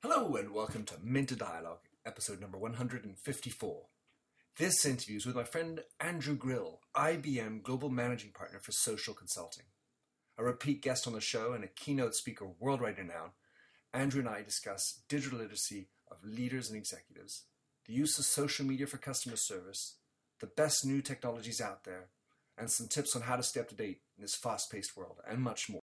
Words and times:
Hello 0.00 0.36
and 0.36 0.54
welcome 0.54 0.84
to 0.84 0.94
Minter 1.02 1.34
Dialogue, 1.34 1.80
episode 2.06 2.40
number 2.40 2.56
154. 2.56 3.86
This 4.56 4.86
interview 4.86 5.16
is 5.16 5.26
with 5.26 5.34
my 5.34 5.42
friend 5.42 5.80
Andrew 5.98 6.36
Grill, 6.36 6.82
IBM 6.94 7.64
Global 7.64 7.88
Managing 7.88 8.30
Partner 8.30 8.60
for 8.60 8.70
Social 8.70 9.12
Consulting. 9.12 9.64
A 10.38 10.44
repeat 10.44 10.82
guest 10.82 11.08
on 11.08 11.14
the 11.14 11.20
show 11.20 11.52
and 11.52 11.64
a 11.64 11.66
keynote 11.66 12.14
speaker 12.14 12.46
worldwide 12.60 12.96
renowned, 12.96 13.32
Andrew 13.92 14.20
and 14.20 14.28
I 14.28 14.42
discuss 14.42 15.00
digital 15.08 15.40
literacy 15.40 15.88
of 16.08 16.18
leaders 16.22 16.68
and 16.68 16.78
executives, 16.78 17.46
the 17.84 17.92
use 17.92 18.20
of 18.20 18.24
social 18.24 18.64
media 18.64 18.86
for 18.86 18.98
customer 18.98 19.34
service, 19.34 19.96
the 20.38 20.46
best 20.46 20.86
new 20.86 21.02
technologies 21.02 21.60
out 21.60 21.82
there, 21.82 22.10
and 22.56 22.70
some 22.70 22.86
tips 22.86 23.16
on 23.16 23.22
how 23.22 23.34
to 23.34 23.42
stay 23.42 23.58
up 23.58 23.68
to 23.70 23.74
date 23.74 24.02
in 24.16 24.22
this 24.22 24.36
fast 24.36 24.70
paced 24.70 24.96
world, 24.96 25.16
and 25.28 25.42
much 25.42 25.68
more. 25.68 25.77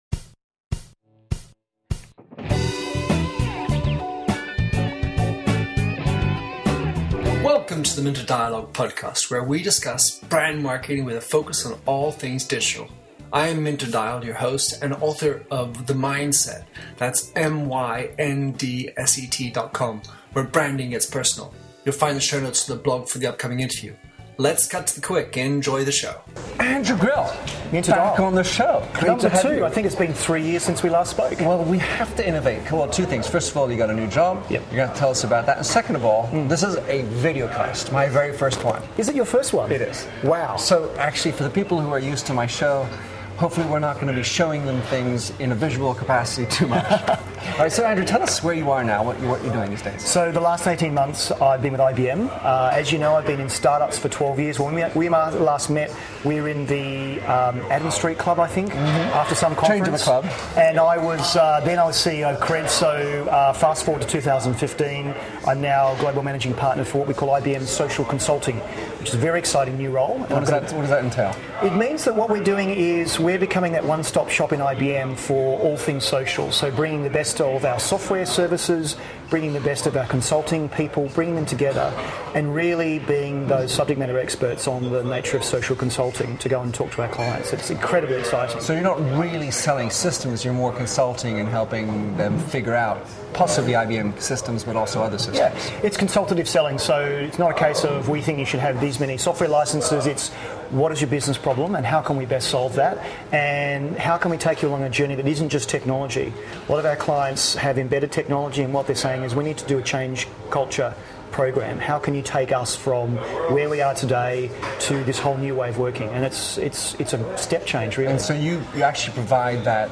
Welcome 7.64 7.82
to 7.82 7.96
the 7.96 8.02
Minter 8.02 8.26
Dialogue 8.26 8.74
podcast, 8.74 9.30
where 9.30 9.42
we 9.42 9.62
discuss 9.62 10.18
brand 10.18 10.62
marketing 10.62 11.06
with 11.06 11.16
a 11.16 11.20
focus 11.22 11.64
on 11.64 11.80
all 11.86 12.12
things 12.12 12.44
digital. 12.44 12.88
I 13.32 13.48
am 13.48 13.64
Minter 13.64 13.90
Dial, 13.90 14.22
your 14.22 14.34
host 14.34 14.82
and 14.82 14.92
author 14.92 15.46
of 15.50 15.86
The 15.86 15.94
Myndset. 15.94 16.66
That's 16.98 17.32
M 17.34 17.66
Y 17.66 18.10
N 18.18 18.52
D 18.52 18.90
S 18.98 19.18
E 19.18 19.26
T 19.26 19.48
dot 19.48 19.72
com, 19.72 20.02
where 20.34 20.44
branding 20.44 20.90
gets 20.90 21.06
personal. 21.06 21.54
You'll 21.86 21.94
find 21.94 22.18
the 22.18 22.20
show 22.20 22.38
notes 22.38 22.66
to 22.66 22.74
the 22.74 22.78
blog 22.78 23.08
for 23.08 23.16
the 23.16 23.28
upcoming 23.28 23.60
interview. 23.60 23.94
Let's 24.36 24.66
cut 24.66 24.88
to 24.88 24.96
the 24.96 25.06
quick. 25.06 25.36
and 25.36 25.54
Enjoy 25.54 25.84
the 25.84 25.92
show. 25.92 26.20
Andrew 26.58 26.96
Grill, 26.96 27.32
Minter 27.70 27.92
back 27.92 28.18
on 28.18 28.34
the 28.34 28.42
show. 28.42 28.86
Great 28.94 29.06
Number 29.06 29.22
to 29.22 29.28
have 29.28 29.42
two. 29.42 29.54
you. 29.56 29.64
I 29.64 29.70
think 29.70 29.86
it's 29.86 29.94
been 29.94 30.12
three 30.12 30.42
years 30.42 30.64
since 30.64 30.82
we 30.82 30.90
last 30.90 31.12
spoke. 31.12 31.38
Well, 31.40 31.62
we 31.62 31.78
have 31.78 32.16
to 32.16 32.26
innovate. 32.26 32.70
Well, 32.72 32.88
two 32.88 33.04
things. 33.04 33.28
First 33.28 33.52
of 33.52 33.56
all, 33.56 33.70
you 33.70 33.76
got 33.76 33.90
a 33.90 33.94
new 33.94 34.08
job. 34.08 34.44
Yep. 34.50 34.62
You're 34.72 34.76
going 34.76 34.90
to 34.90 34.96
tell 34.96 35.10
us 35.10 35.22
about 35.22 35.46
that. 35.46 35.58
And 35.58 35.66
second 35.66 35.94
of 35.94 36.04
all, 36.04 36.26
mm. 36.28 36.48
this 36.48 36.64
is 36.64 36.76
a 36.88 37.02
video 37.02 37.46
cast, 37.46 37.92
my 37.92 38.08
very 38.08 38.36
first 38.36 38.64
one. 38.64 38.82
Is 38.98 39.08
it 39.08 39.14
your 39.14 39.24
first 39.24 39.52
one? 39.52 39.70
It 39.70 39.80
is. 39.80 40.06
Wow. 40.24 40.56
So, 40.56 40.92
actually, 40.98 41.32
for 41.32 41.44
the 41.44 41.50
people 41.50 41.80
who 41.80 41.90
are 41.90 42.00
used 42.00 42.26
to 42.26 42.34
my 42.34 42.46
show, 42.46 42.88
hopefully 43.36 43.68
we're 43.68 43.78
not 43.78 43.96
going 43.96 44.08
to 44.08 44.12
be 44.14 44.24
showing 44.24 44.66
them 44.66 44.80
things 44.82 45.30
in 45.38 45.52
a 45.52 45.54
visual 45.54 45.94
capacity 45.94 46.50
too 46.50 46.66
much. 46.66 47.18
all 47.52 47.60
right, 47.60 47.72
so 47.72 47.84
Andrew, 47.84 48.04
tell 48.04 48.22
us 48.22 48.42
where 48.42 48.54
you 48.54 48.70
are 48.70 48.82
now, 48.82 49.04
what, 49.04 49.20
you, 49.20 49.28
what 49.28 49.42
you're 49.44 49.52
doing 49.52 49.70
these 49.70 49.82
days. 49.82 50.02
So 50.02 50.32
the 50.32 50.40
last 50.40 50.66
18 50.66 50.92
months 50.92 51.30
I've 51.30 51.62
been 51.62 51.72
with 51.72 51.80
IBM. 51.80 52.28
Uh, 52.42 52.70
as 52.72 52.90
you 52.90 52.98
know, 52.98 53.14
I've 53.14 53.26
been 53.26 53.38
in 53.38 53.48
startups 53.48 53.96
for 53.96 54.08
12 54.08 54.40
years. 54.40 54.58
When 54.58 54.74
we, 54.74 54.84
we 54.94 55.08
last 55.08 55.70
met, 55.70 55.94
we 56.24 56.40
were 56.40 56.48
in 56.48 56.66
the 56.66 57.20
um, 57.20 57.60
Adam 57.70 57.92
Street 57.92 58.18
Club, 58.18 58.40
I 58.40 58.48
think, 58.48 58.74
after 58.74 59.34
some 59.34 59.54
conference. 59.54 59.86
Change 59.86 59.88
of 59.88 59.98
the 59.98 60.04
club. 60.04 60.24
And 60.56 60.80
I 60.80 60.98
was 60.98 61.36
uh, 61.36 61.60
then 61.60 61.78
I 61.78 61.84
was 61.84 61.96
CEO 61.96 62.34
of 62.34 62.40
Kred. 62.40 62.68
So 62.68 63.28
uh, 63.30 63.52
fast 63.52 63.84
forward 63.84 64.02
to 64.02 64.08
2015, 64.08 65.14
I'm 65.46 65.60
now 65.60 65.94
global 65.96 66.22
managing 66.22 66.54
partner 66.54 66.84
for 66.84 66.98
what 66.98 67.06
we 67.06 67.14
call 67.14 67.28
IBM 67.28 67.62
Social 67.62 68.04
Consulting, 68.04 68.56
which 68.98 69.10
is 69.10 69.14
a 69.14 69.18
very 69.18 69.38
exciting 69.38 69.76
new 69.76 69.90
role. 69.90 70.18
What 70.18 70.28
does, 70.40 70.48
that, 70.48 70.72
what 70.72 70.80
does 70.80 70.90
that 70.90 71.04
entail? 71.04 71.36
It 71.62 71.76
means 71.76 72.04
that 72.04 72.16
what 72.16 72.30
we're 72.30 72.42
doing 72.42 72.70
is 72.70 73.20
we're 73.20 73.38
becoming 73.38 73.72
that 73.72 73.84
one 73.84 74.02
stop 74.02 74.28
shop 74.28 74.52
in 74.52 74.60
IBM 74.60 75.16
for 75.16 75.58
all 75.60 75.76
things 75.76 76.04
social. 76.04 76.50
So, 76.50 76.70
bringing 76.70 77.02
the 77.02 77.10
best 77.10 77.33
of 77.40 77.64
our 77.64 77.78
software 77.78 78.26
services, 78.26 78.96
bringing 79.30 79.52
the 79.52 79.60
best 79.60 79.86
of 79.86 79.96
our 79.96 80.06
consulting 80.06 80.68
people, 80.68 81.08
bringing 81.14 81.34
them 81.34 81.46
together, 81.46 81.92
and 82.34 82.54
really 82.54 82.98
being 83.00 83.46
those 83.48 83.72
subject 83.72 83.98
matter 83.98 84.18
experts 84.18 84.68
on 84.68 84.90
the 84.90 85.02
nature 85.02 85.36
of 85.36 85.44
social 85.44 85.74
consulting 85.74 86.36
to 86.38 86.48
go 86.48 86.60
and 86.60 86.74
talk 86.74 86.90
to 86.92 87.02
our 87.02 87.08
clients. 87.08 87.52
It's 87.52 87.70
incredibly 87.70 88.16
exciting. 88.16 88.60
So 88.60 88.72
you're 88.72 88.82
not 88.82 89.00
really 89.18 89.50
selling 89.50 89.90
systems, 89.90 90.44
you're 90.44 90.54
more 90.54 90.72
consulting 90.72 91.40
and 91.40 91.48
helping 91.48 92.16
them 92.16 92.38
figure 92.38 92.74
out 92.74 93.06
possibly 93.32 93.72
IBM 93.72 94.20
systems, 94.20 94.64
but 94.64 94.76
also 94.76 95.02
other 95.02 95.18
systems. 95.18 95.38
Yeah, 95.38 95.80
it's 95.82 95.96
consultative 95.96 96.48
selling, 96.48 96.78
so 96.78 97.04
it's 97.04 97.38
not 97.38 97.50
a 97.50 97.54
case 97.54 97.84
of 97.84 98.08
we 98.08 98.20
think 98.20 98.38
you 98.38 98.46
should 98.46 98.60
have 98.60 98.80
these 98.80 99.00
many 99.00 99.18
software 99.18 99.48
licenses. 99.48 100.06
It's 100.06 100.30
what 100.74 100.92
is 100.92 101.00
your 101.00 101.10
business 101.10 101.38
problem 101.38 101.76
and 101.76 101.86
how 101.86 102.02
can 102.02 102.16
we 102.16 102.26
best 102.26 102.48
solve 102.50 102.74
that, 102.74 102.98
and 103.32 103.96
how 103.96 104.16
can 104.18 104.30
we 104.30 104.36
take 104.36 104.60
you 104.60 104.68
along 104.68 104.82
a 104.82 104.90
journey 104.90 105.14
that 105.14 105.26
isn't 105.26 105.48
just 105.48 105.68
technology. 105.68 106.32
A 106.68 106.72
lot 106.72 106.78
of 106.78 106.84
our 106.84 106.96
clients 106.96 107.54
have 107.54 107.78
embedded 107.78 108.10
technology, 108.10 108.62
and 108.62 108.74
what 108.74 108.86
they're 108.86 108.96
saying 108.96 109.22
is 109.22 109.34
we 109.34 109.44
need 109.44 109.58
to 109.58 109.66
do 109.66 109.78
a 109.78 109.82
change 109.82 110.26
culture 110.50 110.94
program. 111.30 111.78
How 111.78 111.98
can 111.98 112.14
you 112.14 112.22
take 112.22 112.52
us 112.52 112.76
from 112.76 113.16
where 113.52 113.68
we 113.68 113.80
are 113.80 113.94
today 113.94 114.50
to 114.80 115.02
this 115.04 115.18
whole 115.18 115.36
new 115.36 115.54
way 115.54 115.68
of 115.68 115.78
working? 115.78 116.08
And 116.10 116.24
it's 116.24 116.58
it's 116.58 116.94
it's 117.00 117.12
a 117.12 117.38
step 117.38 117.66
change, 117.66 117.96
really. 117.96 118.12
And 118.12 118.20
so 118.20 118.34
you, 118.34 118.62
you 118.74 118.82
actually 118.82 119.14
provide 119.14 119.64
that 119.64 119.90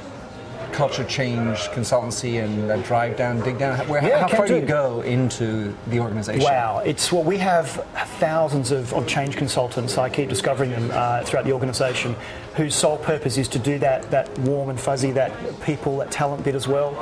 culture 0.72 1.05
change 1.05 1.59
consultancy 1.71 2.43
and 2.43 2.69
that 2.71 2.84
drive 2.84 3.16
down, 3.16 3.41
dig 3.41 3.59
down. 3.59 3.78
Where, 3.88 4.03
Yeah, 4.05 4.21
how 4.21 4.28
far 4.28 4.47
do 4.47 4.56
you 4.56 4.62
go 4.62 5.00
into 5.03 5.75
the 5.88 6.00
organization? 6.00 6.43
Wow, 6.43 6.83
it's 6.84 7.12
well, 7.12 7.22
we 7.25 7.38
have 7.38 7.69
thousands 8.19 8.71
of, 8.72 8.93
of 8.94 9.06
change 9.06 9.37
consultants. 9.37 9.99
I 9.99 10.09
keep 10.09 10.28
discovering 10.28 10.71
them 10.71 10.91
uh, 10.93 11.22
throughout 11.25 11.44
the 11.44 11.53
organisation, 11.53 12.16
whose 12.56 12.75
sole 12.75 12.99
purpose 12.99 13.37
is 13.38 13.49
to 13.49 13.59
do 13.59 13.78
that 13.81 14.11
that 14.11 14.37
warm 14.41 14.71
and 14.71 14.81
fuzzy, 14.81 15.11
that 15.12 15.32
people, 15.62 15.99
that 15.99 16.11
talent 16.11 16.44
bit 16.44 16.55
as 16.55 16.66
well. 16.66 16.97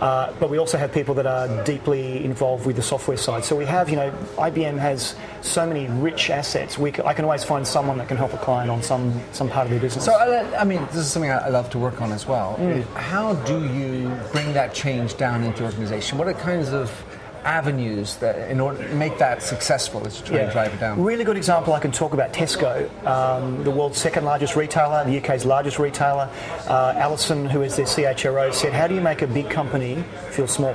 Uh, 0.00 0.32
but 0.40 0.50
we 0.50 0.58
also 0.58 0.76
have 0.76 0.92
people 0.92 1.14
that 1.14 1.26
are 1.26 1.64
deeply 1.64 2.24
involved 2.24 2.66
with 2.66 2.76
the 2.76 2.82
software 2.82 3.16
side. 3.16 3.44
So 3.44 3.54
we 3.56 3.64
have, 3.64 3.88
you 3.88 3.96
know, 3.96 4.10
IBM 4.36 4.76
has 4.78 5.14
so 5.40 5.64
many 5.66 5.86
rich 5.86 6.30
assets. 6.30 6.76
We 6.76 6.92
c- 6.92 7.02
I 7.04 7.14
can 7.14 7.24
always 7.24 7.44
find 7.44 7.66
someone 7.66 7.96
that 7.98 8.08
can 8.08 8.16
help 8.16 8.34
a 8.34 8.38
client 8.38 8.70
on 8.70 8.82
some 8.82 9.18
some 9.32 9.48
part 9.48 9.66
of 9.66 9.70
their 9.70 9.80
business. 9.80 10.04
So, 10.04 10.12
uh, 10.12 10.56
I 10.58 10.64
mean, 10.64 10.84
this 10.86 10.96
is 10.96 11.10
something 11.12 11.30
I 11.30 11.46
I 11.46 11.48
love 11.48 11.70
to 11.70 11.78
work 11.78 12.02
on 12.02 12.10
as 12.12 12.26
well. 12.26 12.56
How 13.14 13.34
do 13.46 13.64
you 13.72 14.10
bring 14.32 14.52
that 14.54 14.74
change 14.74 15.16
down 15.16 15.44
into 15.44 15.62
the 15.62 15.66
organization? 15.66 16.18
What 16.18 16.26
are 16.26 16.34
kinds 16.34 16.70
of 16.70 16.90
avenues 17.44 18.16
that, 18.16 18.50
in 18.50 18.58
order 18.58 18.88
to 18.88 18.94
make 18.96 19.18
that 19.18 19.40
successful, 19.40 20.04
as 20.04 20.18
you 20.18 20.26
try 20.26 20.38
to 20.38 20.50
drive 20.50 20.74
it 20.74 20.80
down? 20.80 21.00
Really 21.00 21.22
good 21.22 21.36
example 21.36 21.74
I 21.74 21.78
can 21.78 21.92
talk 21.92 22.12
about 22.12 22.32
Tesco, 22.32 22.90
um, 23.06 23.62
the 23.62 23.70
world's 23.70 23.98
second 23.98 24.24
largest 24.24 24.56
retailer, 24.56 25.04
the 25.04 25.16
UK's 25.18 25.44
largest 25.44 25.78
retailer. 25.78 26.28
Uh, 26.66 26.94
Alison, 26.96 27.46
who 27.46 27.62
is 27.62 27.76
their 27.76 27.86
CHRO, 27.86 28.52
said, 28.52 28.72
How 28.72 28.88
do 28.88 28.96
you 28.96 29.00
make 29.00 29.22
a 29.22 29.28
big 29.28 29.48
company 29.48 30.02
feel 30.32 30.48
small? 30.48 30.74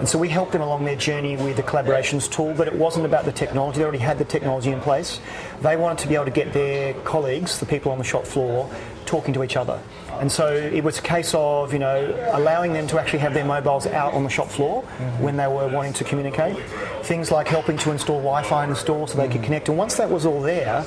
And 0.00 0.08
so 0.08 0.18
we 0.18 0.28
helped 0.28 0.50
them 0.50 0.62
along 0.62 0.84
their 0.84 0.96
journey 0.96 1.36
with 1.36 1.58
the 1.58 1.62
collaborations 1.62 2.28
tool, 2.28 2.54
but 2.54 2.66
it 2.66 2.74
wasn't 2.74 3.06
about 3.06 3.24
the 3.24 3.32
technology. 3.32 3.78
They 3.78 3.84
already 3.84 3.98
had 3.98 4.18
the 4.18 4.24
technology 4.24 4.72
in 4.72 4.80
place. 4.80 5.20
They 5.60 5.76
wanted 5.76 5.98
to 5.98 6.08
be 6.08 6.16
able 6.16 6.24
to 6.24 6.32
get 6.32 6.52
their 6.52 6.94
colleagues, 7.04 7.60
the 7.60 7.66
people 7.66 7.92
on 7.92 7.98
the 7.98 8.04
shop 8.04 8.24
floor, 8.24 8.68
talking 9.06 9.32
to 9.34 9.44
each 9.44 9.56
other. 9.56 9.80
And 10.20 10.30
so 10.30 10.52
it 10.52 10.82
was 10.82 10.98
a 10.98 11.02
case 11.02 11.32
of, 11.34 11.72
you 11.72 11.78
know, 11.78 12.30
allowing 12.32 12.72
them 12.72 12.86
to 12.88 12.98
actually 13.00 13.20
have 13.20 13.34
their 13.34 13.44
mobiles 13.44 13.86
out 13.86 14.14
on 14.14 14.24
the 14.24 14.30
shop 14.30 14.48
floor 14.48 14.82
mm-hmm. 14.82 15.22
when 15.22 15.36
they 15.36 15.46
were 15.46 15.68
wanting 15.68 15.92
to 15.94 16.04
communicate. 16.04 16.58
Things 17.02 17.30
like 17.30 17.48
helping 17.48 17.76
to 17.78 17.92
install 17.92 18.18
Wi-Fi 18.18 18.64
in 18.64 18.70
the 18.70 18.76
store 18.76 19.08
so 19.08 19.16
they 19.16 19.26
could 19.26 19.36
mm-hmm. 19.36 19.44
connect. 19.44 19.68
And 19.68 19.78
once 19.78 19.96
that 19.96 20.10
was 20.10 20.26
all 20.26 20.40
there, 20.40 20.84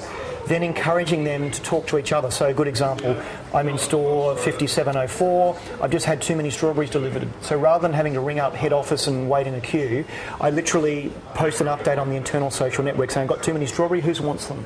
then 0.47 0.63
encouraging 0.63 1.23
them 1.23 1.51
to 1.51 1.61
talk 1.61 1.87
to 1.87 1.97
each 1.97 2.11
other. 2.11 2.31
So 2.31 2.47
a 2.47 2.53
good 2.53 2.67
example, 2.67 3.15
I'm 3.53 3.67
in 3.69 3.77
store 3.77 4.35
5704, 4.35 5.57
I've 5.81 5.91
just 5.91 6.05
had 6.05 6.21
too 6.21 6.35
many 6.35 6.49
strawberries 6.49 6.89
delivered. 6.89 7.27
So 7.41 7.57
rather 7.57 7.81
than 7.81 7.93
having 7.93 8.13
to 8.13 8.19
ring 8.19 8.39
up 8.39 8.53
head 8.53 8.73
office 8.73 9.07
and 9.07 9.29
wait 9.29 9.47
in 9.47 9.53
a 9.53 9.61
queue, 9.61 10.05
I 10.39 10.49
literally 10.49 11.11
post 11.33 11.61
an 11.61 11.67
update 11.67 11.97
on 11.97 12.09
the 12.09 12.15
internal 12.15 12.51
social 12.51 12.83
network 12.83 13.11
saying, 13.11 13.29
I've 13.29 13.35
got 13.35 13.43
too 13.43 13.53
many 13.53 13.65
strawberries, 13.65 14.03
who 14.03 14.25
wants 14.25 14.47
them? 14.47 14.65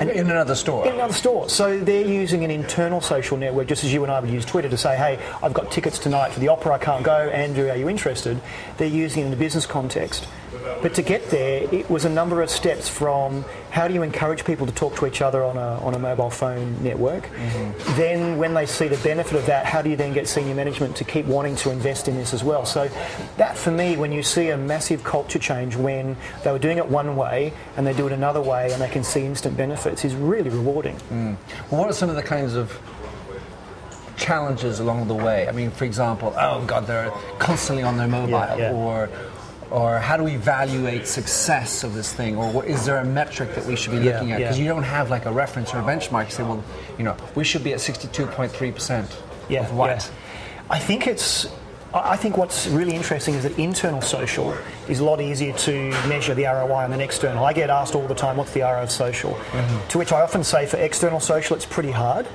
In 0.00 0.30
another 0.30 0.54
store. 0.54 0.86
in 0.86 0.94
another 0.94 1.12
store. 1.12 1.48
So 1.48 1.78
they're 1.78 2.06
using 2.06 2.44
an 2.44 2.50
internal 2.50 3.00
social 3.00 3.36
network, 3.36 3.68
just 3.68 3.84
as 3.84 3.92
you 3.92 4.02
and 4.02 4.12
I 4.12 4.20
would 4.20 4.30
use 4.30 4.44
Twitter 4.44 4.68
to 4.68 4.76
say, 4.76 4.96
hey, 4.96 5.18
I've 5.42 5.54
got 5.54 5.70
tickets 5.70 5.98
tonight 5.98 6.32
for 6.32 6.40
the 6.40 6.48
opera, 6.48 6.74
I 6.74 6.78
can't 6.78 7.04
go. 7.04 7.28
Andrew, 7.28 7.70
are 7.70 7.76
you 7.76 7.88
interested? 7.88 8.40
They're 8.78 8.88
using 8.88 9.22
it 9.22 9.26
in 9.26 9.32
a 9.32 9.36
business 9.36 9.66
context. 9.66 10.26
But 10.82 10.94
to 10.94 11.02
get 11.02 11.30
there, 11.30 11.72
it 11.74 11.88
was 11.90 12.04
a 12.04 12.08
number 12.08 12.42
of 12.42 12.50
steps 12.50 12.88
from 12.88 13.44
how 13.70 13.88
do 13.88 13.94
you 13.94 14.02
encourage 14.02 14.44
people 14.44 14.66
to 14.66 14.72
talk 14.72 14.96
to 14.96 15.06
each 15.06 15.20
other 15.20 15.42
on 15.42 15.56
a, 15.56 15.78
on 15.84 15.94
a 15.94 15.98
mobile 15.98 16.30
phone 16.30 16.82
network? 16.82 17.24
Mm-hmm. 17.26 17.96
Then, 17.96 18.38
when 18.38 18.54
they 18.54 18.66
see 18.66 18.88
the 18.88 18.96
benefit 18.98 19.36
of 19.36 19.46
that, 19.46 19.66
how 19.66 19.82
do 19.82 19.90
you 19.90 19.96
then 19.96 20.12
get 20.12 20.28
senior 20.28 20.54
management 20.54 20.96
to 20.96 21.04
keep 21.04 21.26
wanting 21.26 21.56
to 21.56 21.70
invest 21.70 22.08
in 22.08 22.16
this 22.16 22.32
as 22.32 22.44
well? 22.44 22.64
So, 22.64 22.88
that 23.36 23.56
for 23.56 23.70
me, 23.70 23.96
when 23.96 24.12
you 24.12 24.22
see 24.22 24.50
a 24.50 24.56
massive 24.56 25.02
culture 25.04 25.38
change 25.38 25.76
when 25.76 26.16
they 26.44 26.52
were 26.52 26.58
doing 26.58 26.78
it 26.78 26.88
one 26.88 27.16
way 27.16 27.52
and 27.76 27.86
they 27.86 27.92
do 27.92 28.06
it 28.06 28.12
another 28.12 28.40
way 28.40 28.72
and 28.72 28.80
they 28.80 28.88
can 28.88 29.04
see 29.04 29.24
instant 29.24 29.56
benefits, 29.56 30.04
is 30.04 30.14
really 30.14 30.50
rewarding. 30.50 30.96
Mm. 31.10 31.36
Well, 31.70 31.80
what 31.80 31.90
are 31.90 31.94
some 31.94 32.10
of 32.10 32.16
the 32.16 32.22
kinds 32.22 32.54
of 32.54 32.78
challenges 34.16 34.80
along 34.80 35.08
the 35.08 35.14
way? 35.14 35.48
I 35.48 35.52
mean, 35.52 35.70
for 35.70 35.84
example, 35.84 36.34
oh 36.38 36.64
God, 36.66 36.86
they're 36.86 37.10
constantly 37.38 37.82
on 37.82 37.96
their 37.96 38.08
mobile, 38.08 38.30
Yeah, 38.30 38.56
yeah. 38.56 38.72
or 38.72 39.08
or 39.70 39.98
how 39.98 40.16
do 40.16 40.22
we 40.24 40.32
evaluate 40.32 41.06
success 41.06 41.82
of 41.84 41.94
this 41.94 42.12
thing, 42.12 42.36
or 42.36 42.50
what, 42.50 42.66
is 42.66 42.84
there 42.84 42.98
a 42.98 43.04
metric 43.04 43.54
that 43.54 43.66
we 43.66 43.74
should 43.76 43.92
be 43.92 43.98
Yeah, 43.98 44.14
looking 44.14 44.32
at? 44.32 44.40
yeah. 44.40 44.46
Because 44.46 44.58
you 44.58 44.68
don't 44.68 44.82
have 44.84 45.10
like 45.10 45.26
a 45.26 45.32
reference 45.32 45.74
or 45.74 45.78
a 45.78 45.82
benchmark. 45.82 46.26
You 46.26 46.30
say, 46.30 46.42
well, 46.44 46.62
you 46.98 47.04
know, 47.04 47.16
we 47.34 47.44
should 47.44 47.64
be 47.64 47.72
at 47.72 47.80
sixty-two 47.80 48.26
point 48.28 48.52
three 48.52 48.70
percent 48.72 49.08
Yeah, 49.48 49.60
of 49.64 49.74
what? 49.74 49.90
yeah. 49.90 50.02
I 50.70 50.78
think 50.78 51.06
it's. 51.06 51.46
I 51.94 52.12
I 52.12 52.16
think 52.16 52.36
what's 52.36 52.66
really 52.68 52.94
interesting 52.94 53.34
is 53.34 53.42
that 53.44 53.58
internal 53.58 54.02
social 54.02 54.54
is 54.88 55.00
a 55.00 55.04
lot 55.04 55.20
easier 55.20 55.52
to 55.68 55.90
measure 56.08 56.34
the 56.34 56.44
ROI 56.44 56.88
than 56.88 57.00
external. 57.00 57.44
I 57.44 57.52
get 57.52 57.70
asked 57.70 57.94
all 57.94 58.06
the 58.06 58.14
time, 58.14 58.36
"What's 58.36 58.52
the 58.52 58.60
ROI 58.62 58.82
of 58.82 58.90
social?" 58.90 59.32
Mm-hmm. 59.34 59.88
To 59.88 59.98
which 59.98 60.12
I 60.12 60.20
often 60.22 60.42
say, 60.44 60.66
for 60.66 60.76
external 60.78 61.20
social, 61.20 61.56
it's 61.56 61.66
pretty 61.66 61.92
hard. 61.92 62.26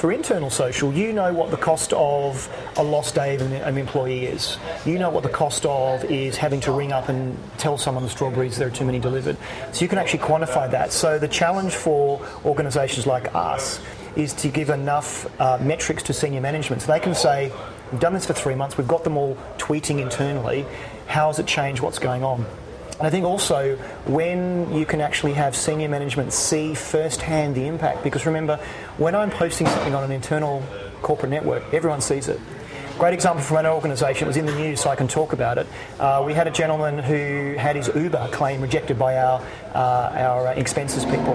For 0.00 0.12
internal 0.12 0.48
social, 0.48 0.94
you 0.94 1.12
know 1.12 1.34
what 1.34 1.50
the 1.50 1.58
cost 1.58 1.92
of 1.92 2.48
a 2.78 2.82
lost 2.82 3.16
day 3.16 3.34
of 3.34 3.42
an, 3.42 3.52
an 3.52 3.76
employee 3.76 4.24
is. 4.24 4.56
You 4.86 4.98
know 4.98 5.10
what 5.10 5.22
the 5.22 5.28
cost 5.28 5.66
of 5.66 6.04
is 6.04 6.38
having 6.38 6.58
to 6.60 6.72
ring 6.72 6.90
up 6.90 7.10
and 7.10 7.36
tell 7.58 7.76
someone 7.76 8.02
the 8.02 8.08
strawberries 8.08 8.56
there 8.56 8.68
are 8.68 8.70
too 8.70 8.86
many 8.86 8.98
delivered. 8.98 9.36
So 9.72 9.82
you 9.82 9.88
can 9.88 9.98
actually 9.98 10.20
quantify 10.20 10.70
that. 10.70 10.92
So 10.92 11.18
the 11.18 11.28
challenge 11.28 11.74
for 11.74 12.26
organisations 12.46 13.06
like 13.06 13.34
us 13.34 13.78
is 14.16 14.32
to 14.36 14.48
give 14.48 14.70
enough 14.70 15.28
uh, 15.38 15.58
metrics 15.60 16.02
to 16.04 16.14
senior 16.14 16.40
management 16.40 16.80
so 16.80 16.92
they 16.92 16.98
can 16.98 17.14
say, 17.14 17.52
we've 17.92 18.00
done 18.00 18.14
this 18.14 18.24
for 18.24 18.32
three 18.32 18.54
months, 18.54 18.78
we've 18.78 18.88
got 18.88 19.04
them 19.04 19.18
all 19.18 19.36
tweeting 19.58 20.00
internally, 20.00 20.64
how 21.08 21.26
has 21.26 21.38
it 21.38 21.46
changed, 21.46 21.82
what's 21.82 21.98
going 21.98 22.24
on? 22.24 22.46
And 23.00 23.06
I 23.06 23.10
think 23.10 23.24
also 23.24 23.76
when 24.04 24.74
you 24.74 24.84
can 24.84 25.00
actually 25.00 25.32
have 25.32 25.56
senior 25.56 25.88
management 25.88 26.34
see 26.34 26.74
firsthand 26.74 27.54
the 27.54 27.66
impact, 27.66 28.04
because 28.04 28.26
remember, 28.26 28.60
when 29.00 29.14
I'm 29.14 29.30
posting 29.30 29.66
something 29.66 29.94
on 29.94 30.04
an 30.04 30.12
internal 30.12 30.62
corporate 31.00 31.30
network, 31.30 31.72
everyone 31.72 32.02
sees 32.02 32.28
it. 32.28 32.38
Great 32.98 33.14
example 33.14 33.42
from 33.42 33.56
an 33.56 33.64
organisation, 33.64 34.26
it 34.26 34.28
was 34.28 34.36
in 34.36 34.44
the 34.44 34.54
news 34.54 34.82
so 34.82 34.90
I 34.90 34.94
can 34.94 35.08
talk 35.08 35.32
about 35.32 35.56
it. 35.56 35.66
Uh, 35.98 36.22
we 36.26 36.34
had 36.34 36.46
a 36.46 36.50
gentleman 36.50 36.98
who 36.98 37.54
had 37.58 37.76
his 37.76 37.88
Uber 37.94 38.28
claim 38.30 38.60
rejected 38.60 38.98
by 38.98 39.16
our, 39.16 39.42
uh, 39.74 40.12
our 40.14 40.52
expenses 40.52 41.06
people. 41.06 41.34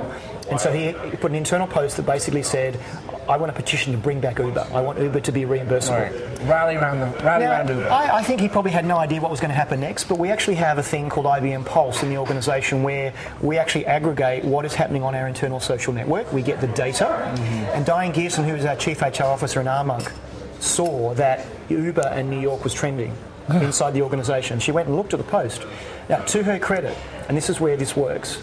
And 0.51 0.61
so 0.61 0.71
he, 0.71 0.91
he 1.09 1.17
put 1.17 1.31
an 1.31 1.35
internal 1.35 1.65
post 1.65 1.97
that 1.97 2.05
basically 2.05 2.43
said, 2.43 2.79
I 3.27 3.37
want 3.37 3.49
a 3.49 3.55
petition 3.55 3.91
to 3.93 3.97
bring 3.97 4.19
back 4.19 4.39
Uber. 4.39 4.67
I 4.73 4.81
want 4.81 4.99
Uber 4.99 5.19
to 5.21 5.31
be 5.31 5.41
reimbursable. 5.41 6.11
Right. 6.11 6.47
Rally 6.47 6.75
around 6.75 6.99
the 6.99 7.23
rally 7.23 7.45
Now, 7.45 7.51
around 7.51 7.69
Uber. 7.69 7.89
I, 7.89 8.17
I 8.17 8.23
think 8.23 8.41
he 8.41 8.49
probably 8.49 8.71
had 8.71 8.85
no 8.85 8.97
idea 8.97 9.21
what 9.21 9.31
was 9.31 9.39
going 9.39 9.49
to 9.49 9.55
happen 9.55 9.79
next, 9.79 10.05
but 10.05 10.19
we 10.19 10.29
actually 10.29 10.55
have 10.55 10.77
a 10.77 10.83
thing 10.83 11.09
called 11.09 11.25
IBM 11.25 11.65
Pulse 11.65 12.03
in 12.03 12.09
the 12.09 12.17
organisation 12.17 12.83
where 12.83 13.13
we 13.41 13.57
actually 13.57 13.85
aggregate 13.85 14.43
what 14.43 14.65
is 14.65 14.73
happening 14.73 15.03
on 15.03 15.15
our 15.15 15.27
internal 15.27 15.59
social 15.59 15.93
network. 15.93 16.31
We 16.31 16.41
get 16.41 16.61
the 16.61 16.67
data, 16.67 17.05
mm-hmm. 17.05 17.43
and 17.75 17.85
Diane 17.85 18.11
Gherson, 18.11 18.45
who 18.45 18.55
is 18.55 18.65
our 18.65 18.75
Chief 18.75 19.01
HR 19.01 19.23
Officer 19.23 19.59
in 19.59 19.67
Armonk, 19.67 20.11
saw 20.59 21.13
that 21.15 21.45
Uber 21.69 22.09
and 22.13 22.29
New 22.29 22.39
York 22.39 22.63
was 22.63 22.73
trending 22.73 23.15
inside 23.49 23.93
the 23.93 24.01
organisation. 24.01 24.59
She 24.59 24.71
went 24.71 24.87
and 24.87 24.97
looked 24.97 25.13
at 25.13 25.17
the 25.17 25.25
post. 25.25 25.65
Now, 26.09 26.19
to 26.23 26.43
her 26.43 26.59
credit, 26.59 26.97
and 27.27 27.37
this 27.37 27.49
is 27.49 27.59
where 27.59 27.77
this 27.77 27.95
works, 27.95 28.41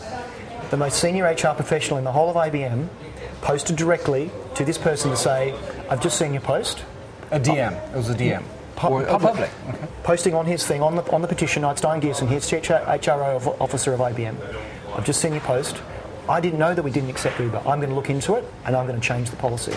the 0.70 0.76
most 0.76 1.00
senior 1.00 1.24
HR 1.24 1.54
professional 1.54 1.98
in 1.98 2.04
the 2.04 2.12
whole 2.12 2.30
of 2.30 2.36
IBM 2.36 2.88
posted 3.42 3.76
directly 3.76 4.30
to 4.56 4.64
this 4.64 4.78
person 4.78 5.10
to 5.10 5.16
say, 5.16 5.54
I've 5.88 6.02
just 6.02 6.18
seen 6.18 6.32
your 6.32 6.42
post. 6.42 6.84
a 7.30 7.40
DM. 7.40 7.72
It 7.90 7.96
was 7.96 8.10
a 8.10 8.14
DM. 8.14 8.42
Pu- 8.76 8.88
Or- 8.88 9.08
oh, 9.08 9.18
public. 9.18 9.50
Posting 10.02 10.34
on 10.34 10.46
his 10.46 10.66
thing 10.66 10.82
on 10.82 10.96
the, 10.96 11.10
on 11.12 11.22
the 11.22 11.28
petition, 11.28 11.64
it's 11.64 11.80
Diane 11.80 12.00
Gherson, 12.00 12.28
here's 12.28 12.50
HRO 12.50 13.36
of- 13.36 13.60
officer 13.60 13.92
of 13.94 14.00
IBM. 14.00 14.36
I've 14.94 15.04
just 15.04 15.20
seen 15.20 15.32
your 15.32 15.40
post. 15.42 15.80
I 16.28 16.40
didn't 16.40 16.58
know 16.58 16.74
that 16.74 16.82
we 16.82 16.90
didn't 16.90 17.10
accept 17.10 17.40
Uber. 17.40 17.58
I'm 17.58 17.78
going 17.80 17.88
to 17.88 17.94
look 17.94 18.10
into 18.10 18.34
it 18.34 18.44
and 18.64 18.76
I'm 18.76 18.86
going 18.86 19.00
to 19.00 19.06
change 19.06 19.30
the 19.30 19.36
policy. 19.36 19.74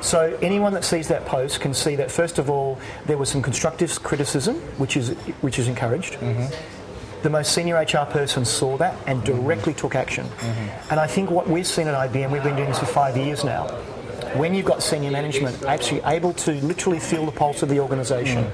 So 0.00 0.38
anyone 0.42 0.72
that 0.74 0.84
sees 0.84 1.08
that 1.08 1.24
post 1.26 1.60
can 1.60 1.74
see 1.74 1.96
that 1.96 2.10
first 2.10 2.38
of 2.38 2.50
all 2.50 2.78
there 3.06 3.16
was 3.18 3.28
some 3.28 3.42
constructive 3.42 4.02
criticism, 4.02 4.56
which 4.78 4.96
is 4.96 5.10
which 5.40 5.58
is 5.58 5.68
encouraged. 5.68 6.14
Mm-hmm. 6.14 7.22
The 7.22 7.30
most 7.30 7.52
senior 7.52 7.76
HR 7.76 8.06
person 8.06 8.44
saw 8.44 8.76
that 8.78 8.96
and 9.06 9.22
directly 9.24 9.72
mm-hmm. 9.72 9.80
took 9.80 9.94
action. 9.94 10.26
Mm-hmm. 10.26 10.90
And 10.90 11.00
I 11.00 11.06
think 11.06 11.30
what 11.30 11.48
we've 11.48 11.66
seen 11.66 11.86
at 11.86 12.10
IBM, 12.10 12.30
we've 12.30 12.42
been 12.42 12.56
doing 12.56 12.68
this 12.68 12.78
for 12.78 12.86
five 12.86 13.16
years 13.16 13.44
now. 13.44 13.66
When 14.34 14.54
you've 14.54 14.66
got 14.66 14.82
senior 14.82 15.10
management 15.10 15.62
actually 15.64 16.02
able 16.04 16.32
to 16.34 16.52
literally 16.52 17.00
feel 17.00 17.26
the 17.26 17.32
pulse 17.32 17.62
of 17.62 17.68
the 17.68 17.80
organisation 17.80 18.50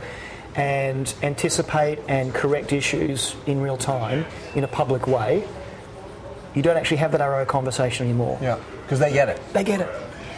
and 0.55 1.13
anticipate 1.23 1.99
and 2.09 2.33
correct 2.33 2.73
issues 2.73 3.37
in 3.47 3.61
real 3.61 3.77
time 3.77 4.25
in 4.55 4.65
a 4.65 4.69
public 4.69 5.07
way, 5.07 5.47
you 6.55 6.63
don't 6.63 6.77
actually 6.79 6.97
have 6.99 7.13
that 7.13 7.21
RO 7.21 7.45
conversation 7.45 8.07
anymore. 8.07 8.39
Yeah, 8.41 8.59
because 8.83 8.99
they 8.99 9.13
get 9.13 9.29
it. 9.29 9.41
They 9.53 9.65
get 9.65 9.81
it. 9.83 9.89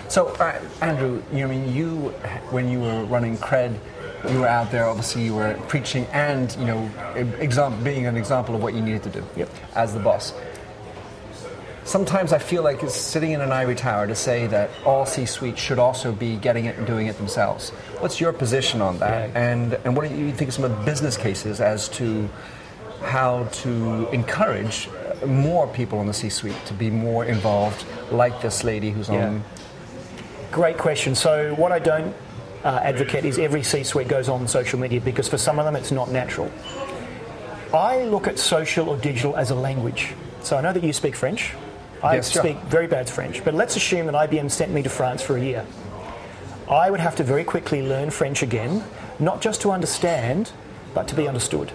So, 0.08 0.29
uh, 0.40 0.58
Andrew, 0.81 1.23
you 1.32 1.44
I 1.44 1.49
mean 1.49 1.73
you 1.73 2.08
when 2.50 2.69
you 2.69 2.81
were 2.81 3.05
running 3.05 3.37
Kred, 3.37 3.79
you 4.29 4.40
were 4.40 4.49
out 4.49 4.73
there. 4.73 4.87
Obviously, 4.87 5.23
you 5.25 5.35
were 5.35 5.55
preaching 5.69 6.06
and 6.12 6.55
you 6.58 6.64
know, 6.64 6.90
exam- 7.38 7.85
being 7.85 8.06
an 8.06 8.17
example 8.17 8.55
of 8.56 8.62
what 8.62 8.75
you 8.75 8.81
needed 8.81 9.02
to 9.05 9.11
do 9.11 9.25
Yep. 9.37 9.50
as 9.76 9.94
the 9.94 10.00
boss. 10.00 10.32
Sometimes 11.88 12.35
I 12.35 12.38
feel 12.38 12.62
like 12.62 12.82
it's 12.82 12.94
sitting 12.94 13.31
in 13.32 13.40
an 13.40 13.50
ivory 13.50 13.75
tower 13.75 14.06
to 14.06 14.14
say 14.14 14.46
that 14.49 14.69
all 14.85 15.06
C-suite 15.06 15.56
should 15.58 15.79
also 15.79 16.12
be 16.12 16.37
getting 16.37 16.67
it 16.67 16.76
and 16.76 16.87
doing 16.87 17.06
it 17.06 17.17
themselves. 17.17 17.70
What's 18.00 18.20
your 18.20 18.35
position 18.35 18.82
on 18.82 18.99
that? 18.99 19.31
Yeah. 19.31 19.40
And 19.40 19.73
and 19.85 19.96
what 19.96 20.06
do 20.06 20.14
you 20.14 20.31
think 20.31 20.49
of 20.49 20.55
some 20.55 20.64
of 20.64 20.70
the 20.79 20.85
business 20.85 21.17
cases 21.17 21.62
as 21.62 21.88
to 22.00 22.29
how 23.05 23.44
to 23.62 24.06
encourage 24.12 24.90
more 25.25 25.67
people 25.67 26.02
in 26.02 26.06
the 26.06 26.12
C-suite 26.12 26.61
to 26.67 26.75
be 26.75 26.90
more 26.90 27.25
involved, 27.25 27.87
like 28.12 28.43
this 28.43 28.64
lady 28.64 28.90
who's 28.90 29.08
Yeah. 29.08 29.29
on 29.29 29.44
Great 30.52 30.76
question. 30.76 31.14
So 31.14 31.55
what 31.55 31.73
I 31.73 31.79
don't 31.79 32.14
uh, 32.64 32.81
advocate 32.82 33.25
is 33.25 33.38
every 33.38 33.62
C-suite 33.62 34.08
goes 34.08 34.29
on 34.29 34.46
social 34.46 34.79
media 34.79 35.00
because 35.00 35.26
for 35.26 35.38
some 35.38 35.58
of 35.58 35.64
them 35.64 35.75
it's 35.75 35.90
not 35.90 36.11
natural. 36.11 36.50
I 37.73 38.02
look 38.05 38.26
at 38.26 38.38
social 38.38 38.90
or 38.90 38.99
digital 38.99 39.37
as 39.37 39.50
a 39.50 39.55
language. 39.55 40.12
So 40.43 40.58
I 40.58 40.61
know 40.61 40.75
that 40.75 40.82
you 40.85 40.93
speak 40.93 41.17
French. 41.17 41.55
I 42.03 42.17
Yes, 42.17 42.31
sure. 42.31 42.43
speak 42.43 42.59
very 42.62 42.87
bad 42.87 43.09
French, 43.09 43.45
but 43.45 43.55
let's 43.55 43.77
assume 43.77 44.06
that 44.06 44.15
IBM 44.15 44.50
sent 44.50 44.73
me 44.73 44.83
to 44.83 44.89
France 44.89 45.23
for 45.23 45.37
a 45.37 45.41
year. 45.41 45.65
I 46.71 46.91
would 46.91 47.00
have 47.00 47.17
to 47.17 47.25
very 47.25 47.45
quickly 47.45 47.83
learn 47.83 48.11
French 48.11 48.43
again, 48.43 48.85
not 49.19 49.41
just 49.41 49.61
to 49.62 49.73
understand, 49.73 50.53
but 50.95 51.09
to 51.09 51.15
be 51.15 51.27
understood. 51.27 51.73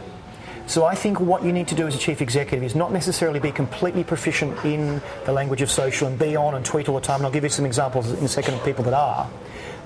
So 0.66 0.86
I 0.86 0.96
think 0.96 1.20
what 1.20 1.44
you 1.44 1.52
need 1.52 1.68
to 1.70 1.76
do 1.76 1.88
as 1.88 1.96
a 1.96 1.98
chief 1.98 2.22
executive 2.22 2.64
is 2.64 2.74
not 2.74 2.94
necessarily 2.94 3.40
be 3.40 3.52
completely 3.52 4.04
proficient 4.04 4.64
in 4.64 5.02
the 5.26 5.34
language 5.34 5.62
of 5.62 5.70
social 5.70 6.08
and 6.08 6.18
be 6.18 6.38
on 6.38 6.56
and 6.56 6.64
tweet 6.64 6.88
all 6.88 6.96
the 6.96 7.02
time. 7.02 7.18
And 7.18 7.26
I'll 7.26 7.32
give 7.32 7.44
you 7.44 7.50
some 7.50 7.66
examples 7.66 8.12
in 8.12 8.24
a 8.24 8.30
second 8.30 8.54
of 8.54 8.64
people 8.64 8.84
that 8.86 8.94
are. 8.94 9.30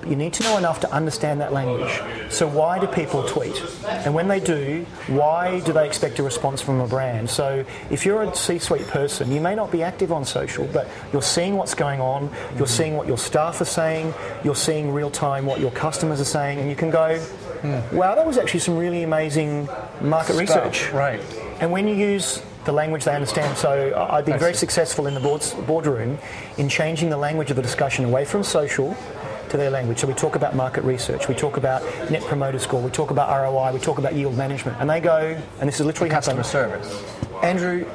You 0.08 0.16
need 0.16 0.32
to 0.34 0.42
know 0.42 0.56
enough 0.56 0.80
to 0.80 0.92
understand 0.92 1.40
that 1.40 1.52
language. 1.52 2.00
So 2.30 2.48
why 2.48 2.78
do 2.78 2.86
people 2.86 3.22
tweet? 3.28 3.62
And 3.86 4.14
when 4.14 4.28
they 4.28 4.40
do, 4.40 4.86
why 5.08 5.60
do 5.60 5.72
they 5.72 5.86
expect 5.86 6.18
a 6.18 6.22
response 6.22 6.62
from 6.62 6.80
a 6.80 6.86
brand? 6.86 7.28
So 7.28 7.64
if 7.90 8.06
you're 8.06 8.22
a 8.22 8.34
C-suite 8.34 8.86
person, 8.88 9.30
you 9.30 9.40
may 9.40 9.54
not 9.54 9.70
be 9.70 9.82
active 9.82 10.10
on 10.12 10.24
social, 10.24 10.66
but 10.72 10.88
you're 11.12 11.22
seeing 11.22 11.56
what's 11.56 11.74
going 11.74 12.00
on, 12.00 12.30
you're 12.56 12.66
seeing 12.66 12.96
what 12.96 13.06
your 13.06 13.18
staff 13.18 13.60
are 13.60 13.66
saying, 13.66 14.14
you're 14.44 14.54
seeing 14.54 14.92
real 14.92 15.10
time 15.10 15.44
what 15.44 15.60
your 15.60 15.70
customers 15.72 16.20
are 16.20 16.24
saying, 16.24 16.58
and 16.58 16.70
you 16.70 16.76
can 16.76 16.90
go, 16.90 17.22
wow, 17.92 18.14
that 18.14 18.26
was 18.26 18.38
actually 18.38 18.60
some 18.60 18.76
really 18.78 19.02
amazing 19.02 19.66
market 20.00 20.32
Stuff, 20.34 20.40
research. 20.40 20.90
right. 20.92 21.20
And 21.60 21.70
when 21.72 21.88
you 21.88 21.94
use 21.94 22.40
the 22.64 22.72
language 22.72 23.04
they 23.04 23.14
understand, 23.14 23.56
so 23.56 24.06
I've 24.10 24.26
been 24.26 24.38
very 24.38 24.54
successful 24.54 25.06
in 25.06 25.14
the 25.14 25.20
boards, 25.20 25.54
boardroom 25.54 26.18
in 26.56 26.68
changing 26.68 27.08
the 27.10 27.16
language 27.16 27.50
of 27.50 27.56
the 27.56 27.62
discussion 27.62 28.04
away 28.04 28.24
from 28.24 28.42
social 28.44 28.96
to 29.50 29.56
their 29.56 29.70
language. 29.70 29.98
So 29.98 30.06
we 30.06 30.14
talk 30.14 30.36
about 30.36 30.54
market 30.54 30.84
research, 30.84 31.28
we 31.28 31.34
talk 31.34 31.56
about 31.56 31.82
net 32.10 32.22
promoter 32.22 32.58
score, 32.58 32.80
we 32.80 32.90
talk 32.90 33.10
about 33.10 33.28
ROI, 33.28 33.72
we 33.72 33.80
talk 33.80 33.98
about 33.98 34.14
yield 34.14 34.36
management, 34.36 34.78
and 34.80 34.88
they 34.88 35.00
go, 35.00 35.40
and 35.60 35.68
this 35.68 35.80
is 35.80 35.86
literally 35.86 36.10
customer 36.10 36.42
happened. 36.42 36.80
service. 36.82 37.04
Andrew, 37.42 37.86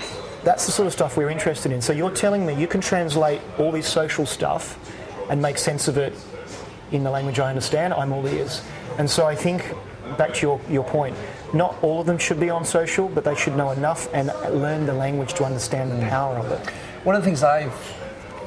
that's 0.44 0.66
the 0.66 0.72
sort 0.72 0.88
of 0.88 0.94
stuff 0.94 1.18
we're 1.18 1.30
interested 1.30 1.72
in. 1.72 1.82
So 1.82 1.94
you're 1.94 2.12
telling 2.12 2.46
me 2.46 2.54
you 2.60 2.68
can 2.68 2.82
translate 2.82 3.42
all 3.58 3.72
this 3.72 3.88
social 3.88 4.26
stuff 4.26 4.78
and 5.30 5.42
make 5.42 5.58
sense 5.58 5.88
of 5.88 5.98
it 5.98 6.14
in 6.92 7.04
the 7.04 7.10
language 7.10 7.40
I 7.40 7.50
understand, 7.50 7.94
I'm 7.94 8.12
all 8.12 8.28
ears. 8.28 8.62
And 8.98 9.10
so 9.10 9.26
I 9.26 9.36
think, 9.36 9.64
back 10.18 10.34
to 10.36 10.42
your, 10.42 10.62
your 10.70 10.84
point, 10.84 11.16
not 11.54 11.76
all 11.82 12.02
of 12.02 12.08
them 12.08 12.18
should 12.18 12.40
be 12.40 12.50
on 12.50 12.66
social, 12.66 13.08
but 13.08 13.24
they 13.24 13.36
should 13.36 13.56
know 13.56 13.72
enough 13.72 14.08
and 14.14 14.28
learn 14.52 14.86
the 14.86 14.94
language 14.94 15.34
to 15.36 15.46
understand 15.46 15.92
the 15.92 16.08
power 16.08 16.38
of 16.38 16.52
it. 16.52 16.70
One 17.04 17.16
of 17.16 17.22
the 17.22 17.26
things 17.26 17.44
I've 17.44 17.74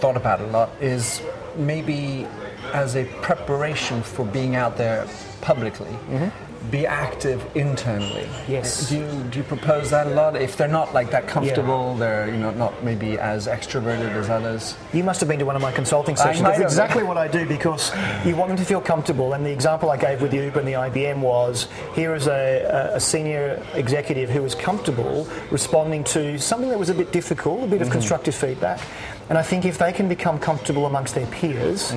thought 0.00 0.16
about 0.16 0.40
a 0.40 0.46
lot 0.46 0.70
is 0.80 1.22
maybe 1.56 2.26
as 2.72 2.96
a 2.96 3.04
preparation 3.22 4.02
for 4.02 4.24
being 4.26 4.56
out 4.56 4.76
there 4.76 5.06
publicly, 5.40 5.90
mm-hmm. 6.08 6.70
be 6.70 6.86
active 6.86 7.44
internally. 7.54 8.28
Yes. 8.48 8.88
Do 8.88 8.98
you, 8.98 9.22
do 9.30 9.38
you 9.38 9.44
propose 9.44 9.90
that 9.90 10.08
a 10.08 10.10
lot? 10.10 10.34
If 10.34 10.56
they're 10.56 10.66
not 10.66 10.92
like 10.92 11.10
that 11.10 11.28
comfortable, 11.28 11.94
they're 11.94 12.28
you 12.28 12.38
know 12.38 12.50
not 12.50 12.82
maybe 12.82 13.18
as 13.18 13.46
extroverted 13.46 14.10
as 14.14 14.28
others. 14.28 14.76
You 14.92 15.04
must 15.04 15.20
have 15.20 15.28
been 15.28 15.38
to 15.38 15.46
one 15.46 15.56
of 15.56 15.62
my 15.62 15.72
consulting 15.72 16.16
sessions. 16.16 16.42
That's 16.42 16.60
exactly 16.60 17.04
what 17.04 17.16
I 17.16 17.28
do 17.28 17.46
because 17.46 17.92
you 18.24 18.34
want 18.34 18.48
them 18.48 18.56
to 18.56 18.64
feel 18.64 18.80
comfortable. 18.80 19.34
And 19.34 19.46
the 19.46 19.52
example 19.52 19.90
I 19.90 19.96
gave 19.96 20.20
with 20.20 20.32
the 20.32 20.38
Uber 20.38 20.58
and 20.58 20.68
the 20.68 20.72
IBM 20.72 21.20
was 21.20 21.68
here 21.94 22.14
is 22.14 22.26
a, 22.26 22.90
a, 22.92 22.96
a 22.96 23.00
senior 23.00 23.62
executive 23.74 24.30
who 24.30 24.42
was 24.42 24.54
comfortable 24.54 25.28
responding 25.50 26.02
to 26.04 26.38
something 26.38 26.70
that 26.70 26.78
was 26.78 26.90
a 26.90 26.94
bit 26.94 27.12
difficult, 27.12 27.62
a 27.62 27.66
bit 27.66 27.82
of 27.82 27.88
mm-hmm. 27.88 27.92
constructive 27.92 28.34
feedback. 28.34 28.80
And 29.28 29.36
I 29.36 29.42
think 29.42 29.64
if 29.64 29.78
they 29.78 29.92
can 29.92 30.08
become 30.08 30.38
comfortable 30.38 30.86
amongst 30.86 31.14
their 31.14 31.26
peers, 31.26 31.92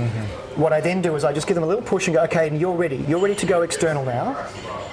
what 0.56 0.74
I 0.74 0.82
then 0.82 1.02
do 1.02 1.16
is 1.16 1.24
I 1.24 1.32
just 1.32 1.48
give 1.48 1.56
them 1.56 1.64
a 1.64 1.68
little 1.68 1.84
push 1.84 2.08
and 2.08 2.16
go, 2.16 2.24
okay, 2.24 2.48
and 2.48 2.60
you're 2.60 2.76
ready. 2.76 2.98
You're 3.08 3.20
ready 3.20 3.36
to 3.36 3.46
go 3.46 3.62
external 3.62 4.04
now. 4.04 4.48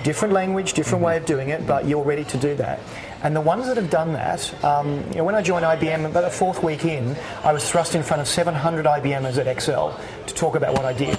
Different 0.05 0.35
language, 0.35 0.75
different 0.75 1.03
way 1.03 1.17
of 1.17 1.25
doing 1.25 1.49
it, 1.49 1.67
but 1.67 1.87
you're 1.87 2.05
ready 2.05 2.25
to 2.25 2.37
do 2.37 2.55
that. 2.57 2.79
And 3.23 3.35
the 3.35 3.41
ones 3.41 3.67
that 3.67 3.77
have 3.77 3.91
done 3.91 4.13
that, 4.13 4.65
um, 4.65 5.03
you 5.09 5.17
know, 5.17 5.25
when 5.25 5.35
I 5.35 5.43
joined 5.43 5.65
IBM, 5.65 6.05
about 6.05 6.21
the 6.21 6.31
fourth 6.31 6.63
week 6.63 6.85
in, 6.85 7.17
I 7.43 7.53
was 7.53 7.69
thrust 7.69 7.95
in 7.95 8.03
front 8.03 8.21
of 8.21 8.29
700 8.29 8.85
IBMers 8.85 9.39
at 9.39 9.47
Excel 9.47 9.99
to 10.27 10.35
talk 10.35 10.55
about 10.55 10.75
what 10.75 10.85
I 10.85 10.93
did. 10.93 11.19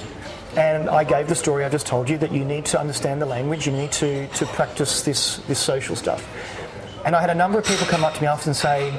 And 0.55 0.89
I 0.89 1.03
gave 1.03 1.27
the 1.27 1.35
story 1.35 1.65
I 1.65 1.69
just 1.69 1.85
told 1.85 2.09
you 2.09 2.17
that 2.19 2.31
you 2.31 2.45
need 2.45 2.65
to 2.67 2.79
understand 2.79 3.21
the 3.21 3.25
language, 3.25 3.65
you 3.65 3.73
need 3.73 3.91
to, 3.93 4.27
to 4.27 4.45
practice 4.45 5.01
this, 5.01 5.37
this 5.47 5.59
social 5.59 5.95
stuff. 5.95 6.25
And 7.05 7.15
I 7.15 7.21
had 7.21 7.29
a 7.29 7.35
number 7.35 7.59
of 7.59 7.65
people 7.65 7.85
come 7.87 8.03
up 8.03 8.13
to 8.13 8.21
me 8.21 8.27
after 8.27 8.49
and 8.49 8.55
say, 8.55 8.91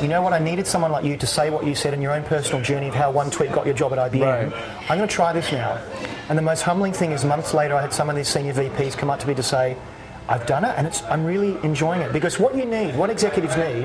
you 0.00 0.08
know 0.08 0.22
what, 0.22 0.32
I 0.32 0.38
needed 0.38 0.66
someone 0.66 0.92
like 0.92 1.04
you 1.04 1.16
to 1.16 1.26
say 1.26 1.50
what 1.50 1.66
you 1.66 1.74
said 1.74 1.94
in 1.94 2.02
your 2.02 2.12
own 2.12 2.22
personal 2.24 2.62
journey 2.62 2.88
of 2.88 2.94
how 2.94 3.10
one 3.10 3.30
tweet 3.30 3.52
got 3.52 3.66
your 3.66 3.74
job 3.74 3.92
at 3.92 4.12
IBM. 4.12 4.52
Right. 4.52 4.90
I'm 4.90 4.98
going 4.98 5.08
to 5.08 5.14
try 5.14 5.32
this 5.32 5.50
now. 5.52 5.80
And 6.28 6.36
the 6.36 6.42
most 6.42 6.62
humbling 6.62 6.92
thing 6.92 7.12
is 7.12 7.24
months 7.24 7.54
later, 7.54 7.74
I 7.74 7.82
had 7.82 7.92
some 7.92 8.10
of 8.10 8.16
these 8.16 8.28
senior 8.28 8.52
VPs 8.52 8.96
come 8.96 9.10
up 9.10 9.20
to 9.20 9.28
me 9.28 9.34
to 9.34 9.42
say, 9.42 9.76
I've 10.28 10.46
done 10.46 10.64
it 10.64 10.74
and 10.76 10.86
it's, 10.86 11.02
I'm 11.04 11.24
really 11.24 11.56
enjoying 11.62 12.00
it 12.00 12.12
because 12.12 12.38
what 12.38 12.56
you 12.56 12.64
need, 12.64 12.96
what 12.96 13.10
executives 13.10 13.56
need, 13.56 13.84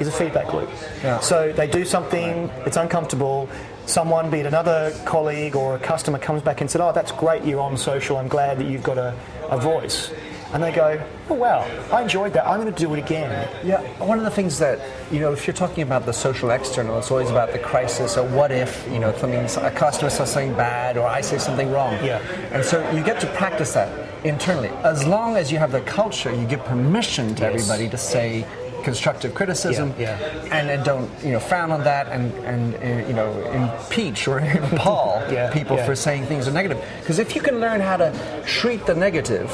is 0.00 0.08
a 0.08 0.12
feedback 0.12 0.52
loop. 0.52 0.70
Yeah. 1.02 1.20
So 1.20 1.52
they 1.52 1.66
do 1.66 1.84
something, 1.84 2.50
it's 2.64 2.76
uncomfortable. 2.76 3.48
Someone, 3.86 4.30
be 4.30 4.38
it 4.38 4.46
another 4.46 4.98
colleague 5.04 5.56
or 5.56 5.76
a 5.76 5.78
customer, 5.78 6.18
comes 6.18 6.40
back 6.40 6.62
and 6.62 6.70
said, 6.70 6.80
"Oh, 6.80 6.92
that's 6.92 7.12
great. 7.12 7.44
You're 7.44 7.60
on 7.60 7.76
social. 7.76 8.16
I'm 8.16 8.28
glad 8.28 8.56
that 8.58 8.66
you've 8.66 8.82
got 8.82 8.96
a, 8.96 9.14
a 9.50 9.58
voice." 9.58 10.10
And 10.54 10.62
they 10.62 10.70
go, 10.72 11.02
"Oh 11.30 11.34
wow, 11.34 11.66
I 11.92 12.02
enjoyed 12.02 12.32
that. 12.34 12.46
I'm 12.46 12.60
going 12.60 12.72
to 12.72 12.78
do 12.78 12.94
it 12.94 12.98
again." 12.98 13.48
Yeah, 13.64 13.80
one 13.98 14.18
of 14.18 14.24
the 14.24 14.30
things 14.30 14.58
that 14.60 14.78
you 15.10 15.18
know, 15.18 15.32
if 15.32 15.46
you're 15.46 15.54
talking 15.54 15.82
about 15.82 16.06
the 16.06 16.12
social 16.12 16.50
external, 16.50 16.96
it's 16.98 17.10
always 17.10 17.28
about 17.30 17.52
the 17.52 17.58
crisis 17.58 18.16
or 18.16 18.24
what 18.28 18.52
if 18.52 18.86
you 18.92 19.00
know 19.00 19.12
something 19.18 19.40
a 19.64 19.70
customer 19.72 20.10
says 20.10 20.30
something 20.32 20.54
bad 20.54 20.96
or 20.96 21.06
I 21.08 21.20
say 21.22 21.38
something 21.38 21.72
wrong. 21.72 21.94
Yeah. 22.04 22.18
and 22.52 22.64
so 22.64 22.88
you 22.92 23.02
get 23.02 23.20
to 23.22 23.26
practice 23.34 23.72
that 23.74 23.90
internally. 24.24 24.68
As 24.84 25.04
long 25.06 25.36
as 25.36 25.50
you 25.50 25.58
have 25.58 25.72
the 25.72 25.80
culture, 25.82 26.32
you 26.32 26.46
give 26.46 26.64
permission 26.64 27.34
to 27.34 27.42
Yes. 27.42 27.52
everybody 27.52 27.88
to 27.90 27.98
say 27.98 28.46
constructive 28.84 29.34
criticism, 29.34 29.92
Yeah, 29.98 30.18
and 30.52 30.68
then 30.68 30.84
don't 30.84 31.10
you 31.24 31.32
know 31.32 31.40
frown 31.40 31.72
on 31.72 31.82
that 31.84 32.06
and 32.08 32.32
and 32.44 32.74
uh, 32.76 33.08
you 33.08 33.14
know 33.14 33.30
impeach 33.50 34.28
or 34.28 34.38
impal 34.60 35.20
Yeah, 35.32 35.50
people 35.52 35.76
yeah. 35.78 35.86
for 35.86 35.96
saying 35.96 36.26
things 36.26 36.46
are 36.46 36.52
negative. 36.52 36.78
Because 37.00 37.18
if 37.18 37.34
you 37.34 37.42
can 37.42 37.58
learn 37.60 37.80
how 37.80 37.96
to 37.96 38.12
treat 38.46 38.86
the 38.86 38.94
negative, 38.94 39.50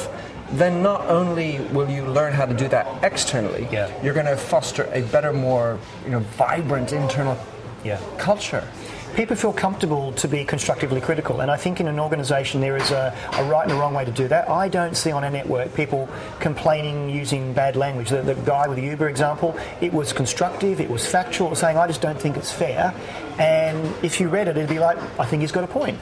then 0.52 0.82
not 0.82 1.02
only 1.06 1.60
will 1.72 1.88
you 1.88 2.04
learn 2.04 2.32
how 2.32 2.44
to 2.46 2.54
do 2.54 2.68
that 2.68 2.86
externally, 3.04 3.68
Yeah. 3.70 3.88
you're 4.02 4.14
going 4.14 4.26
to 4.26 4.36
foster 4.36 4.88
a 4.92 5.02
better, 5.02 5.32
more 5.32 5.78
you 6.04 6.10
know, 6.10 6.20
vibrant 6.36 6.92
internal 6.92 7.36
Yeah. 7.84 7.98
culture. 8.18 8.64
people 9.16 9.34
feel 9.34 9.52
comfortable 9.52 10.12
to 10.12 10.28
be 10.28 10.44
constructively 10.44 11.00
critical. 11.00 11.40
And 11.40 11.50
I 11.50 11.56
think 11.56 11.80
in 11.80 11.88
an 11.88 11.98
organisation 11.98 12.60
there 12.60 12.76
is 12.76 12.92
a, 12.92 13.12
a 13.32 13.42
right 13.44 13.64
and 13.64 13.72
a 13.72 13.74
wrong 13.74 13.92
way 13.92 14.04
to 14.04 14.10
do 14.12 14.28
that. 14.28 14.48
I 14.48 14.68
don't 14.68 14.96
see 14.96 15.10
on 15.10 15.24
a 15.24 15.30
network 15.30 15.74
people 15.74 16.08
complaining 16.38 17.10
using 17.10 17.52
bad 17.52 17.74
language. 17.74 18.10
The, 18.10 18.22
the 18.22 18.34
guy 18.34 18.68
with 18.68 18.76
the 18.76 18.84
Uber 18.84 19.08
example, 19.08 19.58
it 19.80 19.92
was 19.92 20.12
constructive, 20.12 20.80
it 20.80 20.88
was 20.88 21.06
factual, 21.06 21.56
saying, 21.56 21.76
I 21.76 21.88
just 21.88 22.00
don't 22.00 22.20
think 22.20 22.36
it's 22.36 22.52
fair. 22.52 22.94
And 23.38 23.92
if 24.04 24.20
you 24.20 24.28
read 24.28 24.46
it, 24.46 24.56
it'd 24.56 24.68
be 24.70 24.78
like, 24.78 24.96
I 25.18 25.24
think 25.26 25.40
he's 25.42 25.52
got 25.52 25.64
a 25.64 25.68
point. 25.68 25.98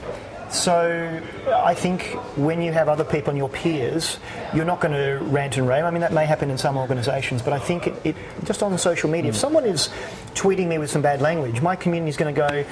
So 0.51 1.21
I 1.47 1.75
think 1.75 2.15
when 2.37 2.63
you 2.63 2.73
have 2.73 2.89
other 2.89 3.05
people 3.05 3.31
and 3.31 3.39
your 3.39 3.49
peers, 3.49 4.19
you're 4.55 4.65
not 4.65 4.81
going 4.81 4.95
to 4.95 5.25
rant 5.25 5.57
and 5.57 5.69
rave. 5.69 5.85
I 5.85 5.91
mean, 5.91 6.01
that 6.01 6.13
may 6.13 6.25
happen 6.25 6.51
in 6.51 6.59
some 6.59 6.77
organisations, 6.77 7.43
but 7.43 7.53
I 7.53 7.59
think 7.59 7.87
it, 7.87 7.95
it 8.05 8.17
just 8.45 8.63
on 8.63 8.77
social 8.79 9.11
media, 9.11 9.31
if 9.31 9.35
hmm. 9.37 9.41
someone 9.41 9.65
is 9.65 9.89
tweeting 10.35 10.69
me 10.69 10.79
with 10.79 10.91
some 10.91 11.03
bad 11.03 11.21
language, 11.21 11.61
my 11.61 11.77
community 11.77 12.09
is 12.11 12.17
going 12.17 12.35
to 12.35 12.41
go, 12.41 12.65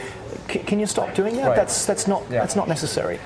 "Can 0.49 0.81
you 0.81 0.87
stop 0.87 1.15
doing 1.15 1.37
that? 1.37 1.49
Right. 1.49 1.57
That's 1.57 1.85
that's 1.85 2.07
not 2.07 2.23
Yeah. 2.31 2.41
that's 2.41 2.57
not 2.57 2.69
necessary." 2.69 3.19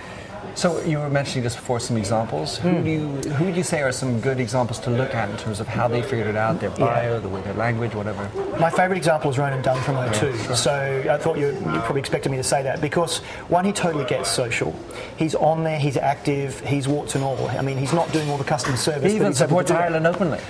So 0.54 0.80
you 0.82 0.98
were 0.98 1.08
mentioning 1.08 1.42
just 1.42 1.56
before 1.56 1.80
some 1.80 1.96
examples. 1.96 2.58
Who 2.58 2.70
hmm. 2.70 2.84
do 2.84 2.90
you 2.90 3.06
who 3.32 3.44
would 3.46 3.56
you 3.56 3.62
say 3.62 3.82
are 3.82 3.92
some 3.92 4.20
good 4.20 4.40
examples 4.40 4.78
to 4.80 4.90
look 4.90 5.14
at 5.14 5.30
in 5.30 5.36
terms 5.36 5.60
of 5.60 5.66
how 5.66 5.88
they 5.88 6.02
figured 6.02 6.26
it 6.26 6.36
out, 6.36 6.60
their 6.60 6.70
bio, 6.70 7.20
the 7.20 7.28
way 7.28 7.40
their 7.42 7.54
language, 7.54 7.94
whatever? 7.94 8.28
My 8.58 8.70
favourite 8.70 8.96
example 8.96 9.30
is 9.30 9.38
Ronan 9.38 9.62
Dunne 9.62 9.82
from 9.82 9.96
O2. 9.96 10.54
So 10.54 11.04
I 11.10 11.16
thought 11.18 11.38
you, 11.38 11.48
you 11.48 11.80
probably 11.80 12.00
expected 12.00 12.30
me 12.30 12.38
to 12.38 12.44
say 12.44 12.62
that 12.62 12.80
because 12.80 13.18
one, 13.48 13.64
he 13.64 13.72
totally 13.72 14.04
gets 14.04 14.30
social. 14.30 14.74
He's 15.16 15.34
on 15.34 15.64
there, 15.64 15.78
he's 15.78 15.96
active, 15.96 16.60
he's 16.60 16.88
warts 16.88 17.14
and 17.14 17.24
all. 17.24 17.48
I 17.48 17.62
mean, 17.62 17.78
he's 17.78 17.92
not 17.92 18.12
doing 18.12 18.28
all 18.30 18.38
the 18.38 18.44
customer 18.44 18.76
service. 18.76 19.10
He 19.10 19.16
even 19.16 19.28
he's 19.28 19.40
able 19.40 19.60
to 19.60 19.66
supports. 19.66 19.70
Ireland 19.70 20.06
openly. 20.06 20.40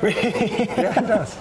yeah, 0.02 0.94
he 0.94 1.00
does. 1.06 1.36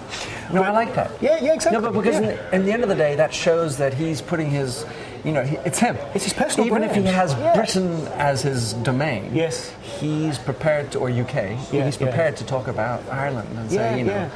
No, 0.51 0.63
I 0.63 0.71
like 0.71 0.93
that. 0.95 1.11
Yeah, 1.21 1.39
yeah, 1.41 1.53
exactly. 1.53 1.81
No, 1.81 1.91
but 1.91 1.97
because 1.97 2.19
Yeah. 2.19 2.31
in, 2.31 2.35
the, 2.35 2.55
in 2.55 2.65
the 2.65 2.71
end 2.73 2.83
of 2.83 2.89
the 2.89 2.95
day, 2.95 3.15
that 3.15 3.33
shows 3.33 3.77
that 3.77 3.93
he's 3.93 4.21
putting 4.21 4.49
his, 4.49 4.85
you 5.23 5.31
know, 5.31 5.41
it's 5.65 5.79
him. 5.79 5.97
It's 6.13 6.23
his 6.23 6.33
personal 6.33 6.67
Even 6.67 6.83
if 6.83 6.95
he 6.95 7.03
has 7.03 7.33
Yeah. 7.33 7.53
Britain 7.55 8.07
as 8.17 8.41
his 8.41 8.73
domain, 8.73 9.31
Yes. 9.33 9.71
he's 9.99 10.37
prepared 10.37 10.91
to, 10.91 10.99
or 10.99 11.09
UK, 11.09 11.57
Yeah, 11.71 11.85
he's 11.85 11.99
yeah. 11.99 12.07
prepared 12.07 12.37
to 12.37 12.45
talk 12.45 12.67
about 12.67 13.01
Ireland 13.11 13.49
and 13.57 13.71
Yeah, 13.71 13.77
say, 13.91 13.97
you 13.99 14.05
know, 14.05 14.13
yeah. 14.13 14.29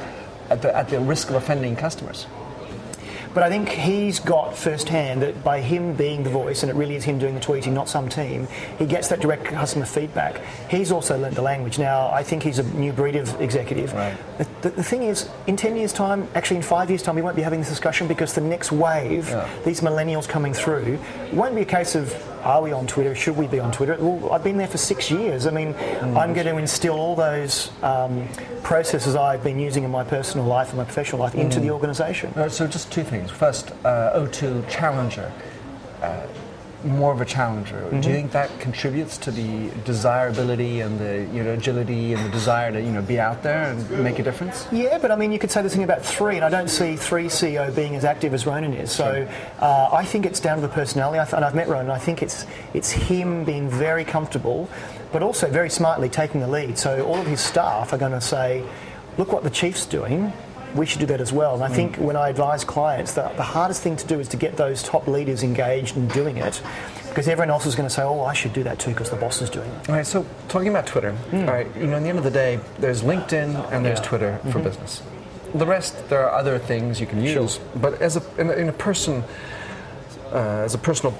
at, 0.50 0.62
the, 0.62 0.76
at 0.76 0.88
the 0.88 1.00
risk 1.00 1.30
of 1.30 1.36
offending 1.36 1.76
customers. 1.76 2.26
But 3.34 3.42
I 3.42 3.48
think 3.48 3.68
he's 3.68 4.20
got 4.20 4.56
firsthand 4.56 5.22
that 5.22 5.42
by 5.42 5.60
him 5.60 5.94
being 5.94 6.22
the 6.22 6.30
voice, 6.30 6.62
and 6.62 6.70
it 6.70 6.76
really 6.76 6.94
is 6.94 7.02
him 7.02 7.18
doing 7.18 7.34
the 7.34 7.40
tweeting, 7.40 7.72
not 7.72 7.88
some 7.88 8.08
team, 8.08 8.46
he 8.78 8.86
gets 8.86 9.08
that 9.08 9.20
direct 9.20 9.44
customer 9.44 9.86
feedback. 9.86 10.40
He's 10.70 10.92
also 10.92 11.18
learnt 11.18 11.34
the 11.34 11.42
language. 11.42 11.76
Now, 11.78 12.10
I 12.12 12.22
think 12.22 12.44
he's 12.44 12.60
a 12.60 12.62
new 12.74 12.92
breed 12.92 13.16
of 13.16 13.40
executive. 13.40 13.92
Right. 13.92 14.16
The, 14.62 14.70
the, 14.70 14.84
thing 14.84 15.02
is, 15.02 15.28
in 15.48 15.56
10 15.56 15.76
years' 15.76 15.92
time, 15.92 16.28
actually 16.36 16.58
in 16.58 16.62
five 16.62 16.90
years' 16.90 17.02
time, 17.02 17.16
we 17.16 17.22
won't 17.22 17.36
be 17.36 17.42
having 17.42 17.58
this 17.58 17.68
discussion 17.68 18.06
because 18.06 18.34
the 18.34 18.40
next 18.40 18.70
wave, 18.70 19.28
Yeah. 19.28 19.48
these 19.64 19.80
millennials 19.80 20.28
coming 20.28 20.54
through, 20.54 20.98
won't 21.32 21.56
be 21.56 21.62
a 21.62 21.66
case 21.66 21.96
of 21.96 22.14
are 22.44 22.62
we 22.62 22.72
on 22.72 22.86
Twitter? 22.86 23.14
Should 23.14 23.36
we 23.36 23.46
be 23.46 23.58
on 23.58 23.72
Twitter? 23.72 23.96
Well, 23.98 24.32
I've 24.32 24.44
been 24.44 24.56
there 24.58 24.66
for 24.68 24.78
six 24.78 25.10
years. 25.10 25.46
I 25.46 25.50
mean, 25.50 25.74
Mm. 25.74 26.16
I'm 26.16 26.34
going 26.34 26.46
to 26.46 26.56
instill 26.58 26.94
all 26.94 27.16
those 27.16 27.70
um, 27.82 28.28
processes 28.62 29.16
I've 29.16 29.42
been 29.42 29.58
using 29.58 29.84
in 29.84 29.90
my 29.90 30.04
personal 30.04 30.46
life 30.46 30.68
and 30.68 30.76
my 30.78 30.84
professional 30.84 31.20
life 31.20 31.34
into 31.34 31.58
Mm. 31.58 31.62
the 31.62 31.70
organisation. 31.70 32.32
Uh, 32.36 32.48
so 32.48 32.66
just 32.66 32.92
two 32.92 33.02
things. 33.04 33.30
First, 33.30 33.72
uh, 33.84 34.12
O2 34.14 34.62
Challenger. 34.68 35.32
Uh, 36.02 36.20
more 36.84 37.12
of 37.12 37.20
a 37.20 37.24
challenger. 37.24 37.76
Mm-hmm. 37.76 38.00
Do 38.00 38.08
you 38.08 38.14
think 38.14 38.32
that 38.32 38.60
contributes 38.60 39.18
to 39.18 39.30
the 39.30 39.70
desirability 39.84 40.80
and 40.80 40.98
the 40.98 41.28
you 41.36 41.42
know 41.42 41.52
agility 41.52 42.12
and 42.12 42.24
the 42.24 42.30
desire 42.30 42.70
to 42.72 42.80
you 42.80 42.90
know 42.90 43.02
be 43.02 43.18
out 43.18 43.42
there 43.42 43.70
and 43.70 43.90
make 44.02 44.18
a 44.18 44.22
difference? 44.22 44.66
Yeah, 44.70 44.98
but 44.98 45.10
I 45.10 45.16
mean, 45.16 45.32
you 45.32 45.38
could 45.38 45.50
say 45.50 45.62
the 45.62 45.70
thing 45.70 45.82
about 45.82 46.04
three, 46.04 46.36
and 46.36 46.44
I 46.44 46.50
don't 46.50 46.68
see 46.68 46.96
three 46.96 47.26
CEO 47.26 47.74
being 47.74 47.96
as 47.96 48.04
active 48.04 48.34
as 48.34 48.46
Ronan 48.46 48.74
is. 48.74 48.92
So 48.92 49.26
uh, 49.60 49.88
I 49.92 50.04
think 50.04 50.26
it's 50.26 50.40
down 50.40 50.56
to 50.56 50.62
the 50.62 50.68
personality. 50.68 51.18
I 51.18 51.24
th- 51.24 51.34
and 51.34 51.44
I've 51.44 51.54
met 51.54 51.68
Ronan. 51.68 51.90
I 51.90 51.98
think 51.98 52.22
it's 52.22 52.46
it's 52.74 52.90
him 52.90 53.44
being 53.44 53.68
very 53.68 54.04
comfortable, 54.04 54.68
but 55.12 55.22
also 55.22 55.48
very 55.50 55.70
smartly 55.70 56.08
taking 56.08 56.40
the 56.40 56.48
lead. 56.48 56.78
So 56.78 57.04
all 57.04 57.16
of 57.16 57.26
his 57.26 57.40
staff 57.40 57.92
are 57.92 57.98
going 57.98 58.12
to 58.12 58.20
say, 58.20 58.64
"Look 59.18 59.32
what 59.32 59.42
the 59.42 59.50
chief's 59.50 59.86
doing." 59.86 60.32
We 60.74 60.86
should 60.86 61.00
do 61.00 61.06
that 61.06 61.20
as 61.20 61.32
well. 61.32 61.54
And 61.54 61.62
I 61.62 61.68
think 61.68 61.96
when 61.96 62.16
I 62.16 62.28
advise 62.28 62.64
clients, 62.64 63.12
that 63.14 63.36
the 63.36 63.42
hardest 63.42 63.82
thing 63.82 63.96
to 63.96 64.06
do 64.06 64.18
is 64.20 64.28
to 64.28 64.36
get 64.36 64.56
those 64.56 64.82
top 64.82 65.06
leaders 65.06 65.42
engaged 65.42 65.96
in 65.96 66.08
doing 66.08 66.36
it, 66.36 66.60
because 67.08 67.28
everyone 67.28 67.50
else 67.50 67.64
is 67.64 67.74
going 67.76 67.88
to 67.88 67.94
say, 67.94 68.02
"Oh, 68.02 68.22
I 68.22 68.32
should 68.32 68.52
do 68.52 68.64
that 68.64 68.78
too," 68.78 68.90
because 68.90 69.10
the 69.10 69.16
boss 69.16 69.40
is 69.40 69.50
doing 69.50 69.70
it. 69.70 69.88
All 69.88 69.94
right. 69.94 70.06
So 70.06 70.26
talking 70.48 70.68
about 70.68 70.86
Twitter, 70.86 71.12
hmm. 71.12 71.40
all 71.40 71.54
right. 71.54 71.68
You 71.76 71.86
know, 71.86 71.96
in 71.96 72.02
the 72.02 72.08
end 72.08 72.18
of 72.18 72.24
the 72.24 72.30
day, 72.30 72.58
there's 72.78 73.02
LinkedIn 73.02 73.72
and 73.72 73.84
there's 73.84 74.00
Yeah. 74.00 74.04
Twitter 74.04 74.38
for 74.42 74.48
mm-hmm. 74.48 74.62
business. 74.62 75.02
The 75.54 75.66
rest, 75.66 76.08
there 76.08 76.28
are 76.28 76.36
other 76.36 76.58
things 76.58 77.00
you 77.00 77.06
can 77.06 77.22
use. 77.22 77.60
But 77.76 78.02
as 78.02 78.16
a 78.16 78.22
in 78.38 78.50
a, 78.50 78.52
in 78.54 78.68
a 78.68 78.72
person, 78.72 79.22
uh, 80.32 80.64
as 80.66 80.74
a 80.74 80.78
personal 80.78 81.14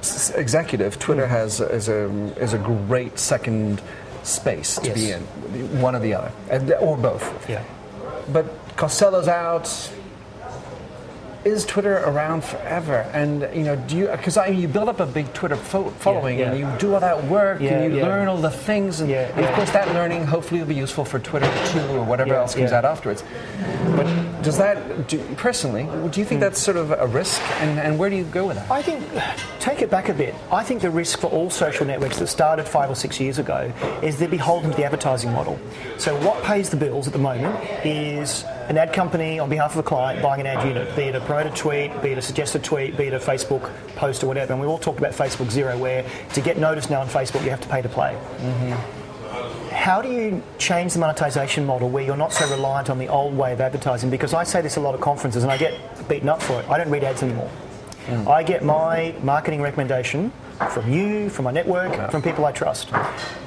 s- 0.00 0.30
executive, 0.30 0.98
Twitter 0.98 1.26
hmm. 1.26 1.32
has 1.32 1.60
is 1.60 1.88
a 1.88 2.06
is 2.40 2.54
a 2.54 2.58
great 2.58 3.18
second 3.18 3.82
space 4.22 4.76
to 4.76 4.90
be 4.94 5.10
in, 5.10 5.20
one 5.82 5.94
or 5.94 5.98
the 5.98 6.14
other, 6.14 6.32
and, 6.48 6.72
or 6.80 6.96
both. 6.96 7.50
Yeah. 7.50 7.62
But 8.32 8.46
Costolo's 8.76 9.28
out. 9.28 9.90
Is 11.44 11.66
Twitter 11.66 11.98
around 11.98 12.42
forever? 12.42 13.08
And 13.12 13.42
you 13.54 13.64
know, 13.64 13.76
do 13.76 13.96
you? 13.98 14.06
Because 14.08 14.38
I 14.38 14.48
mean, 14.48 14.60
you 14.60 14.66
build 14.68 14.88
up 14.88 14.98
a 15.00 15.04
big 15.04 15.30
Twitter 15.34 15.56
fo- 15.56 15.90
following, 15.90 16.38
yeah. 16.38 16.50
and 16.52 16.58
you 16.58 16.66
do 16.78 16.94
all 16.94 17.00
that 17.00 17.22
work, 17.24 17.60
Yeah, 17.60 17.80
and 17.80 17.92
you 17.92 17.98
yeah. 18.00 18.06
learn 18.06 18.28
all 18.28 18.38
the 18.38 18.50
things, 18.50 19.00
and, 19.00 19.10
Yeah, 19.10 19.30
and 19.36 19.44
of 19.44 19.52
course 19.52 19.70
that 19.72 19.86
learning 19.92 20.24
hopefully 20.26 20.60
will 20.60 20.68
be 20.68 20.74
useful 20.74 21.04
for 21.04 21.18
Twitter 21.18 21.50
too, 21.66 21.80
or 21.98 22.02
whatever 22.02 22.30
Yeah, 22.32 22.40
else 22.40 22.54
comes 22.54 22.70
yeah. 22.70 22.78
out 22.78 22.86
afterwards. 22.86 23.22
But 23.94 24.06
does 24.44 24.58
that, 24.58 25.08
do, 25.08 25.18
personally, 25.36 25.84
do 26.10 26.20
you 26.20 26.26
think 26.26 26.38
Hmm. 26.38 26.40
that's 26.40 26.60
sort 26.60 26.76
of 26.76 26.90
a 26.92 27.06
risk? 27.06 27.40
And, 27.60 27.78
and 27.80 27.98
where 27.98 28.10
do 28.10 28.16
you 28.16 28.24
go 28.24 28.46
with 28.46 28.56
that? 28.56 28.70
I 28.70 28.82
think, 28.82 29.02
take 29.60 29.82
it 29.82 29.90
back 29.90 30.08
a 30.08 30.14
bit. 30.14 30.34
I 30.52 30.62
think 30.62 30.82
the 30.82 30.90
risk 30.90 31.18
for 31.18 31.28
all 31.28 31.50
social 31.50 31.86
networks 31.86 32.18
that 32.18 32.26
started 32.28 32.66
five 32.68 32.90
or 32.90 32.94
six 32.94 33.18
years 33.18 33.38
ago 33.38 33.72
is 34.02 34.18
they're 34.18 34.28
beholden 34.28 34.70
to 34.70 34.76
the 34.76 34.84
advertising 34.84 35.32
model. 35.32 35.58
So, 35.98 36.14
what 36.20 36.42
pays 36.44 36.70
the 36.70 36.76
bills 36.76 37.06
at 37.06 37.12
the 37.12 37.18
moment 37.18 37.56
is 37.84 38.44
an 38.68 38.78
ad 38.78 38.92
company 38.92 39.38
on 39.38 39.48
behalf 39.48 39.72
of 39.72 39.78
a 39.78 39.82
client 39.82 40.22
buying 40.22 40.40
an 40.40 40.46
ad 40.46 40.66
unit, 40.66 40.94
be 40.96 41.02
it 41.02 41.14
a 41.14 41.20
promoted 41.20 41.54
tweet, 41.54 41.90
be 42.02 42.10
it 42.10 42.18
a 42.18 42.22
suggested 42.22 42.62
tweet, 42.64 42.96
be 42.96 43.04
it 43.04 43.14
a 43.14 43.18
Facebook 43.18 43.70
post 43.96 44.22
or 44.22 44.26
whatever. 44.26 44.52
And 44.52 44.60
we 44.60 44.66
all 44.66 44.78
talked 44.78 44.98
about 44.98 45.12
Facebook 45.12 45.50
Zero, 45.50 45.76
where 45.78 46.04
to 46.32 46.40
get 46.40 46.58
noticed 46.58 46.90
now 46.90 47.00
on 47.00 47.08
Facebook, 47.08 47.44
you 47.44 47.50
have 47.50 47.60
to 47.60 47.68
pay 47.68 47.82
to 47.82 47.88
play. 47.88 48.16
How 49.84 50.00
do 50.00 50.08
you 50.08 50.42
change 50.56 50.94
the 50.94 50.98
monetization 50.98 51.66
model 51.66 51.90
where 51.90 52.02
you're 52.02 52.16
not 52.16 52.32
so 52.32 52.48
reliant 52.48 52.88
on 52.88 52.98
the 52.98 53.08
old 53.08 53.36
way 53.36 53.52
of 53.52 53.60
advertising? 53.60 54.08
Because 54.08 54.32
I 54.32 54.42
say 54.42 54.62
this 54.62 54.78
at 54.78 54.80
a 54.80 54.80
lot 54.80 54.94
of 54.94 55.02
conferences 55.02 55.42
and 55.42 55.52
I 55.52 55.58
get 55.58 55.78
beaten 56.08 56.30
up 56.30 56.42
for 56.42 56.58
it. 56.58 56.66
I 56.70 56.78
don't 56.78 56.88
read 56.88 57.04
ads 57.04 57.22
anymore. 57.22 57.50
Hmm. 58.06 58.26
I 58.26 58.42
get 58.44 58.64
my 58.64 59.14
marketing 59.22 59.60
recommendation 59.60 60.32
from 60.70 60.90
you, 60.90 61.28
from 61.28 61.44
my 61.44 61.50
network, 61.50 62.10
from 62.10 62.22
people 62.22 62.46
I 62.46 62.52
trust. 62.52 62.94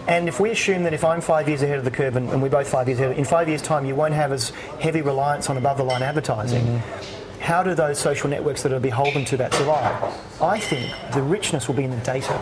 And 0.07 0.27
if 0.27 0.39
we 0.39 0.51
assume 0.51 0.83
that 0.83 0.93
if 0.93 1.03
I'm 1.03 1.21
five 1.21 1.47
years 1.47 1.63
ahead 1.63 1.79
of 1.79 1.85
the 1.85 1.89
curve 1.89 2.15
and, 2.15 2.29
and 2.29 2.39
we're 2.39 2.49
both 2.49 2.69
five 2.69 2.87
years 2.87 2.99
ahead, 2.99 3.17
in 3.17 3.25
five 3.25 3.49
years' 3.49 3.63
time 3.63 3.87
you 3.87 3.95
won't 3.95 4.13
have 4.13 4.31
as 4.31 4.51
heavy 4.79 5.01
reliance 5.01 5.49
on 5.49 5.57
above 5.57 5.77
the 5.77 5.83
line 5.83 6.03
advertising, 6.03 6.63
mm-hmm. 6.63 7.41
how 7.41 7.63
do 7.63 7.73
those 7.73 7.97
social 7.97 8.29
networks 8.29 8.61
that 8.61 8.71
are 8.71 8.79
beholden 8.79 9.25
to 9.25 9.37
that 9.37 9.55
survive? 9.55 10.13
I 10.39 10.59
think 10.59 10.93
the 11.15 11.23
richness 11.23 11.67
will 11.67 11.73
be 11.73 11.83
in 11.83 11.89
the 11.89 12.05
data. 12.05 12.39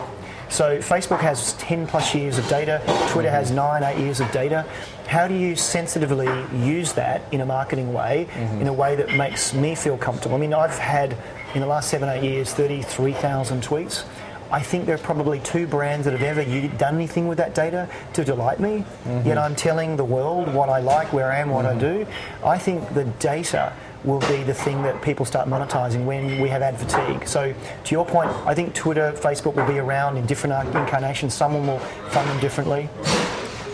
So 0.48 0.78
Facebook 0.78 1.20
has 1.20 1.54
10 1.54 1.86
plus 1.86 2.14
years 2.14 2.38
of 2.38 2.48
data, 2.48 2.80
Twitter 3.10 3.30
has 3.30 3.50
nine, 3.50 3.82
eight 3.82 3.98
years 3.98 4.20
of 4.20 4.30
data. 4.32 4.64
How 5.06 5.28
do 5.28 5.34
you 5.34 5.54
sensitively 5.54 6.26
use 6.66 6.92
that 6.94 7.22
in 7.32 7.40
a 7.40 7.46
marketing 7.46 7.92
way, 7.92 8.28
mm-hmm. 8.30 8.60
in 8.62 8.66
a 8.66 8.72
way 8.72 8.96
that 8.96 9.14
makes 9.16 9.54
me 9.54 9.74
feel 9.74 9.96
comfortable? 9.96 10.36
I 10.36 10.38
mean, 10.38 10.54
I've 10.54 10.78
had 10.78 11.16
in 11.54 11.60
the 11.60 11.66
last 11.66 11.90
seven, 11.90 12.08
eight 12.08 12.22
years, 12.22 12.52
33,000 12.52 13.62
tweets. 13.62 14.04
I 14.50 14.60
think 14.62 14.86
there 14.86 14.94
are 14.94 14.98
probably 14.98 15.40
two 15.40 15.66
brands 15.66 16.04
that 16.04 16.12
have 16.12 16.22
ever 16.22 16.44
done 16.76 16.94
anything 16.94 17.26
with 17.26 17.38
that 17.38 17.54
data 17.54 17.88
to 18.12 18.24
delight 18.24 18.60
me. 18.60 18.84
Mm-hmm. 19.04 19.26
Yet 19.26 19.38
I'm 19.38 19.56
telling 19.56 19.96
the 19.96 20.04
world 20.04 20.52
what 20.52 20.68
I 20.68 20.78
like, 20.78 21.12
where 21.12 21.32
I 21.32 21.38
am, 21.38 21.50
what 21.50 21.64
mm-hmm. 21.64 21.78
I 21.78 21.80
do. 21.80 22.06
I 22.44 22.58
think 22.58 22.94
the 22.94 23.04
data 23.04 23.72
will 24.06 24.20
be 24.20 24.42
the 24.44 24.54
thing 24.54 24.82
that 24.82 25.02
people 25.02 25.26
start 25.26 25.48
monetizing 25.48 26.06
when 26.06 26.40
we 26.40 26.48
have 26.48 26.62
ad 26.62 26.78
fatigue. 26.78 27.26
So, 27.26 27.52
to 27.84 27.94
your 27.94 28.06
point, 28.06 28.30
I 28.46 28.54
think 28.54 28.74
Twitter, 28.74 29.12
Facebook 29.12 29.56
will 29.56 29.66
be 29.66 29.78
around 29.78 30.16
in 30.16 30.24
different 30.24 30.54
uh, 30.54 30.78
incarnations. 30.78 31.34
Someone 31.34 31.66
will 31.66 31.80
fund 32.10 32.30
them 32.30 32.40
differently. 32.40 32.88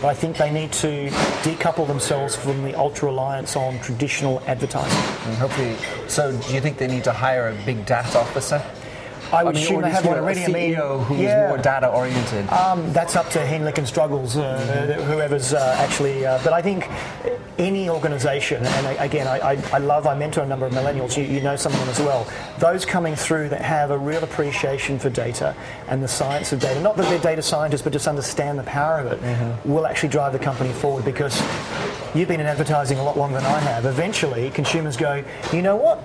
But 0.01 0.09
I 0.09 0.13
think 0.15 0.35
they 0.35 0.51
need 0.51 0.73
to 0.73 1.07
decouple 1.43 1.87
themselves 1.87 2.35
from 2.35 2.61
the 2.63 2.77
ultra 2.77 3.07
reliance 3.07 3.55
on 3.55 3.79
traditional 3.79 4.41
advertising. 4.47 4.99
And 5.29 5.37
hopefully, 5.37 5.77
so 6.09 6.37
do 6.37 6.53
you 6.53 6.59
think 6.59 6.77
they 6.77 6.87
need 6.87 7.05
to 7.05 7.13
hire 7.13 7.47
a 7.47 7.65
big 7.65 7.85
data 7.85 8.19
officer? 8.19 8.61
I 9.33 9.43
would 9.43 9.55
I 9.55 9.59
mean, 9.59 9.63
assume 9.63 9.81
they 9.81 9.89
have 9.89 10.05
one 10.05 10.17
already. 10.17 10.43
A 10.43 10.47
CEO 10.47 10.51
I 10.51 10.97
mean, 10.97 11.05
who's 11.05 11.19
yeah. 11.19 11.47
more 11.47 11.57
data 11.57 11.87
oriented. 11.89 12.47
Um, 12.49 12.91
that's 12.93 13.15
up 13.15 13.29
to 13.31 13.39
Heidrick 13.39 13.77
and 13.77 13.87
Struggles, 13.87 14.37
uh, 14.37 14.87
mm-hmm. 14.87 15.03
whoever's 15.11 15.53
uh, 15.53 15.75
actually. 15.79 16.25
Uh, 16.25 16.39
but 16.43 16.53
I 16.53 16.61
think 16.61 16.87
any 17.57 17.89
organisation, 17.89 18.65
and 18.65 18.97
again, 18.99 19.27
I, 19.27 19.61
I, 19.71 19.77
love, 19.77 20.07
I 20.07 20.15
mentor 20.15 20.41
a 20.41 20.45
number 20.45 20.65
of 20.65 20.73
millennials. 20.73 21.17
You, 21.17 21.23
you 21.23 21.41
know 21.41 21.55
some 21.55 21.71
of 21.71 21.79
them 21.79 21.89
as 21.89 21.99
well. 21.99 22.27
Those 22.59 22.85
coming 22.85 23.15
through 23.15 23.49
that 23.49 23.61
have 23.61 23.91
a 23.91 23.97
real 23.97 24.23
appreciation 24.23 24.99
for 24.99 25.09
data 25.09 25.55
and 25.87 26.01
the 26.03 26.07
science 26.07 26.51
of 26.51 26.59
data. 26.59 26.79
Not 26.81 26.97
that 26.97 27.09
they're 27.09 27.19
data 27.19 27.41
scientists, 27.41 27.81
but 27.81 27.93
just 27.93 28.07
understand 28.07 28.59
the 28.59 28.63
power 28.63 28.99
of 28.99 29.11
it. 29.11 29.21
Mm-hmm. 29.21 29.71
Will 29.71 29.87
actually 29.87 30.09
drive 30.09 30.33
the 30.33 30.39
company 30.39 30.73
forward 30.73 31.05
because 31.05 31.41
you've 32.13 32.27
been 32.27 32.39
in 32.39 32.45
advertising 32.45 32.99
a 32.99 33.03
lot 33.03 33.17
longer 33.17 33.37
than 33.37 33.45
I 33.45 33.59
have. 33.59 33.85
Eventually, 33.85 34.49
consumers 34.51 34.97
go, 34.97 35.23
you 35.51 35.61
know 35.61 35.75
what? 35.75 36.03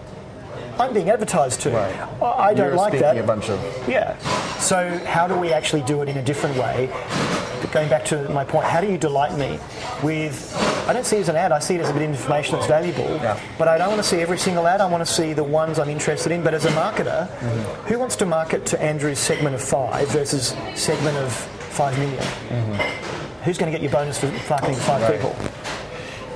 I'm 0.78 0.94
being 0.94 1.10
advertised 1.10 1.60
to. 1.62 1.70
Right. 1.70 2.22
I 2.22 2.54
don't 2.54 2.68
You're 2.68 2.76
like 2.76 2.98
that. 3.00 3.18
A 3.18 3.22
bunch 3.22 3.50
of 3.50 3.88
yeah. 3.88 4.16
So 4.58 4.98
how 5.04 5.26
do 5.26 5.36
we 5.36 5.52
actually 5.52 5.82
do 5.82 6.02
it 6.02 6.08
in 6.08 6.16
a 6.18 6.22
different 6.22 6.56
way? 6.56 6.86
Going 7.72 7.88
back 7.88 8.04
to 8.06 8.28
my 8.30 8.44
point, 8.44 8.66
how 8.66 8.80
do 8.80 8.90
you 8.90 8.96
delight 8.96 9.36
me 9.36 9.58
with? 10.02 10.54
I 10.88 10.92
don't 10.92 11.04
see 11.04 11.16
it 11.16 11.20
as 11.20 11.28
an 11.28 11.36
ad. 11.36 11.52
I 11.52 11.58
see 11.58 11.74
it 11.74 11.80
as 11.80 11.90
a 11.90 11.92
bit 11.92 12.02
of 12.02 12.10
information 12.10 12.54
that's 12.54 12.66
valuable. 12.66 13.04
Yeah. 13.16 13.38
But 13.58 13.68
I 13.68 13.76
don't 13.76 13.88
want 13.88 14.02
to 14.02 14.08
see 14.08 14.20
every 14.20 14.38
single 14.38 14.66
ad. 14.66 14.80
I 14.80 14.86
want 14.86 15.06
to 15.06 15.12
see 15.12 15.32
the 15.32 15.44
ones 15.44 15.78
I'm 15.78 15.90
interested 15.90 16.32
in. 16.32 16.42
But 16.42 16.54
as 16.54 16.64
a 16.64 16.70
marketer, 16.70 17.28
mm-hmm. 17.28 17.88
who 17.88 17.98
wants 17.98 18.16
to 18.16 18.26
market 18.26 18.64
to 18.66 18.80
Andrew's 18.80 19.18
segment 19.18 19.54
of 19.54 19.62
five 19.62 20.08
versus 20.08 20.54
segment 20.74 21.16
of 21.18 21.32
five 21.32 21.98
million? 21.98 22.18
Mm-hmm. 22.18 23.42
Who's 23.44 23.58
going 23.58 23.70
to 23.70 23.76
get 23.76 23.82
your 23.82 23.92
bonus 23.92 24.18
for 24.18 24.26
marketing 24.48 24.76
to 24.76 24.80
five 24.82 25.02
right. 25.02 25.20
people? 25.20 25.36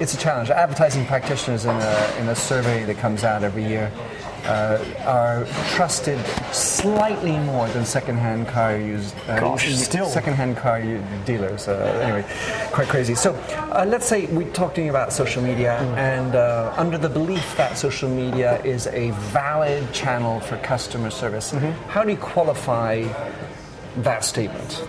It's 0.01 0.15
a 0.15 0.19
challenge. 0.19 0.51
Advertising 0.51 1.07
practitioners 1.07 1.65
in 1.65 1.77
a, 1.77 2.17
in 2.19 2.29
a 2.29 2.35
survey 2.35 2.85
that 2.85 2.99
comes 2.99 3.25
out 3.25 3.45
every 3.45 3.65
year 3.65 3.93
uh, 4.45 4.85
are 5.05 5.47
trusted 5.75 6.19
slightly 6.53 7.37
more 7.39 7.69
than 7.69 7.85
second-hand 7.85 8.49
car 8.49 8.77
use. 8.77 9.15
Uh, 9.29 9.41
Gosh, 9.41 9.75
still 9.75 10.07
second-hand 10.07 10.57
car 10.57 10.83
dealers. 11.25 11.69
Uh, 11.69 12.01
anyway, 12.03 12.25
quite 12.73 12.89
crazy. 12.89 13.15
So 13.15 13.35
uh, 13.35 13.85
let's 13.87 14.07
say 14.07 14.27
we 14.27 14.45
are 14.45 14.53
talking 14.53 14.89
about 14.89 15.13
social 15.13 15.43
media, 15.43 15.79
mm. 15.81 15.97
and 15.97 16.35
uh, 16.35 16.73
under 16.77 16.99
the 16.99 17.09
belief 17.09 17.57
that 17.57 17.79
social 17.79 18.09
media 18.09 18.61
is 18.63 18.87
a 18.89 19.11
valid 19.33 19.93
channel 19.93 20.41
for 20.41 20.57
customer 20.59 21.11
service, 21.11 21.53
mm-hmm. 21.53 21.73
how 21.89 22.05
do 22.05 22.11
you 22.11 22.17
qualify 22.17 23.05
that 23.99 24.25
statement? 24.25 24.83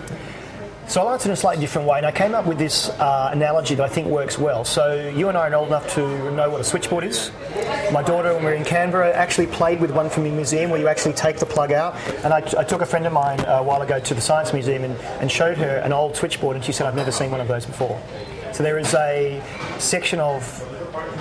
So 0.86 1.02
I'll 1.02 1.14
answer 1.14 1.30
in 1.30 1.34
a 1.34 1.38
slightly 1.38 1.62
different 1.62 1.88
way, 1.88 1.98
and 1.98 2.06
I 2.06 2.12
came 2.12 2.36
up 2.36 2.46
with 2.46 2.58
this 2.58 2.90
uh, 2.90 3.30
analogy 3.32 3.74
that 3.76 3.84
I 3.84 3.90
think 3.90 4.08
works 4.08 4.38
well. 4.38 4.66
So 4.66 5.10
you 5.16 5.30
and 5.30 5.38
I 5.38 5.50
are 5.50 5.56
old 5.56 5.68
enough 5.68 5.88
to 5.96 6.32
know 6.32 6.50
what 6.50 6.62
a 6.62 6.64
switchboard 6.64 7.06
is. 7.06 7.32
My 7.92 8.04
daughter, 8.04 8.34
when 8.34 8.44
we 8.44 8.52
were 8.52 8.56
in 8.56 8.66
Canberra, 8.66 9.12
actually 9.12 9.48
played 9.48 9.80
with 9.80 9.92
one 9.92 10.10
from 10.10 10.24
the 10.24 10.30
museum 10.30 10.70
where 10.70 10.80
you 10.80 10.88
actually 10.88 11.14
take 11.14 11.38
the 11.40 11.46
plug 11.46 11.72
out. 11.72 11.96
And 12.24 12.34
I, 12.34 12.38
I 12.58 12.64
took 12.64 12.82
a 12.82 12.86
friend 12.86 13.08
of 13.08 13.14
mine 13.14 13.40
uh, 13.42 13.60
a 13.60 13.64
while 13.64 13.82
ago 13.82 14.00
to 14.00 14.14
the 14.14 14.22
Science 14.22 14.52
Museum 14.54 14.84
and, 14.84 15.00
and 15.22 15.32
showed 15.32 15.58
her 15.58 15.78
an 15.78 15.94
old 15.94 16.16
switchboard, 16.16 16.58
and 16.58 16.64
she 16.64 16.74
said, 16.74 16.86
I've 16.86 16.96
never 16.96 17.12
seen 17.12 17.32
one 17.32 17.42
of 17.42 17.48
those 17.48 17.66
before. 17.66 18.00
So 18.52 18.62
there 18.62 18.78
is 18.78 18.94
a 18.94 19.42
section 19.80 20.20
of 20.20 20.44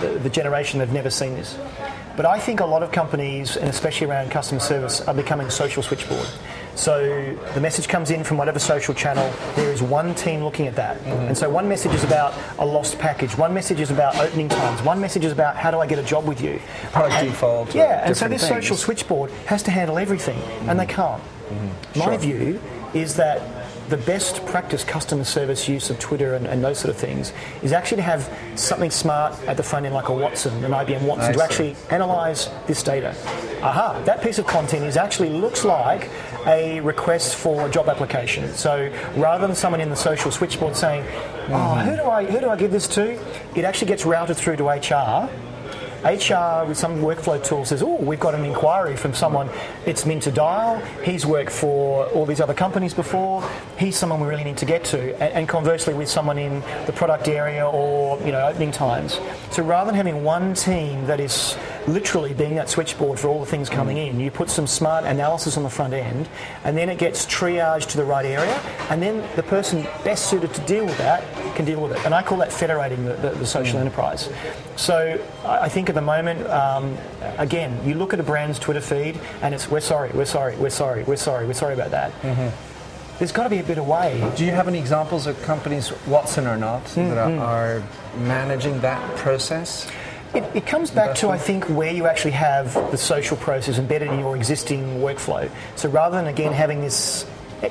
the, 0.00 0.18
the 0.18 0.30
generation 0.30 0.80
that 0.80 0.86
have 0.86 0.94
never 0.94 1.08
seen 1.08 1.34
this. 1.34 1.56
But 2.16 2.26
I 2.26 2.38
think 2.38 2.60
a 2.60 2.66
lot 2.66 2.82
of 2.82 2.92
companies, 2.92 3.56
and 3.56 3.70
especially 3.70 4.08
around 4.08 4.30
customer 4.30 4.60
service, 4.60 5.00
are 5.02 5.14
becoming 5.14 5.48
social 5.48 5.82
switchboard. 5.82 6.28
So 6.74 7.36
the 7.54 7.60
message 7.60 7.88
comes 7.88 8.10
in 8.10 8.24
from 8.24 8.38
whatever 8.38 8.58
social 8.58 8.94
channel. 8.94 9.30
There 9.56 9.72
is 9.72 9.82
one 9.82 10.14
team 10.14 10.42
looking 10.42 10.66
at 10.66 10.76
that. 10.76 10.98
Mm-hmm. 10.98 11.10
And 11.28 11.38
so 11.38 11.48
one 11.48 11.68
message 11.68 11.94
is 11.94 12.04
about 12.04 12.34
a 12.58 12.66
lost 12.66 12.98
package. 12.98 13.36
One 13.36 13.52
message 13.52 13.80
is 13.80 13.90
about 13.90 14.16
opening 14.16 14.48
times. 14.48 14.82
One 14.82 15.00
message 15.00 15.24
is 15.24 15.32
about 15.32 15.56
how 15.56 15.70
do 15.70 15.78
I 15.78 15.86
get 15.86 15.98
a 15.98 16.02
job 16.02 16.26
with 16.26 16.40
you. 16.40 16.60
Product 16.92 17.14
and, 17.14 17.28
default. 17.28 17.74
Yeah, 17.74 18.06
and 18.06 18.16
so 18.16 18.28
this 18.28 18.42
things. 18.42 18.62
social 18.64 18.76
switchboard 18.76 19.30
has 19.46 19.62
to 19.64 19.70
handle 19.70 19.98
everything, 19.98 20.38
mm-hmm. 20.38 20.70
and 20.70 20.80
they 20.80 20.86
can't. 20.86 21.22
Mm-hmm. 21.22 21.98
My 21.98 22.04
sure. 22.04 22.18
view 22.18 22.60
is 22.94 23.14
that 23.16 23.61
the 23.88 23.96
best 23.98 24.44
practice 24.46 24.84
customer 24.84 25.24
service 25.24 25.68
use 25.68 25.90
of 25.90 25.98
Twitter 25.98 26.34
and, 26.34 26.46
and, 26.46 26.62
those 26.62 26.78
sort 26.78 26.94
of 26.94 26.96
things 26.96 27.32
is 27.62 27.72
actually 27.72 27.96
to 27.96 28.02
have 28.02 28.30
something 28.54 28.90
smart 28.90 29.32
at 29.48 29.56
the 29.56 29.62
front 29.62 29.84
end 29.84 29.94
like 29.94 30.08
a 30.08 30.14
Watson, 30.14 30.64
an 30.64 30.70
IBM 30.70 31.02
Watson, 31.02 31.30
I 31.30 31.32
to 31.32 31.38
see. 31.38 31.44
actually 31.44 31.76
analyze 31.90 32.48
this 32.66 32.82
data. 32.82 33.14
Aha, 33.62 34.00
that 34.04 34.22
piece 34.22 34.38
of 34.38 34.46
content 34.46 34.84
is 34.84 34.96
actually 34.96 35.30
looks 35.30 35.64
like 35.64 36.08
a 36.46 36.80
request 36.80 37.36
for 37.36 37.66
a 37.66 37.70
job 37.70 37.88
application. 37.88 38.48
So 38.54 38.92
rather 39.16 39.46
than 39.46 39.56
someone 39.56 39.80
in 39.80 39.88
the 39.88 39.96
social 39.96 40.30
switchboard 40.30 40.76
saying, 40.76 41.04
"Oh, 41.48 41.52
mm-hmm. 41.52 41.88
who 41.88 41.96
do 41.96 42.04
I 42.04 42.24
who 42.24 42.40
do 42.40 42.48
I 42.48 42.56
give 42.56 42.70
this 42.70 42.88
to?" 42.88 43.12
It 43.56 43.64
actually 43.64 43.88
gets 43.88 44.04
routed 44.04 44.36
through 44.36 44.56
to 44.56 44.68
HR 44.68 45.28
HR 46.04 46.66
with 46.66 46.76
some 46.76 46.98
workflow 46.98 47.42
tool 47.42 47.64
says, 47.64 47.80
oh, 47.80 47.94
we've 47.94 48.18
got 48.18 48.34
an 48.34 48.44
inquiry 48.44 48.96
from 48.96 49.14
someone. 49.14 49.48
It's 49.86 50.04
Minter 50.04 50.32
Dial. 50.32 50.84
He's 51.04 51.24
worked 51.24 51.52
for 51.52 52.06
all 52.06 52.26
these 52.26 52.40
other 52.40 52.54
companies 52.54 52.92
before. 52.92 53.48
He's 53.78 53.96
someone 53.96 54.18
we 54.18 54.26
really 54.26 54.42
need 54.42 54.56
to 54.58 54.64
get 54.64 54.84
to. 54.86 55.14
And, 55.22 55.32
and 55.32 55.48
conversely, 55.48 55.94
with 55.94 56.08
someone 56.08 56.38
in 56.38 56.60
the 56.86 56.92
product 56.92 57.28
area 57.28 57.64
or 57.64 58.18
you 58.22 58.32
know 58.32 58.44
opening 58.48 58.72
times. 58.72 59.20
So 59.52 59.62
rather 59.62 59.90
than 59.90 59.94
having 59.94 60.24
one 60.24 60.54
team 60.54 61.06
that 61.06 61.20
is 61.20 61.56
literally 61.86 62.34
being 62.34 62.54
that 62.56 62.68
switchboard 62.68 63.18
for 63.18 63.28
all 63.28 63.40
the 63.40 63.46
things 63.46 63.68
coming 63.68 63.96
in, 63.96 64.20
you 64.20 64.30
put 64.30 64.50
some 64.50 64.66
smart 64.66 65.04
analysis 65.04 65.56
on 65.56 65.62
the 65.62 65.70
front 65.70 65.94
end, 65.94 66.28
and 66.64 66.76
then 66.76 66.88
it 66.88 66.98
gets 66.98 67.26
triaged 67.26 67.88
to 67.90 67.96
the 67.96 68.04
right 68.04 68.24
area, 68.24 68.54
and 68.90 69.02
then 69.02 69.22
the 69.36 69.42
person 69.42 69.82
best 70.04 70.28
suited 70.28 70.52
to 70.54 70.60
deal 70.62 70.84
with 70.84 70.98
that 70.98 71.22
can 71.54 71.64
deal 71.64 71.80
with 71.80 71.92
it. 71.92 72.04
And 72.04 72.14
I 72.14 72.22
call 72.22 72.38
that 72.38 72.52
federating 72.52 73.04
the, 73.04 73.14
the, 73.14 73.30
the 73.30 73.46
social 73.46 73.78
mm. 73.78 73.82
enterprise. 73.82 74.28
So 74.76 75.22
I 75.44 75.68
think 75.68 75.88
at 75.88 75.94
the 75.94 76.00
moment, 76.00 76.46
um, 76.48 76.96
again, 77.38 77.78
you 77.86 77.94
look 77.94 78.12
at 78.12 78.20
a 78.20 78.22
brand's 78.22 78.58
Twitter 78.58 78.80
feed 78.80 79.20
and 79.42 79.54
it's 79.54 79.70
we're 79.70 79.80
sorry, 79.80 80.10
we're 80.12 80.24
sorry, 80.24 80.56
we're 80.56 80.70
sorry, 80.70 81.04
we're 81.04 81.16
sorry, 81.16 81.46
we're 81.46 81.52
sorry 81.52 81.74
about 81.74 81.90
that. 81.90 82.12
Mm-hmm. 82.22 83.18
There's 83.18 83.32
got 83.32 83.44
to 83.44 83.50
be 83.50 83.58
a 83.58 83.62
better 83.62 83.82
way. 83.82 84.32
Do 84.36 84.44
you 84.44 84.50
have 84.50 84.66
any 84.66 84.78
examples 84.78 85.26
of 85.26 85.40
companies, 85.42 85.92
Watson 86.06 86.46
or 86.46 86.56
not, 86.56 86.82
mm-hmm. 86.84 87.10
that 87.10 87.18
are, 87.18 87.30
mm. 87.30 87.40
are, 87.40 87.82
managing 88.18 88.80
that 88.80 89.16
process? 89.16 89.88
It, 90.34 90.44
it, 90.56 90.66
comes 90.66 90.90
back 90.90 91.14
to, 91.16 91.28
I 91.28 91.36
think, 91.36 91.64
where 91.68 91.92
you 91.92 92.06
actually 92.06 92.30
have 92.30 92.72
the 92.90 92.96
social 92.96 93.36
process 93.36 93.78
embedded 93.78 94.08
in 94.08 94.18
your 94.18 94.34
existing 94.34 94.82
workflow. 95.00 95.50
So 95.76 95.90
rather 95.90 96.16
than, 96.16 96.26
again, 96.26 96.52
having 96.52 96.80
this 96.80 97.26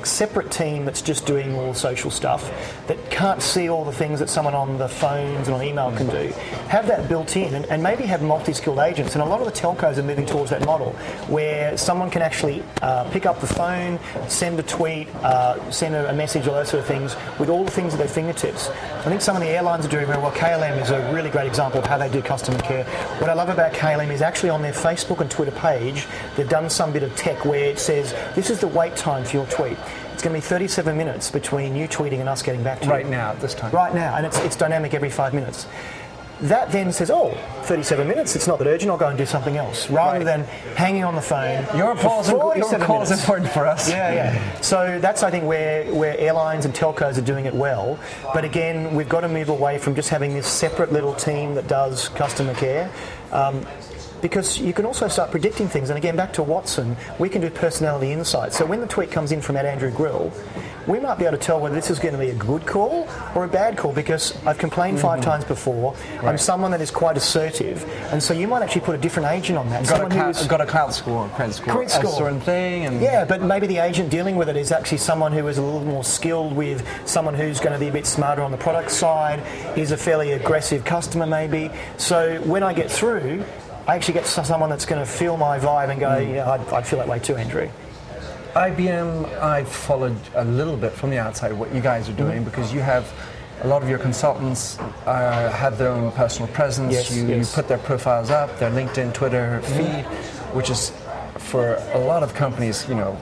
separate 0.06 0.52
team 0.52 0.86
that's 0.86 1.02
just 1.02 1.26
doing 1.26 1.56
all 1.56 1.74
the 1.74 1.80
social 1.80 2.10
stuff 2.10 2.50
that 2.88 3.12
can't 3.12 3.42
see 3.42 3.70
all 3.70 3.84
the 3.84 3.92
things 3.92 4.20
that 4.20 4.30
someone 4.30 4.54
on 4.54 4.78
the 4.78 4.88
phones 4.88 5.48
and 5.48 5.56
on 5.56 5.64
email 5.64 5.92
can 5.96 6.08
do. 6.08 6.32
Have 6.68 6.88
that 6.88 7.08
built 7.10 7.36
in 7.36 7.54
and, 7.54 7.66
and 7.66 7.84
maybe 7.84 8.04
have 8.04 8.22
multi 8.22 8.54
skilled 8.54 8.80
agents. 8.80 9.16
And 9.16 9.22
a 9.22 9.26
lot 9.26 9.40
of 9.40 9.46
the 9.46 9.52
telcos 9.52 9.98
are 9.98 10.04
moving 10.04 10.26
towards 10.26 10.50
that 10.52 10.66
model 10.66 10.92
where 11.28 11.78
someone 11.78 12.10
can 12.10 12.22
actually 12.22 12.64
uh, 12.82 13.10
pick 13.12 13.26
up 13.26 13.40
the 13.42 13.48
phone, 13.48 14.00
send 14.28 14.60
a 14.60 14.64
tweet, 14.64 15.08
uh, 15.16 15.72
send 15.72 15.96
a, 15.96 16.10
a, 16.10 16.14
message, 16.14 16.48
all 16.48 16.54
those 16.54 16.70
sort 16.70 16.82
of 16.82 16.88
things 16.88 17.16
with 17.40 17.50
all 17.50 17.64
the 17.64 17.72
things 17.72 17.94
at 17.94 18.00
their 18.00 18.08
fingertips. 18.08 18.70
I 18.70 19.04
think 19.04 19.22
some 19.22 19.36
of 19.36 19.42
the 19.42 19.50
airlines 19.50 19.86
are 19.86 19.90
doing 19.90 20.06
very 20.06 20.22
well. 20.22 20.32
KLM 20.32 20.82
is 20.82 20.92
a 20.92 21.12
really 21.14 21.30
great 21.30 21.48
example 21.48 21.80
of 21.80 21.86
how 21.86 21.98
they 21.98 22.10
do 22.10 22.22
customer 22.22 22.60
care. 22.60 22.86
What 23.20 23.30
I 23.30 23.34
love 23.34 23.50
about 23.50 23.74
KLM 23.74 24.12
is 24.12 24.22
actually 24.22 24.50
on 24.50 24.62
their 24.62 24.74
Facebook 24.74 25.22
and 25.22 25.30
Twitter 25.30 25.52
page, 25.52 26.08
they've 26.36 26.48
done 26.48 26.70
some 26.70 26.94
bit 26.94 27.04
of 27.04 27.16
tech 27.16 27.46
where 27.46 27.66
it 27.66 27.80
says, 27.80 28.14
this 28.36 28.50
is 28.50 28.60
the 28.60 28.68
wait 28.68 28.96
time 28.96 29.24
for 29.26 29.38
your 29.38 29.46
tweet. 29.48 29.78
It's 30.14 30.24
going 30.24 30.34
to 30.36 30.42
be 30.42 30.46
37 30.46 30.98
minutes 30.98 31.32
between 31.32 31.76
you 31.76 31.88
tweeting 31.88 32.20
and 32.20 32.30
us 32.30 32.42
getting 32.42 32.64
back 32.64 32.82
to 32.82 32.90
right 32.90 33.06
you. 33.06 33.12
Right 33.12 33.12
now, 33.12 33.32
at 33.32 33.40
this 33.40 33.54
time. 33.54 33.72
Right 33.72 33.94
now, 33.94 34.16
and 34.16 34.26
it's, 34.26 34.38
it's 34.40 34.56
dynamic 34.56 34.94
every 34.94 35.10
five 35.10 35.34
minutes. 35.34 35.68
That 36.42 36.72
then 36.72 36.92
says, 36.92 37.12
oh, 37.12 37.38
37 37.64 38.08
minutes, 38.08 38.36
it's 38.36 38.48
not 38.48 38.58
that 38.58 38.68
urgent, 38.68 38.90
I'll 38.90 38.98
go 38.98 39.08
and 39.08 39.18
do 39.18 39.28
something 39.28 39.58
else. 39.58 39.92
Rather 39.92 40.18
right. 40.18 40.26
than 40.26 40.44
hanging 40.76 41.04
on 41.04 41.14
the 41.14 41.22
phone. 41.22 41.66
Your 41.78 41.96
call 41.96 42.22
is 42.22 43.12
important 43.12 43.52
for 43.52 43.68
us. 43.68 43.90
Yeah, 43.90 44.12
yeah. 44.12 44.62
So 44.62 45.00
that's, 45.00 45.22
I 45.22 45.30
think, 45.30 45.46
where, 45.46 45.94
where 45.94 46.18
airlines 46.18 46.66
and 46.66 46.74
telcos 46.74 47.20
are 47.20 47.22
doing 47.22 47.46
it 47.46 47.54
well. 47.54 48.00
But 48.34 48.44
again, 48.44 48.96
we've 48.96 49.10
got 49.10 49.22
to 49.22 49.30
move 49.30 49.50
away 49.50 49.78
from 49.78 49.94
just 49.94 50.10
having 50.10 50.34
this 50.34 50.48
separate 50.48 50.92
little 50.92 51.14
team 51.14 51.54
that 51.56 51.68
does 51.68 52.10
customer 52.10 52.56
care. 52.56 52.92
Um, 53.32 53.64
because 54.22 54.60
you 54.60 54.74
can 54.74 54.86
also 54.86 55.08
start 55.08 55.32
predicting 55.32 55.68
things. 55.68 55.90
And 55.90 55.98
again, 55.98 56.16
back 56.16 56.34
to 56.34 56.44
Watson, 56.44 56.96
we 57.20 57.30
can 57.30 57.42
do 57.42 57.50
personality 57.50 58.12
insights. 58.12 58.58
So 58.58 58.66
when 58.66 58.82
the 58.82 58.88
tweet 58.88 59.12
comes 59.12 59.32
in 59.32 59.42
from 59.42 59.58
at 59.58 59.66
Andrew 59.66 59.92
Grill, 59.92 60.32
we 60.88 61.00
might 61.00 61.20
be 61.20 61.26
able 61.26 61.38
to 61.38 61.44
tell 61.44 61.60
whether 61.60 61.76
this 61.76 61.92
is 61.92 62.00
going 62.00 62.14
to 62.14 62.20
be 62.20 62.30
a 62.32 62.36
good 62.36 62.66
call 62.66 63.08
or 63.36 63.44
a 63.46 63.48
bad 63.48 63.78
call 63.78 63.94
because 63.94 64.36
I've 64.48 64.58
complained 64.58 65.00
5 65.00 65.12
Mm-hmm. 65.20 65.22
times 65.30 65.46
before. 65.46 65.96
I'm 66.24 66.38
someone 66.40 66.72
that 66.72 66.82
is 66.82 66.90
quite 66.90 67.18
assertive, 67.18 67.84
and 68.12 68.22
so 68.22 68.34
you 68.34 68.48
might 68.48 68.64
actually 68.64 68.82
put 68.82 68.96
a 68.96 68.98
different 68.98 69.30
agent 69.30 69.58
on 69.60 69.70
that. 69.70 69.84
Got 69.84 69.84
a, 69.84 69.88
someone 69.88 70.12
who 70.12 70.18
cloud, 70.18 70.36
is- 70.38 70.48
got 70.48 70.62
a 70.62 70.66
Klout 70.66 70.94
score, 70.94 71.28
credit 71.30 71.54
score, 71.54 71.74
Credit 71.76 72.04
a 72.04 72.08
certain 72.08 72.40
thing, 72.42 72.86
and 72.88 73.00
yeah, 73.02 73.26
but 73.26 73.42
maybe 73.44 73.68
the 73.68 73.78
agent 73.78 74.10
dealing 74.10 74.36
with 74.38 74.50
it 74.50 74.56
is 74.58 74.72
actually 74.72 74.98
someone 74.98 75.32
who 75.32 75.48
is 75.48 75.58
a 75.60 75.62
little 75.62 75.82
more 75.86 76.04
skilled 76.04 76.54
with 76.56 76.84
someone 77.08 77.34
who's 77.36 77.60
going 77.60 77.74
to 77.74 77.80
be 77.80 77.88
a 77.90 77.92
bit 77.92 78.08
smarter 78.08 78.42
on 78.42 78.52
the 78.52 78.58
product 78.58 78.90
side, 78.92 79.40
is 79.78 79.92
a 79.92 79.98
fairly 79.98 80.32
aggressive 80.32 80.84
customer 80.84 81.28
maybe. 81.28 81.70
So 81.98 82.42
when 82.42 82.64
I 82.64 82.74
get 82.74 82.90
through, 82.90 83.44
I 83.88 83.96
actually 83.96 84.14
get 84.14 84.26
someone 84.28 84.70
that's 84.70 84.86
going 84.86 85.04
to 85.04 85.12
feel 85.12 85.38
my 85.38 85.60
vibe 85.60 85.90
and 85.90 86.00
go, 86.00 86.18
yeah, 86.18 86.50
I'd, 86.50 86.68
I'd 86.70 86.88
feel 86.88 87.00
that 87.00 87.08
way 87.08 87.20
too, 87.20 87.36
Andrew. 87.36 87.70
IBM, 88.54 89.40
I've 89.40 89.70
followed 89.70 90.18
a 90.36 90.46
little 90.46 90.78
bit 90.78 90.92
from 90.92 91.10
the 91.10 91.18
outside 91.18 91.54
what 91.54 91.74
you 91.74 91.82
guys 91.82 92.10
are 92.10 92.14
doing 92.14 92.42
Mm-hmm. 92.42 92.46
because 92.46 92.74
you 92.74 92.82
have 92.82 93.12
a 93.64 93.68
lot 93.68 93.82
of 93.82 93.90
your 93.90 94.00
consultants 94.00 94.78
uh, 95.06 95.52
have 95.52 95.78
their 95.78 95.90
own 95.90 96.12
personal 96.14 96.48
presence. 96.54 96.94
Yes, 96.94 97.16
you, 97.16 97.28
yes. 97.28 97.50
you 97.50 97.56
put 97.56 97.68
their 97.68 97.78
profiles 97.78 98.30
up, 98.30 98.58
their 98.60 98.72
LinkedIn, 98.72 99.14
Twitter 99.14 99.62
feed, 99.62 100.04
which 100.54 100.70
is 100.70 100.92
for 101.38 101.76
a 101.94 102.00
lot 102.00 102.24
of 102.24 102.34
companies, 102.34 102.88
you 102.90 102.96
know, 102.96 103.18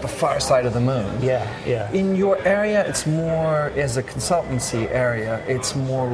the 0.00 0.08
far 0.08 0.40
side 0.40 0.66
of 0.66 0.74
the 0.74 0.80
moon. 0.80 1.22
Yeah, 1.22 1.46
yeah. 1.66 1.90
In 1.92 2.16
your 2.16 2.38
area, 2.46 2.86
it's 2.86 3.06
more 3.06 3.70
as 3.76 3.96
a 3.96 4.02
consultancy 4.02 4.90
area. 4.90 5.42
It's 5.46 5.74
more, 5.74 6.08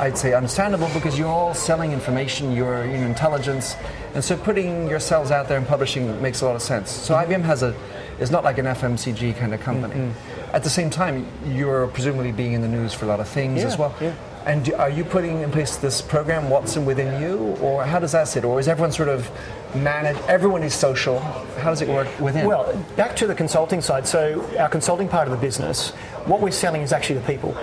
I'd 0.00 0.16
say, 0.18 0.32
understandable 0.34 0.88
because 0.94 1.18
you're 1.18 1.28
all 1.28 1.54
selling 1.54 1.92
information, 1.92 2.52
you're 2.52 2.84
you 2.86 2.98
know, 2.98 3.06
intelligence, 3.06 3.76
and 4.14 4.24
so 4.24 4.36
putting 4.36 4.88
yourselves 4.88 5.30
out 5.30 5.48
there 5.48 5.58
and 5.58 5.66
publishing 5.66 6.20
makes 6.22 6.40
a 6.40 6.46
lot 6.46 6.56
of 6.56 6.62
sense. 6.62 6.90
So 6.90 7.14
Mm-hmm. 7.14 7.32
IBM 7.32 7.42
has 7.42 7.62
a, 7.62 7.74
is 8.18 8.30
not 8.30 8.42
like 8.44 8.58
an 8.58 8.66
FMCG 8.66 9.36
kind 9.36 9.54
of 9.54 9.60
company. 9.60 9.94
Mm-hmm. 9.94 10.54
At 10.56 10.62
the 10.64 10.70
same 10.70 10.90
time, 10.90 11.26
you're 11.46 11.86
presumably 11.88 12.32
being 12.32 12.52
in 12.52 12.60
the 12.62 12.68
news 12.68 12.92
for 12.94 13.04
a 13.04 13.08
lot 13.08 13.20
of 13.20 13.28
things 13.28 13.60
Yeah, 13.60 13.66
as 13.66 13.76
well. 13.78 13.94
yeah. 14.00 14.14
And 14.46 14.64
do, 14.66 14.74
are 14.74 14.90
you 14.90 15.04
putting 15.04 15.40
in 15.40 15.50
place 15.50 15.76
this 15.76 16.02
program, 16.02 16.50
Watson, 16.50 16.84
within 16.84 17.20
you, 17.20 17.56
or 17.62 17.84
how 17.84 17.98
does 17.98 18.12
that 18.12 18.28
sit? 18.28 18.44
Or 18.44 18.60
is 18.60 18.68
everyone 18.68 18.92
sort 18.92 19.08
of 19.08 19.30
managed? 19.74 20.20
Everyone 20.28 20.62
is 20.62 20.74
social. 20.74 21.18
How 21.18 21.70
does 21.70 21.80
it 21.80 21.88
work 21.88 22.08
within? 22.20 22.46
Well, 22.46 22.76
back 22.94 23.16
to 23.16 23.26
the 23.26 23.34
consulting 23.34 23.80
side. 23.80 24.06
So, 24.06 24.46
our 24.58 24.68
consulting 24.68 25.08
part 25.08 25.28
of 25.28 25.32
the 25.32 25.40
business, 25.40 25.90
what 26.26 26.42
we're 26.42 26.50
selling 26.50 26.82
is 26.82 26.92
actually 26.92 27.20
the 27.20 27.26
people. 27.26 27.56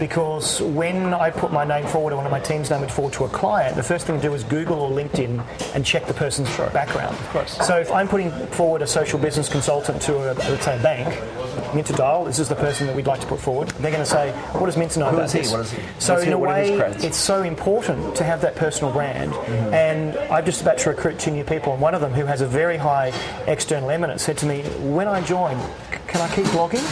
Because 0.00 0.62
when 0.62 1.12
I 1.12 1.30
put 1.30 1.52
my 1.52 1.64
name 1.64 1.86
forward 1.86 2.14
or 2.14 2.16
one 2.16 2.24
of 2.24 2.32
my 2.32 2.40
team's 2.40 2.70
name 2.70 2.88
forward 2.88 3.12
to 3.14 3.24
a 3.24 3.28
client, 3.28 3.76
the 3.76 3.82
first 3.82 4.06
thing 4.06 4.16
to 4.16 4.22
do 4.22 4.32
is 4.32 4.42
Google 4.44 4.80
or 4.80 4.90
LinkedIn 4.90 5.44
and 5.74 5.84
check 5.84 6.06
the 6.06 6.14
person's 6.14 6.48
background. 6.72 7.14
Of 7.14 7.28
course. 7.28 7.58
So 7.66 7.78
if 7.78 7.92
I'm 7.92 8.08
putting 8.08 8.30
forward 8.48 8.80
a 8.80 8.86
social 8.86 9.18
business 9.18 9.48
consultant 9.48 10.00
to, 10.02 10.16
a, 10.16 10.32
let's 10.32 10.64
say, 10.64 10.78
a 10.78 10.82
bank, 10.82 11.74
Minter 11.74 11.92
Dial, 11.92 12.24
this 12.24 12.38
is 12.38 12.48
the 12.48 12.54
person 12.56 12.86
that 12.86 12.96
we'd 12.96 13.06
like 13.06 13.20
to 13.20 13.26
put 13.26 13.40
forward. 13.40 13.68
They're 13.68 13.92
going 13.92 14.02
to 14.02 14.10
say, 14.10 14.32
"What 14.52 14.66
does 14.66 14.76
Minter 14.78 15.00
know 15.00 15.10
Who 15.10 15.16
about 15.16 15.26
is 15.26 15.32
he? 15.32 15.38
this?" 15.40 15.52
What 15.52 15.60
is 15.60 15.70
he? 15.72 15.82
So 15.98 16.14
What's 16.14 16.24
in 16.24 16.28
he- 16.30 16.34
a 16.34 16.38
way, 16.38 16.72
it's 17.00 17.18
so 17.18 17.42
important 17.42 18.16
to 18.16 18.24
have 18.24 18.40
that 18.40 18.56
personal 18.56 18.92
brand. 18.92 19.32
Mm-hmm. 19.32 19.74
And 19.74 20.16
I'm 20.32 20.44
just 20.46 20.62
about 20.62 20.78
to 20.78 20.90
recruit 20.90 21.18
two 21.18 21.30
new 21.30 21.44
people, 21.44 21.74
and 21.74 21.82
one 21.82 21.94
of 21.94 22.00
them, 22.00 22.12
who 22.12 22.24
has 22.24 22.40
a 22.40 22.46
very 22.46 22.78
high 22.78 23.12
external 23.46 23.90
eminence, 23.90 24.22
said 24.22 24.38
to 24.38 24.46
me, 24.46 24.62
"When 24.80 25.06
I 25.08 25.20
join, 25.20 25.58
can 26.06 26.22
I 26.22 26.34
keep 26.34 26.46
blogging?" 26.46 26.86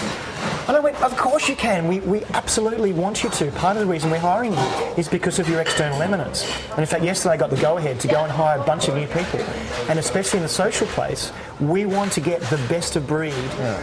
And 0.69 0.77
I 0.77 0.81
went, 0.81 1.01
"Of 1.03 1.17
course 1.17 1.49
you 1.49 1.57
can. 1.57 1.89
We, 1.89 2.01
we 2.01 2.23
absolutely 2.35 2.93
want 2.93 3.25
you 3.25 3.31
to. 3.31 3.51
Part 3.53 3.77
of 3.79 3.81
the 3.81 3.91
reason 3.91 4.11
we're 4.11 4.19
hiring 4.19 4.53
you 4.53 4.59
is 4.99 5.09
because 5.09 5.39
of 5.39 5.49
your 5.49 5.61
external 5.63 6.03
eminence." 6.03 6.45
And 6.73 6.81
in 6.81 6.87
fact, 6.87 7.03
yesterday 7.03 7.35
I 7.35 7.37
got 7.39 7.49
the 7.49 7.57
go-ahead 7.57 7.99
to 8.01 8.09
go 8.09 8.23
and 8.23 8.31
hire 8.31 8.59
a 8.61 8.63
bunch 8.65 8.87
of 8.87 8.95
new 8.95 9.07
people, 9.07 9.41
and 9.89 9.99
especially 9.99 10.39
in 10.39 10.43
the 10.43 10.49
social 10.51 10.87
place, 10.89 11.33
we 11.59 11.87
want 11.87 12.13
to 12.13 12.21
get 12.21 12.43
the 12.43 12.59
best 12.69 12.97
of 12.97 13.07
breed 13.07 13.33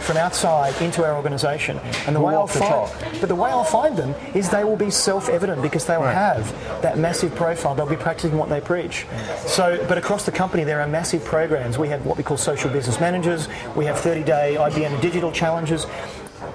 from 0.02 0.16
outside 0.16 0.80
into 0.80 1.04
our 1.04 1.16
organisation. 1.16 1.78
And 2.06 2.14
the 2.14 2.20
Who 2.20 2.26
way 2.26 2.34
I'll 2.34 2.46
the 2.46 2.60
find, 2.60 3.20
but 3.20 3.28
the 3.28 3.34
way 3.34 3.50
I'll 3.50 3.64
find 3.64 3.96
them 3.96 4.14
is 4.34 4.48
they 4.48 4.62
will 4.62 4.76
be 4.76 4.90
self-evident 4.90 5.60
because 5.62 5.86
they 5.86 5.96
will 5.96 6.04
Right. 6.04 6.14
have 6.14 6.82
that 6.82 6.98
massive 6.98 7.34
profile. 7.34 7.74
They'll 7.74 7.86
be 7.86 7.96
practicing 7.96 8.38
what 8.38 8.48
they 8.48 8.60
preach. 8.60 9.06
So, 9.46 9.84
but 9.88 9.98
across 9.98 10.24
the 10.24 10.30
company, 10.32 10.62
there 10.62 10.80
are 10.80 10.86
massive 10.86 11.24
programs. 11.24 11.78
We 11.78 11.88
have 11.88 12.06
what 12.06 12.16
we 12.16 12.22
call 12.22 12.36
social 12.36 12.70
business 12.70 13.00
managers. 13.00 13.48
We 13.74 13.86
have 13.86 13.96
30-day 13.96 14.56
IBM 14.56 15.00
digital 15.00 15.32
challenges. 15.32 15.86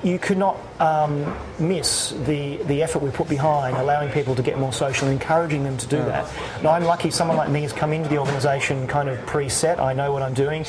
You 0.03 0.19
could 0.19 0.37
not 0.37 0.57
um, 0.79 1.35
miss 1.59 2.11
the, 2.25 2.57
the 2.63 2.83
effort 2.83 3.01
we 3.01 3.11
put 3.11 3.29
behind 3.29 3.77
allowing 3.77 4.11
people 4.11 4.35
to 4.35 4.43
get 4.43 4.57
more 4.57 4.73
social, 4.73 5.07
and 5.07 5.19
encouraging 5.19 5.63
them 5.63 5.77
to 5.77 5.87
do 5.87 5.97
that. 5.97 6.31
Now, 6.63 6.71
I'm 6.71 6.83
lucky 6.83 7.11
someone 7.11 7.37
like 7.37 7.49
me 7.49 7.61
has 7.61 7.73
come 7.73 7.93
into 7.93 8.09
the 8.09 8.17
organisation 8.17 8.87
kind 8.87 9.09
of 9.09 9.17
preset. 9.25 9.79
I 9.79 9.93
know 9.93 10.11
what 10.11 10.21
I'm 10.21 10.33
doing. 10.33 10.65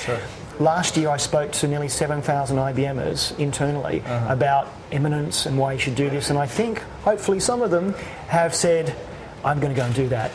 Last 0.59 0.97
year, 0.97 1.09
I 1.09 1.17
spoke 1.17 1.51
to 1.53 1.69
nearly 1.69 1.89
7,000 1.89 2.57
IBMers 2.57 3.39
internally 3.39 4.03
about 4.07 4.69
eminence 4.93 5.47
and 5.47 5.59
why 5.59 5.73
you 5.73 5.79
should 5.79 5.95
do 5.95 6.11
this. 6.11 6.31
And 6.31 6.39
I 6.39 6.47
think, 6.47 6.81
hopefully, 7.03 7.41
some 7.41 7.63
of 7.63 7.71
them 7.71 7.95
have 8.29 8.55
said, 8.55 8.95
I'm 9.45 9.61
going 9.61 9.75
to 9.75 9.77
go 9.77 9.87
and 9.87 9.95
do 9.95 10.09
that. 10.09 10.31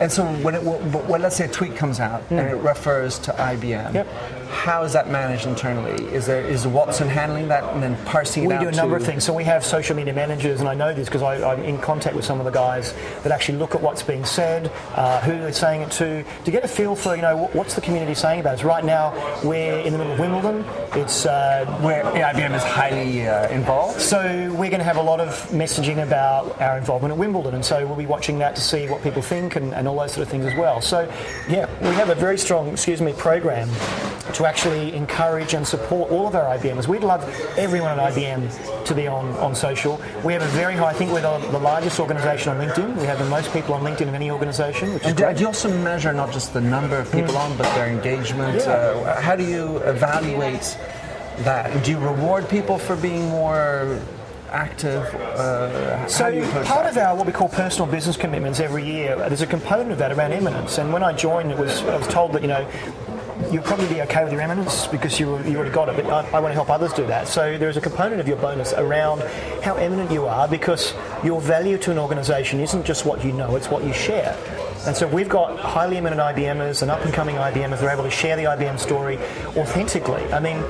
And 0.00 0.10
so 0.10 0.24
when, 0.36 0.54
it, 0.54 0.62
when 0.62 1.22
let's 1.22 1.36
say 1.36 1.44
a 1.44 1.48
tweet 1.48 1.76
comes 1.76 2.00
out 2.00 2.22
and 2.30 2.40
it 2.40 2.56
refers 2.56 3.18
to 3.20 3.32
IBM. 3.32 3.94
Yep. 3.94 4.06
how 4.54 4.82
is 4.82 4.92
that 4.92 5.10
managed 5.10 5.46
internally? 5.46 6.04
Is 6.06 6.26
there 6.26 6.44
is 6.44 6.66
Watson 6.66 7.08
handling 7.08 7.48
that 7.48 7.64
and 7.74 7.82
then 7.82 7.96
parsing 8.04 8.44
it 8.44 8.48
We 8.48 8.58
do 8.58 8.68
a 8.68 8.72
number 8.72 8.96
of 8.96 9.04
things. 9.04 9.24
So 9.24 9.32
we 9.32 9.44
have 9.44 9.64
social 9.64 9.96
media 9.96 10.14
managers, 10.14 10.60
and 10.60 10.68
I 10.68 10.74
know 10.74 10.94
this 10.94 11.08
because 11.08 11.22
I'm 11.22 11.62
in 11.62 11.78
contact 11.78 12.14
with 12.16 12.24
some 12.24 12.38
of 12.38 12.44
the 12.44 12.50
guys 12.50 12.94
that 13.22 13.32
actually 13.32 13.58
look 13.58 13.74
at 13.74 13.82
what's 13.82 14.02
being 14.02 14.24
said, 14.24 14.70
uh, 14.94 15.20
who 15.20 15.32
they're 15.32 15.52
saying 15.52 15.82
it 15.82 15.90
to, 15.92 16.24
to 16.44 16.50
get 16.50 16.64
a 16.64 16.68
feel 16.68 16.94
for 16.94 17.16
you 17.16 17.22
know 17.22 17.48
what's 17.52 17.74
the 17.74 17.80
community 17.80 18.14
saying 18.14 18.40
about 18.40 18.54
us. 18.54 18.64
Right 18.64 18.84
now, 18.84 19.12
we're 19.44 19.80
in 19.80 19.92
the 19.92 19.98
middle 19.98 20.12
of 20.12 20.18
Wimbledon. 20.18 20.64
It's 20.94 21.26
uh, 21.26 21.66
Where 21.82 22.04
IBM 22.04 22.54
is 22.54 22.62
highly 22.62 23.26
uh, 23.26 23.48
involved. 23.48 24.00
So 24.00 24.22
we're 24.52 24.70
going 24.70 24.78
to 24.78 24.84
have 24.84 24.96
a 24.96 25.02
lot 25.02 25.20
of 25.20 25.28
messaging 25.50 26.02
about 26.02 26.60
our 26.60 26.78
involvement 26.78 27.12
at 27.12 27.18
Wimbledon, 27.18 27.54
and 27.54 27.64
so 27.64 27.86
we'll 27.86 27.96
be 27.96 28.06
watching 28.06 28.38
that 28.38 28.54
to 28.56 28.62
see 28.62 28.88
what 28.88 29.02
people 29.02 29.22
think 29.22 29.56
and, 29.56 29.74
and 29.74 29.83
all 29.88 29.96
those 29.98 30.12
sort 30.12 30.26
of 30.26 30.30
things 30.30 30.46
as 30.46 30.54
well. 30.56 30.80
So, 30.80 31.10
yeah, 31.48 31.68
we 31.80 31.94
have 31.94 32.10
a 32.10 32.14
very 32.14 32.38
strong, 32.38 32.68
excuse 32.68 33.00
me, 33.00 33.12
program 33.12 33.68
to 34.34 34.46
actually 34.46 34.94
encourage 34.94 35.54
and 35.54 35.66
support 35.66 36.10
all 36.10 36.26
of 36.26 36.34
our 36.34 36.56
IBMers. 36.56 36.88
We'd 36.88 37.02
love 37.04 37.22
everyone 37.58 37.98
at 37.98 38.12
IBM 38.14 38.84
to 38.86 38.94
be 38.94 39.06
on, 39.06 39.30
on 39.36 39.54
social. 39.54 40.00
We 40.24 40.32
have 40.32 40.42
a 40.42 40.46
very 40.48 40.74
high, 40.74 40.90
I 40.90 40.92
think 40.94 41.12
we're 41.12 41.20
the, 41.20 41.38
the 41.50 41.58
largest 41.58 42.00
organisation 42.00 42.50
on 42.50 42.66
LinkedIn. 42.66 42.96
We 42.96 43.04
have 43.06 43.18
the 43.18 43.26
most 43.26 43.52
people 43.52 43.74
on 43.74 43.82
LinkedIn 43.82 44.08
of 44.08 44.14
any 44.14 44.30
organisation, 44.30 44.94
which 44.94 45.04
And 45.04 45.16
do, 45.16 45.24
great. 45.24 45.36
do 45.36 45.42
you 45.42 45.46
also 45.48 45.68
measure 45.82 46.12
not 46.12 46.32
just 46.32 46.52
the 46.54 46.60
number 46.60 46.96
of 46.96 47.10
people 47.12 47.36
on, 47.36 47.56
but 47.56 47.72
their 47.74 47.88
engagement? 47.88 48.56
Yeah. 48.56 48.72
Uh, 48.72 49.20
how 49.20 49.36
do 49.36 49.44
you 49.44 49.76
evaluate 49.78 50.76
that? 51.38 51.84
Do 51.84 51.90
you 51.90 51.98
reward 51.98 52.48
people 52.48 52.78
for 52.78 52.96
being 52.96 53.28
more 53.28 54.00
active? 54.54 55.02
Uh, 55.14 56.06
So 56.06 56.30
do 56.30 56.36
you 56.38 56.44
approach 56.44 56.66
part 56.66 56.84
that? 56.84 56.92
of 56.92 56.96
our 56.98 57.16
what 57.16 57.26
we 57.26 57.32
call 57.32 57.48
personal 57.48 57.90
business 57.90 58.16
commitments 58.16 58.60
every 58.60 58.84
year, 58.84 59.16
there's 59.16 59.42
a 59.42 59.46
component 59.46 59.92
of 59.92 59.98
that 59.98 60.12
around 60.12 60.32
eminence. 60.32 60.78
And 60.78 60.92
when 60.92 61.02
I 61.02 61.12
joined, 61.12 61.50
it 61.50 61.58
was 61.58 61.82
I 61.82 61.96
was 61.96 62.06
told 62.08 62.32
that 62.32 62.42
you 62.42 62.48
know 62.48 62.66
you'll 63.50 63.62
probably 63.64 63.88
be 63.88 64.00
okay 64.02 64.22
with 64.22 64.32
your 64.32 64.40
eminence 64.42 64.86
because 64.86 65.18
you, 65.18 65.36
you 65.42 65.56
already 65.56 65.70
got 65.74 65.88
it, 65.88 65.96
but 65.96 66.06
I, 66.06 66.36
I 66.36 66.40
want 66.40 66.52
to 66.52 66.54
help 66.54 66.70
others 66.70 66.92
do 66.92 67.04
that. 67.08 67.26
So 67.26 67.58
there 67.58 67.68
is 67.68 67.76
a 67.76 67.80
component 67.80 68.20
of 68.20 68.28
your 68.28 68.36
bonus 68.36 68.72
around 68.74 69.20
how 69.62 69.74
eminent 69.74 70.10
you 70.12 70.26
are 70.26 70.46
because 70.48 70.94
your 71.24 71.40
value 71.40 71.76
to 71.78 71.90
an 71.90 71.98
organisation 71.98 72.60
isn't 72.60 72.84
just 72.86 73.04
what 73.04 73.24
you 73.24 73.32
know, 73.32 73.56
it's 73.56 73.68
what 73.68 73.82
you 73.84 73.92
share. 73.92 74.36
And 74.86 74.96
so 74.96 75.06
we've 75.06 75.28
got 75.28 75.58
highly 75.58 75.96
eminent 75.96 76.20
IBMers 76.20 76.82
and 76.82 76.90
up 76.90 77.04
and 77.04 77.12
coming 77.12 77.36
IBMers 77.36 77.80
that 77.80 77.84
are 77.84 77.90
able 77.90 78.04
to 78.04 78.10
share 78.10 78.36
the 78.36 78.44
IBM 78.44 78.78
story 78.78 79.18
authentically. 79.56 80.22
I 80.32 80.40
mean, 80.40 80.62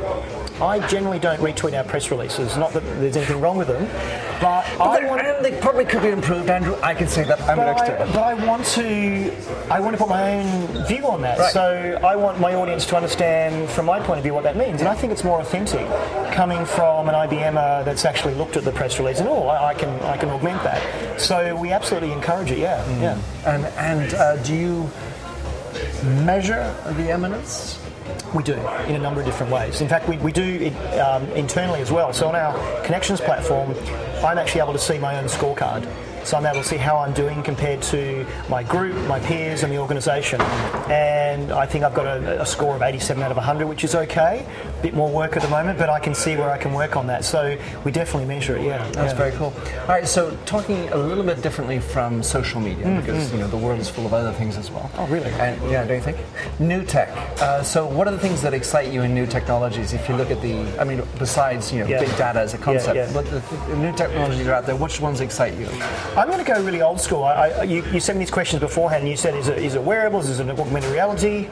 I 0.60 0.86
generally 0.86 1.18
don't 1.18 1.40
retweet 1.40 1.76
our 1.76 1.82
press 1.82 2.12
releases, 2.12 2.56
not 2.56 2.72
that 2.74 2.80
there's 3.00 3.16
anything 3.16 3.40
wrong 3.40 3.56
with 3.58 3.66
them, 3.66 3.86
but, 4.40 4.64
I 4.80 5.04
want 5.04 5.20
and 5.20 5.44
they 5.44 5.58
probably 5.60 5.84
could 5.84 6.02
be 6.02 6.10
improved, 6.10 6.48
Andrew. 6.48 6.76
I 6.80 6.94
can 6.94 7.08
say 7.08 7.24
that 7.24 7.40
I'm 7.42 7.58
an 7.58 7.74
but 7.74 7.90
I, 7.90 8.06
but 8.06 8.16
I 8.18 8.34
want 8.46 8.64
to, 8.66 9.34
I 9.68 9.80
want 9.80 9.94
to 9.96 9.98
put 9.98 10.08
my 10.08 10.34
own 10.38 10.86
view 10.86 11.06
on 11.08 11.22
that. 11.22 11.38
Right. 11.38 11.52
So 11.52 11.98
I 12.04 12.14
want 12.14 12.38
my 12.40 12.54
audience 12.54 12.86
to 12.86 12.96
understand, 12.96 13.68
from 13.70 13.86
my 13.86 13.98
point 13.98 14.18
of 14.18 14.22
view, 14.22 14.32
what 14.34 14.44
that 14.44 14.56
means. 14.56 14.80
And 14.80 14.88
I 14.88 14.94
think 14.94 15.12
it's 15.12 15.24
more 15.24 15.40
authentic 15.40 15.86
coming 16.32 16.64
from 16.64 17.08
an 17.08 17.14
IBMer 17.16 17.84
that's 17.84 18.04
actually 18.04 18.34
looked 18.34 18.56
at 18.56 18.62
the 18.64 18.72
press 18.72 18.98
release 19.00 19.18
and 19.20 19.28
oh, 19.28 19.48
I, 19.48 19.70
I 19.70 19.74
can, 19.74 19.88
I 20.02 20.16
can 20.16 20.28
augment 20.28 20.62
that. 20.62 21.20
So 21.20 21.56
we 21.56 21.72
absolutely 21.72 22.12
encourage 22.12 22.50
it. 22.52 22.58
Yeah, 22.58 22.84
Mm. 22.84 23.00
yeah. 23.02 23.18
And 23.46 23.64
and 23.78 24.03
uh, 24.12 24.36
do 24.42 24.54
you 24.54 24.90
measure 26.24 26.74
the 26.96 27.10
eminence? 27.10 27.80
We 28.34 28.42
do 28.42 28.54
in 28.86 28.96
a 28.96 28.98
number 28.98 29.20
of 29.20 29.26
different 29.26 29.50
ways. 29.50 29.80
In 29.80 29.88
fact, 29.88 30.08
we, 30.08 30.18
we 30.18 30.32
do 30.32 30.42
it 30.42 30.74
um, 30.98 31.24
internally 31.30 31.80
as 31.80 31.90
well. 31.90 32.12
So 32.12 32.28
on 32.28 32.34
our 32.34 32.82
connections 32.82 33.20
platform, 33.20 33.74
I'm 34.24 34.36
actually 34.36 34.60
able 34.60 34.72
to 34.72 34.78
see 34.78 34.98
my 34.98 35.16
own 35.18 35.24
scorecard. 35.24 35.88
So 36.24 36.36
I'm 36.36 36.46
able 36.46 36.62
to 36.62 36.68
see 36.68 36.76
how 36.76 36.96
I'm 36.96 37.12
doing 37.12 37.42
compared 37.42 37.82
to 37.82 38.26
my 38.48 38.62
group, 38.62 38.94
my 39.06 39.20
peers, 39.20 39.62
and 39.62 39.72
the 39.72 39.78
organisation. 39.78 40.40
And 40.90 41.52
I 41.52 41.66
think 41.66 41.84
I've 41.84 41.94
got 41.94 42.06
a, 42.06 42.42
a, 42.42 42.46
score 42.46 42.74
of 42.76 42.82
87 42.82 43.22
out 43.22 43.30
of 43.30 43.36
100, 43.36 43.66
which 43.66 43.84
is 43.84 43.94
okay. 43.94 44.46
A 44.78 44.82
bit 44.82 44.94
more 44.94 45.10
work 45.10 45.36
at 45.36 45.42
the 45.42 45.48
moment, 45.48 45.78
but 45.78 45.90
I 45.90 46.00
can 46.00 46.14
see 46.14 46.36
where 46.36 46.50
I 46.50 46.58
can 46.58 46.72
work 46.72 46.96
on 46.96 47.06
that. 47.08 47.24
So 47.24 47.58
we 47.84 47.92
definitely 47.92 48.26
measure 48.26 48.56
it. 48.56 48.64
Yeah, 48.64 48.78
that's 48.92 49.12
yeah. 49.12 49.18
very 49.18 49.32
cool. 49.32 49.52
All 49.82 49.88
right, 49.88 50.06
so 50.06 50.36
talking 50.46 50.88
a 50.90 50.96
little 50.96 51.24
bit 51.24 51.42
differently 51.42 51.80
from 51.80 52.22
social 52.22 52.60
media, 52.60 52.86
mm, 52.86 53.00
because 53.00 53.28
mm. 53.28 53.34
you 53.34 53.38
know 53.40 53.48
the 53.48 53.56
world 53.56 53.80
is 53.80 53.88
full 53.88 54.06
of 54.06 54.14
other 54.14 54.32
things 54.32 54.56
as 54.56 54.70
well. 54.70 54.90
Oh, 54.96 55.06
really? 55.08 55.30
And 55.32 55.60
yeah, 55.70 55.84
don't 55.84 55.96
you 55.96 56.02
think? 56.02 56.18
New 56.58 56.84
tech. 56.84 57.08
Uh, 57.40 57.62
so 57.62 57.86
what 57.86 58.08
are 58.08 58.12
the 58.12 58.18
things 58.18 58.40
that 58.42 58.54
excite 58.54 58.92
you 58.92 59.02
in 59.02 59.14
new 59.14 59.26
technologies? 59.26 59.92
If 59.92 60.08
you 60.08 60.16
look 60.16 60.30
at 60.30 60.40
the, 60.40 60.54
I 60.80 60.84
mean, 60.84 61.02
besides 61.18 61.72
you 61.72 61.80
know 61.80 61.86
yeah. 61.86 62.00
big 62.00 62.16
data 62.16 62.40
as 62.40 62.54
a 62.54 62.58
concept, 62.58 62.96
yeah, 62.96 63.10
but 63.12 63.26
the, 63.26 63.40
the, 63.68 63.76
new 63.76 63.94
technologies 63.94 64.46
are 64.46 64.54
out 64.54 64.66
there. 64.66 64.76
Which 64.76 65.00
ones 65.00 65.20
excite 65.20 65.54
you? 65.54 65.68
I'm 66.16 66.28
going 66.28 66.38
to 66.38 66.44
go 66.44 66.62
really 66.62 66.80
old 66.80 67.00
school. 67.00 67.24
I, 67.24 67.48
I, 67.48 67.62
you, 67.64 67.84
you 67.86 67.98
sent 67.98 68.18
me 68.18 68.24
these 68.24 68.30
questions 68.30 68.60
beforehand, 68.60 69.02
and 69.02 69.10
you 69.10 69.16
said, 69.16 69.34
is 69.34 69.48
it, 69.48 69.58
is 69.58 69.74
it 69.74 69.82
wearables? 69.82 70.28
Is 70.28 70.38
it 70.38 70.48
augmented 70.48 70.92
reality? 70.92 71.48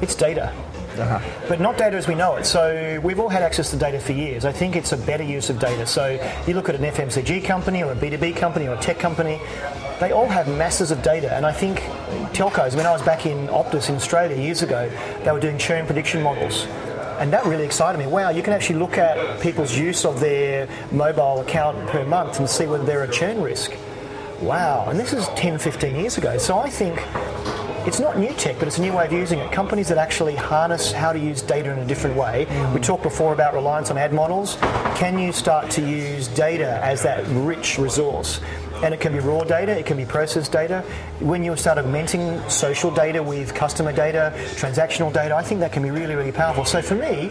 It's 0.00 0.14
data. 0.14 0.54
Uh-huh. 0.98 1.20
But 1.48 1.60
not 1.60 1.76
data 1.76 1.98
as 1.98 2.08
we 2.08 2.14
know 2.14 2.36
it. 2.36 2.46
So 2.46 2.98
we've 3.04 3.20
all 3.20 3.28
had 3.28 3.42
access 3.42 3.70
to 3.72 3.76
data 3.76 4.00
for 4.00 4.12
years. 4.12 4.46
I 4.46 4.52
think 4.52 4.74
it's 4.74 4.92
a 4.92 4.96
better 4.96 5.22
use 5.22 5.50
of 5.50 5.58
data. 5.58 5.86
So 5.86 6.18
you 6.46 6.54
look 6.54 6.70
at 6.70 6.76
an 6.76 6.80
FMCG 6.80 7.44
company 7.44 7.82
or 7.82 7.92
a 7.92 7.94
B2B 7.94 8.36
company 8.36 8.66
or 8.66 8.74
a 8.74 8.80
tech 8.80 8.98
company, 8.98 9.38
they 10.00 10.12
all 10.12 10.28
have 10.28 10.48
masses 10.48 10.90
of 10.90 11.02
data. 11.02 11.34
And 11.34 11.44
I 11.44 11.52
think 11.52 11.80
telcos, 12.32 12.74
when 12.74 12.86
I 12.86 12.92
was 12.92 13.02
back 13.02 13.26
in 13.26 13.48
Optus 13.48 13.90
in 13.90 13.96
Australia 13.96 14.36
years 14.40 14.62
ago, 14.62 14.90
they 15.24 15.30
were 15.30 15.40
doing 15.40 15.58
churn 15.58 15.84
prediction 15.84 16.22
models. 16.22 16.64
And 17.18 17.30
that 17.34 17.44
really 17.44 17.66
excited 17.66 17.98
me. 17.98 18.06
Wow, 18.06 18.30
you 18.30 18.42
can 18.42 18.54
actually 18.54 18.78
look 18.78 18.96
at 18.96 19.42
people's 19.42 19.76
use 19.76 20.06
of 20.06 20.20
their 20.20 20.68
mobile 20.90 21.40
account 21.40 21.86
per 21.88 22.06
month 22.06 22.38
and 22.38 22.48
see 22.48 22.66
whether 22.66 22.84
they're 22.84 23.04
a 23.04 23.12
churn 23.12 23.42
risk. 23.42 23.72
Wow, 24.40 24.88
and 24.88 25.00
this 25.00 25.14
is 25.14 25.26
10, 25.28 25.58
15 25.58 25.96
years 25.96 26.18
ago. 26.18 26.36
So 26.36 26.58
I 26.58 26.68
think 26.68 27.02
it's 27.86 28.00
not 28.00 28.18
new 28.18 28.32
tech, 28.34 28.58
but 28.58 28.68
it's 28.68 28.76
a 28.76 28.82
new 28.82 28.92
way 28.92 29.06
of 29.06 29.12
using 29.12 29.38
it. 29.38 29.50
Companies 29.50 29.88
that 29.88 29.96
actually 29.96 30.36
harness 30.36 30.92
how 30.92 31.12
to 31.12 31.18
use 31.18 31.40
data 31.40 31.72
in 31.72 31.78
a 31.78 31.86
different 31.86 32.16
way. 32.16 32.46
Mm. 32.46 32.74
We 32.74 32.80
talked 32.80 33.02
before 33.02 33.32
about 33.32 33.54
reliance 33.54 33.90
on 33.90 33.96
ad 33.96 34.12
models. 34.12 34.58
Can 34.96 35.18
you 35.18 35.32
start 35.32 35.70
to 35.72 35.80
use 35.80 36.28
data 36.28 36.80
as 36.84 37.02
that 37.02 37.26
rich 37.28 37.78
resource? 37.78 38.40
and 38.82 38.92
it 38.92 39.00
can 39.00 39.12
be 39.12 39.18
raw 39.20 39.42
data, 39.42 39.72
it 39.76 39.86
can 39.86 39.96
be 39.96 40.04
processed 40.04 40.52
data. 40.52 40.82
When 41.20 41.42
you 41.42 41.56
start 41.56 41.78
augmenting 41.78 42.46
social 42.48 42.90
data 42.90 43.22
with 43.22 43.54
customer 43.54 43.92
data, 43.92 44.32
transactional 44.36 45.12
data, 45.12 45.34
I 45.34 45.42
think 45.42 45.60
that 45.60 45.72
can 45.72 45.82
be 45.82 45.90
really, 45.90 46.14
really 46.14 46.32
powerful. 46.32 46.64
So 46.64 46.82
for 46.82 46.94
me, 46.94 47.30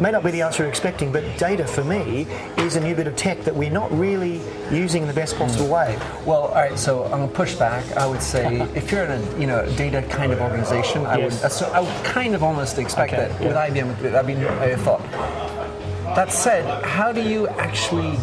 may 0.00 0.10
not 0.10 0.24
be 0.24 0.30
the 0.30 0.42
answer 0.42 0.62
you're 0.62 0.70
expecting, 0.70 1.12
but 1.12 1.22
data 1.38 1.66
for 1.66 1.84
me 1.84 2.26
is 2.58 2.76
a 2.76 2.80
new 2.80 2.94
bit 2.94 3.06
of 3.06 3.16
tech 3.16 3.42
that 3.42 3.54
we're 3.54 3.70
not 3.70 3.90
really 3.92 4.40
using 4.70 5.02
in 5.02 5.08
the 5.08 5.14
best 5.14 5.36
possible 5.36 5.66
mm. 5.66 5.72
way. 5.72 5.98
Well, 6.24 6.42
all 6.42 6.54
right. 6.54 6.78
So 6.78 7.04
I'm 7.04 7.10
gonna 7.10 7.28
push 7.28 7.54
back. 7.54 7.84
I 7.96 8.06
would 8.06 8.22
say 8.22 8.60
if 8.74 8.90
you're 8.90 9.04
in 9.04 9.10
a 9.10 9.38
you 9.38 9.46
know 9.46 9.64
data 9.76 10.02
kind 10.08 10.32
of 10.32 10.40
organization, 10.40 11.06
I 11.06 11.18
yes. 11.18 11.42
would 11.42 11.52
so 11.52 11.66
I 11.72 11.80
would 11.80 12.04
kind 12.04 12.34
of 12.34 12.42
almost 12.42 12.78
expect 12.78 13.12
okay. 13.12 13.28
that 13.28 13.40
yeah. 13.40 13.48
with 13.48 13.56
IBM 13.56 14.12
that'd 14.12 14.26
be 14.26 14.34
a 14.42 14.76
thought. 14.78 15.02
That 16.14 16.32
said, 16.32 16.84
how 16.84 17.12
do 17.12 17.22
you 17.22 17.46
actually 17.48 18.16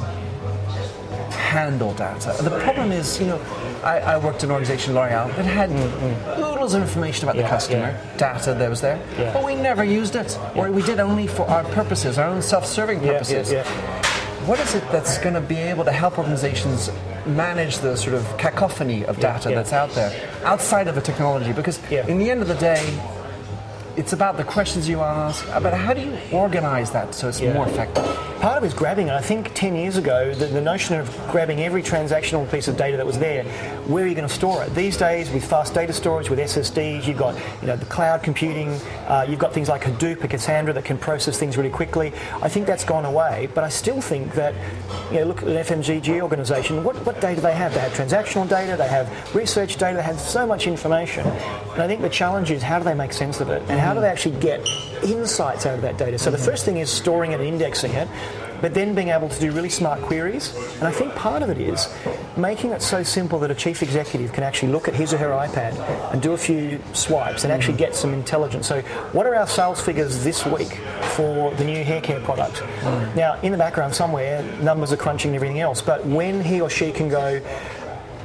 handle 1.31 1.93
data? 1.93 2.35
The 2.41 2.59
problem 2.59 2.91
is, 2.91 3.17
you 3.19 3.27
know, 3.27 3.37
I, 3.83 3.99
I 3.99 4.17
worked 4.17 4.43
in 4.43 4.49
an 4.49 4.53
organization, 4.53 4.93
L'Oreal, 4.93 5.35
that 5.35 5.45
had 5.45 5.69
mm-hmm. 5.69 6.41
oodles 6.41 6.73
of 6.73 6.81
information 6.81 7.27
about 7.27 7.35
yeah, 7.35 7.43
the 7.43 7.49
customer, 7.49 7.79
yeah. 7.79 8.17
data 8.17 8.53
that 8.53 8.69
was 8.69 8.81
there, 8.81 8.99
yeah. 9.17 9.33
but 9.33 9.45
we 9.45 9.55
never 9.55 9.83
used 9.83 10.15
it, 10.15 10.37
or 10.55 10.71
we 10.71 10.81
did 10.81 10.99
only 10.99 11.27
for 11.27 11.47
our 11.49 11.63
purposes, 11.65 12.17
our 12.17 12.27
own 12.27 12.41
self-serving 12.41 12.99
purposes. 12.99 13.51
What 14.45 14.59
is 14.59 14.75
it 14.75 14.83
that's 14.91 15.17
going 15.17 15.33
to 15.35 15.41
be 15.41 15.57
able 15.57 15.83
to 15.83 15.91
help 15.91 16.17
organizations 16.17 16.89
manage 17.25 17.79
the 17.79 17.97
sort 17.97 18.15
of 18.15 18.37
cacophony 18.37 19.05
of 19.05 19.19
data 19.19 19.49
that's 19.49 19.73
out 19.73 19.89
there 19.91 20.11
outside 20.45 20.87
of 20.87 20.95
the 20.95 21.01
technology? 21.01 21.51
Because 21.51 21.79
in 21.91 22.17
the 22.17 22.31
end 22.31 22.41
of 22.41 22.47
the 22.47 22.55
day, 22.55 22.97
it's 23.97 24.13
about 24.13 24.37
the 24.37 24.43
questions 24.43 24.87
you 24.87 25.01
ask, 25.01 25.45
but 25.61 25.73
how 25.73 25.93
do 25.93 26.01
you 26.01 26.17
organize 26.31 26.91
that 26.91 27.13
so 27.13 27.27
it's 27.27 27.41
more 27.41 27.67
effective? 27.67 28.05
Part 28.39 28.57
of 28.57 28.63
it 28.63 28.67
is 28.67 28.73
grabbing. 28.75 29.09
I 29.09 29.19
think 29.19 29.51
10 29.55 29.75
years 29.75 29.97
ago, 29.97 30.31
the, 30.31 30.45
the, 30.45 30.61
notion 30.61 30.99
of 30.99 31.09
grabbing 31.31 31.61
every 31.61 31.81
transactional 31.81 32.49
piece 32.51 32.67
of 32.67 32.77
data 32.77 32.95
that 32.97 33.05
was 33.05 33.17
there, 33.17 33.43
where 33.87 34.03
are 34.03 34.07
you 34.07 34.13
going 34.13 34.27
to 34.27 34.33
store 34.33 34.63
it? 34.63 34.75
These 34.75 34.95
days, 34.95 35.31
with 35.31 35.43
fast 35.43 35.73
data 35.73 35.91
storage, 35.91 36.29
with 36.29 36.37
SSDs, 36.37 37.07
you've 37.07 37.17
got 37.17 37.35
you 37.61 37.67
know 37.67 37.75
the 37.75 37.85
cloud 37.87 38.21
computing, 38.21 38.69
uh, 39.07 39.25
you've 39.27 39.39
got 39.39 39.53
things 39.53 39.69
like 39.69 39.81
Hadoop 39.81 40.23
or 40.23 40.27
Cassandra 40.27 40.71
that 40.73 40.85
can 40.85 40.99
process 40.99 41.39
things 41.39 41.57
really 41.57 41.71
quickly. 41.71 42.13
I 42.39 42.47
think 42.47 42.67
that's 42.67 42.83
gone 42.83 43.05
away, 43.05 43.49
but 43.55 43.63
I 43.63 43.69
still 43.69 44.01
think 44.01 44.33
that, 44.35 44.53
you 45.11 45.19
know, 45.19 45.25
look 45.25 45.41
at 45.41 45.47
an 45.47 45.55
FMCG 45.55 46.21
organization, 46.21 46.83
what, 46.83 46.95
what 47.07 47.19
data 47.19 47.41
they 47.41 47.55
have? 47.55 47.73
They 47.73 47.79
have 47.79 47.93
transactional 47.93 48.47
data, 48.47 48.77
they 48.77 48.87
have 48.87 49.33
research 49.33 49.77
data, 49.77 49.97
they 49.97 50.03
have 50.03 50.19
so 50.19 50.45
much 50.45 50.67
information. 50.67 51.25
And 51.25 51.81
I 51.81 51.87
think 51.87 52.01
the 52.01 52.09
challenge 52.09 52.51
is 52.51 52.61
how 52.61 52.77
do 52.77 52.85
they 52.85 52.93
make 52.93 53.13
sense 53.13 53.39
of 53.39 53.49
it? 53.49 53.63
And 53.67 53.79
how 53.79 53.95
do 53.95 53.99
they 53.99 54.09
actually 54.09 54.39
get 54.39 54.67
insights 55.03 55.65
out 55.65 55.75
of 55.75 55.81
that 55.81 55.97
data? 55.97 56.19
So 56.19 56.29
the 56.29 56.37
first 56.37 56.65
thing 56.65 56.77
is 56.77 56.89
storing 56.89 57.31
it 57.31 57.39
and 57.39 57.49
indexing 57.49 57.93
it, 57.93 58.07
but 58.61 58.73
then 58.73 58.95
being 58.95 59.09
able 59.09 59.29
to 59.29 59.39
do 59.39 59.51
really 59.51 59.69
smart 59.69 60.01
queries. 60.01 60.55
And 60.75 60.83
I 60.83 60.91
think 60.91 61.13
part 61.15 61.41
of 61.41 61.49
it 61.49 61.57
is 61.59 61.93
making 62.35 62.71
it 62.71 62.81
so 62.81 63.03
simple 63.03 63.39
that 63.39 63.51
a 63.51 63.55
chief 63.55 63.83
executive 63.83 64.33
can 64.33 64.43
actually 64.43 64.71
look 64.71 64.87
at 64.87 64.93
his 64.93 65.13
or 65.13 65.17
her 65.17 65.29
iPad 65.29 65.77
and 66.11 66.21
do 66.21 66.33
a 66.33 66.37
few 66.37 66.79
swipes 66.93 67.43
and 67.43 67.53
actually 67.53 67.77
get 67.77 67.95
some 67.95 68.13
intelligence. 68.13 68.67
So, 68.67 68.81
what 69.11 69.25
are 69.25 69.35
our 69.35 69.47
sales 69.47 69.81
figures 69.81 70.23
this 70.23 70.45
week 70.45 70.73
for 71.15 71.53
the 71.55 71.63
new 71.63 71.83
hair 71.83 72.01
care 72.01 72.19
product? 72.19 72.57
Mm. 72.57 73.15
Now, 73.15 73.39
in 73.41 73.51
the 73.51 73.57
background 73.57 73.95
somewhere, 73.95 74.43
numbers 74.61 74.91
are 74.91 74.97
crunching 74.97 75.29
and 75.29 75.35
everything 75.35 75.59
else, 75.59 75.81
but 75.81 76.05
when 76.05 76.41
he 76.41 76.61
or 76.61 76.69
she 76.69 76.91
can 76.91 77.09
go, 77.09 77.41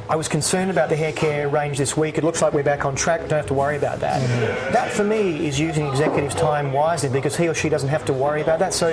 I 0.09 0.17
was 0.17 0.29
concerned 0.29 0.71
about 0.71 0.88
the 0.88 0.97
hair 0.97 1.12
care 1.12 1.49
range 1.49 1.79
this 1.79 1.97
week. 1.97 2.19
It 2.19 2.25
looks 2.25 2.43
like 2.43 2.53
we're 2.53 2.62
back 2.62 2.85
on 2.85 2.95
track. 2.95 3.21
Don't 3.21 3.31
have 3.31 3.47
to 3.47 3.55
worry 3.55 3.77
about 3.77 4.01
that. 4.01 4.21
Mm-hmm. 4.21 4.73
That 4.73 4.93
for 4.93 5.05
me 5.05 5.47
is 5.47 5.59
using 5.59 5.87
executives' 5.87 6.35
time 6.35 6.73
wisely 6.73 7.09
because 7.09 7.37
he 7.37 7.49
or 7.49 7.55
she 7.55 7.69
doesn't 7.69 7.88
have 7.88 8.05
to 8.07 8.12
worry 8.12 8.43
about 8.43 8.59
that. 8.59 8.75
So 8.75 8.91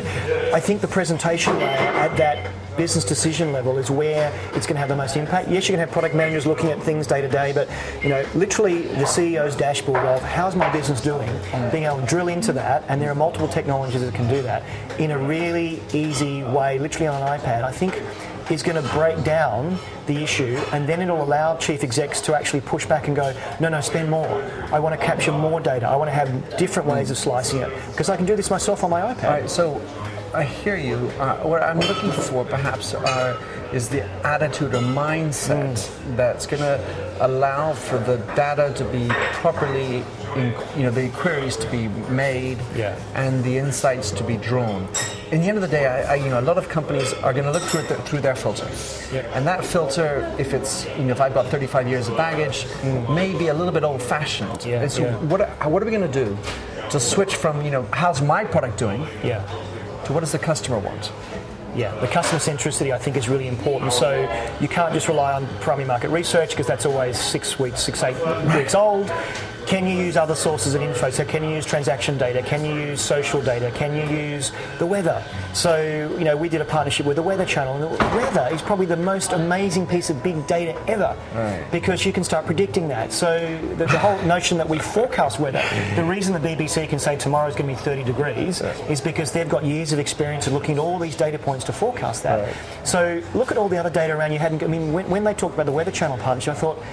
I 0.54 0.60
think 0.60 0.82
the 0.82 0.88
presentation 0.88 1.58
layer 1.58 1.68
at 1.68 2.16
that 2.18 2.52
business 2.78 3.04
decision 3.04 3.52
level 3.52 3.78
is 3.78 3.92
where 3.92 4.32
it's 4.54 4.66
going 4.66 4.76
to 4.76 4.80
have 4.80 4.88
the 4.88 4.96
most 4.96 5.18
impact. 5.18 5.50
Yes, 5.50 5.68
you 5.68 5.74
can 5.74 5.80
have 5.80 5.92
product 5.92 6.16
managers 6.16 6.46
looking 6.46 6.70
at 6.70 6.82
things 6.82 7.06
day 7.06 7.20
to 7.20 7.28
day, 7.28 7.52
but 7.52 7.70
you 8.02 8.08
know, 8.08 8.24
literally 8.36 8.84
the 8.84 9.04
CEO's 9.04 9.56
dashboard 9.56 10.06
of 10.06 10.22
how's 10.22 10.56
my 10.56 10.72
business 10.72 11.02
doing, 11.02 11.28
mm. 11.28 11.72
being 11.74 11.84
able 11.84 12.00
to 12.00 12.06
drill 12.06 12.30
into 12.30 12.54
that, 12.54 12.86
and 12.88 13.02
there 13.02 13.12
are 13.12 13.16
multiple 13.16 13.50
technologies 13.50 14.00
that 14.00 14.14
can 14.14 14.30
do 14.30 14.42
that 14.44 14.64
in 14.98 15.12
a 15.12 15.18
really 15.18 15.82
easy 15.92 16.44
way, 16.44 16.80
literally 16.80 17.08
on 17.08 17.22
an 17.22 17.40
iPad. 17.40 17.64
I 17.64 17.72
think 17.74 18.02
is 18.50 18.64
going 18.64 18.82
to 18.82 18.90
break 18.94 19.24
down 19.24 19.78
the 20.08 20.24
issue 20.24 20.60
and 20.72 20.88
then 20.88 21.02
it'll 21.02 21.22
allow 21.22 21.56
chief 21.58 21.84
execs 21.84 22.20
to 22.22 22.36
actually 22.36 22.62
push 22.62 22.86
back 22.86 23.08
and 23.08 23.16
go, 23.16 23.34
no, 23.60 23.70
no, 23.70 23.82
spend 23.82 24.10
more. 24.10 24.44
I 24.72 24.80
want 24.80 25.00
to 25.00 25.06
capture 25.06 25.32
more 25.32 25.60
data. 25.60 25.88
I 25.88 25.96
want 25.96 26.10
to 26.10 26.14
have 26.14 26.58
different 26.58 26.88
ways 26.88 27.12
of 27.12 27.18
slicing 27.18 27.62
it 27.62 27.72
because 27.92 28.10
I 28.10 28.18
can 28.18 28.26
do 28.26 28.36
this 28.36 28.50
myself 28.50 28.84
on 28.84 28.90
my 28.90 29.02
iPad. 29.14 29.50
So 29.50 29.82
I 30.34 30.44
hear 30.44 30.76
you. 30.76 30.96
Uh, 31.20 31.38
what 31.38 31.64
I'm 31.64 31.80
looking 31.80 32.12
for 32.12 32.46
perhaps 32.46 32.94
are, 32.94 33.38
is 33.74 33.90
the 33.90 34.04
attitude 34.26 34.76
or 34.76 34.82
mindset 34.82 35.74
mm. 35.74 36.16
that's 36.16 36.46
going 36.46 36.62
to 36.62 37.18
allow 37.22 37.74
for 37.74 37.98
the 37.98 38.18
data 38.36 38.72
to 38.76 38.86
be 38.86 39.08
properly, 39.42 40.04
in, 40.36 40.54
you 40.76 40.84
know, 40.84 40.92
the 40.92 41.10
queries 41.10 41.58
to 41.58 41.72
be 41.72 41.88
made 42.12 42.60
yeah. 42.76 43.00
and 43.16 43.44
the 43.44 43.58
insights 43.58 44.12
to 44.12 44.24
be 44.24 44.38
drawn. 44.38 44.88
In 45.32 45.42
the 45.42 45.48
end 45.48 45.58
of 45.58 45.62
the 45.62 45.68
day, 45.68 45.88
I, 45.88 46.14
I, 46.14 46.16
you 46.16 46.30
know, 46.30 46.40
a 46.40 46.42
lot 46.42 46.58
of 46.58 46.70
companies 46.70 47.14
are 47.14 47.34
going 47.34 47.46
to 47.46 47.52
look 47.52 47.64
through, 47.64 47.84
through 47.84 48.22
their 48.22 48.36
filter, 48.36 48.70
yeah. 49.12 49.22
and 49.34 49.48
that 49.48 49.66
filter, 49.66 50.34
if 50.38 50.54
it's, 50.54 50.86
you 50.98 51.06
know, 51.06 51.12
if 51.12 51.22
I've 51.22 51.34
got 51.34 51.48
35 51.48 51.88
years 51.88 52.08
of 52.08 52.18
baggage, 52.18 52.66
mm. 52.66 53.16
may 53.16 53.36
be 53.38 53.48
a 53.48 53.54
little 53.54 53.74
bit 53.74 53.84
old-fashioned. 53.84 54.66
Yeah. 54.66 54.88
so, 54.88 55.12
what, 55.26 55.50
what 55.66 55.82
are 55.82 55.86
we 55.86 55.92
going 55.92 56.12
to 56.12 56.26
do 56.26 56.38
to 56.92 57.00
switch 57.00 57.36
from, 57.36 57.64
you 57.64 57.72
know, 57.72 57.84
how's 57.94 58.22
my 58.22 58.44
product 58.44 58.78
doing? 58.78 59.08
Yeah 59.24 59.44
to 60.10 60.14
what 60.14 60.22
does 60.22 60.32
the 60.32 60.40
customer 60.40 60.80
want? 60.80 61.12
Yeah, 61.76 61.94
the 62.00 62.08
customer 62.08 62.40
centricity 62.40 62.92
I 62.92 62.98
think 62.98 63.16
is 63.16 63.30
really 63.30 63.48
important. 63.48 63.94
So 63.94 64.22
you 64.60 64.68
can't 64.68 64.92
just 64.92 65.08
rely 65.08 65.34
on 65.34 65.48
primary 65.60 65.88
market 65.88 66.10
research 66.10 66.50
because 66.50 66.66
that's 66.66 66.88
always 66.88 67.18
six 67.18 67.60
weeks, 67.60 67.84
six, 67.84 68.02
eight 68.02 68.18
weeks 68.56 68.74
old. 68.74 69.08
Can 69.70 69.86
you 69.86 69.96
use 69.96 70.18
other 70.18 70.34
sources 70.34 70.74
of 70.74 70.82
info? 70.82 71.12
So 71.12 71.24
can 71.24 71.44
you 71.44 71.52
use 71.52 71.64
transaction 71.64 72.18
data? 72.18 72.42
Can 72.42 72.66
you 72.66 72.74
use 72.74 73.00
social 73.00 73.40
data? 73.40 73.70
Can 73.76 73.96
you 73.96 74.18
use 74.18 74.52
the 74.80 74.86
weather? 74.88 75.24
So, 75.54 76.12
you 76.18 76.24
know, 76.24 76.36
we 76.36 76.50
did 76.50 76.60
a 76.60 76.66
partnership 76.66 77.06
with 77.06 77.18
the 77.18 77.22
Weather 77.22 77.46
Channel, 77.46 77.76
and 77.76 77.84
the 77.84 78.18
weather 78.18 78.50
is 78.52 78.64
probably 78.64 78.88
the 78.88 78.98
most 78.98 79.32
amazing 79.32 79.86
piece 79.86 80.10
of 80.10 80.24
big 80.24 80.48
data 80.48 80.76
ever 80.88 81.16
right. 81.36 81.64
because 81.72 82.04
you 82.04 82.12
can 82.12 82.24
start 82.24 82.48
predicting 82.48 82.88
that. 82.88 83.14
So 83.14 83.60
the, 83.78 83.86
the 83.86 84.00
whole 84.00 84.20
notion 84.24 84.58
that 84.58 84.68
we 84.68 84.80
forecast 84.80 85.40
weather, 85.40 85.64
the 85.96 86.04
reason 86.04 86.34
the 86.34 86.40
BBC 86.40 86.90
can 86.90 86.98
say 86.98 87.16
tomorrow 87.16 87.48
is 87.48 87.54
going 87.54 87.70
to 87.70 87.80
be 87.80 87.86
30 87.86 88.06
degrees 88.06 88.62
is 88.90 89.02
because 89.02 89.32
they've 89.32 89.48
got 89.48 89.64
years 89.64 89.94
of 89.94 90.00
experience 90.00 90.48
of 90.48 90.54
looking 90.54 90.78
at 90.78 90.80
all 90.80 90.98
these 90.98 91.16
data 91.16 91.38
points 91.38 91.64
to 91.66 91.74
forecast 91.74 92.24
that. 92.24 92.44
Right. 92.44 92.88
So 92.88 93.22
look 93.36 93.52
at 93.52 93.58
all 93.60 93.70
the 93.70 93.78
other 93.78 93.92
data 93.92 94.18
around 94.18 94.32
you 94.32 94.40
hadn't, 94.40 94.64
I 94.64 94.68
mean, 94.68 94.94
when, 94.94 95.08
when 95.12 95.24
they 95.24 95.36
talked 95.36 95.54
about 95.54 95.68
the 95.68 95.72
Weather 95.72 95.92
Channel 95.92 96.18
partnership, 96.18 96.56
I 96.56 96.58
thought, 96.58 96.84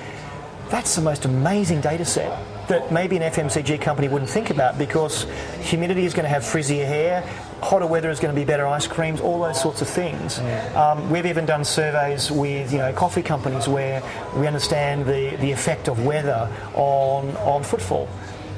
that's 0.68 0.94
the 0.94 1.00
most 1.00 1.24
amazing 1.24 1.80
data 1.80 2.04
set 2.04 2.38
that 2.68 2.92
maybe 2.92 3.16
an 3.16 3.22
FMCG 3.22 3.80
company 3.80 4.08
wouldn't 4.08 4.30
think 4.30 4.50
about 4.50 4.78
because 4.78 5.26
humidity 5.60 6.04
is 6.04 6.14
going 6.14 6.24
to 6.24 6.28
have 6.28 6.42
frizzier 6.42 6.86
hair, 6.86 7.22
hotter 7.62 7.86
weather 7.86 8.10
is 8.10 8.20
going 8.20 8.34
to 8.34 8.40
be 8.40 8.44
better 8.44 8.66
ice 8.66 8.86
creams, 8.86 9.20
all 9.20 9.40
those 9.40 9.60
sorts 9.60 9.82
of 9.82 9.88
things. 9.88 10.38
Um, 10.74 11.10
we've 11.10 11.26
even 11.26 11.46
done 11.46 11.64
surveys 11.64 12.30
with 12.30 12.72
you 12.72 12.78
know 12.78 12.92
coffee 12.92 13.22
companies 13.22 13.68
where 13.68 14.02
we 14.36 14.46
understand 14.46 15.06
the, 15.06 15.36
the 15.36 15.52
effect 15.52 15.88
of 15.88 16.04
weather 16.04 16.50
on 16.74 17.36
on 17.38 17.62
footfall. 17.62 18.08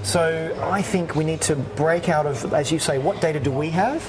So 0.08 0.58
I 0.62 0.80
think 0.80 1.16
we 1.16 1.24
need 1.24 1.42
to 1.42 1.54
break 1.54 2.08
out 2.08 2.24
of, 2.24 2.54
as 2.54 2.72
you 2.72 2.78
say, 2.78 2.96
what 2.96 3.20
data 3.20 3.38
do 3.38 3.50
we 3.50 3.68
have? 3.68 4.02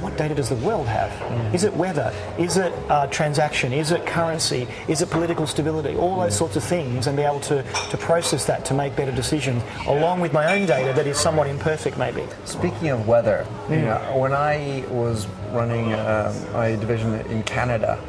What 0.00 0.16
data 0.16 0.34
does 0.34 0.48
the 0.48 0.56
world 0.56 0.86
have? 0.86 1.12
Is 1.54 1.64
it 1.64 1.74
weather? 1.74 2.14
Is 2.38 2.56
it 2.56 2.72
uh, 2.88 3.08
transaction? 3.08 3.74
Is 3.74 3.90
it 3.90 4.06
currency? 4.06 4.66
Is 4.88 5.02
it 5.02 5.10
political 5.10 5.46
stability? 5.46 5.96
All 5.96 6.18
those 6.18 6.34
sorts 6.34 6.56
of 6.56 6.64
things, 6.64 7.08
and 7.08 7.14
be 7.14 7.24
able 7.24 7.40
to, 7.40 7.62
to 7.62 7.96
process 7.98 8.46
that 8.46 8.64
to 8.64 8.74
make 8.74 8.96
better 8.96 9.12
decisions, 9.12 9.62
along 9.86 10.20
with 10.20 10.32
my 10.32 10.54
own 10.58 10.64
data 10.64 10.94
that 10.94 11.06
is 11.06 11.18
somewhat 11.18 11.46
imperfect, 11.46 11.98
maybe. 11.98 12.24
Speaking 12.46 12.88
of 12.88 13.06
weather, 13.06 13.46
you 13.68 13.82
know, 13.82 13.98
when 14.16 14.32
I 14.32 14.82
was 14.88 15.26
running 15.52 15.92
um, 15.92 16.34
a 16.54 16.74
division 16.80 17.12
in 17.26 17.42
Canada, 17.42 18.00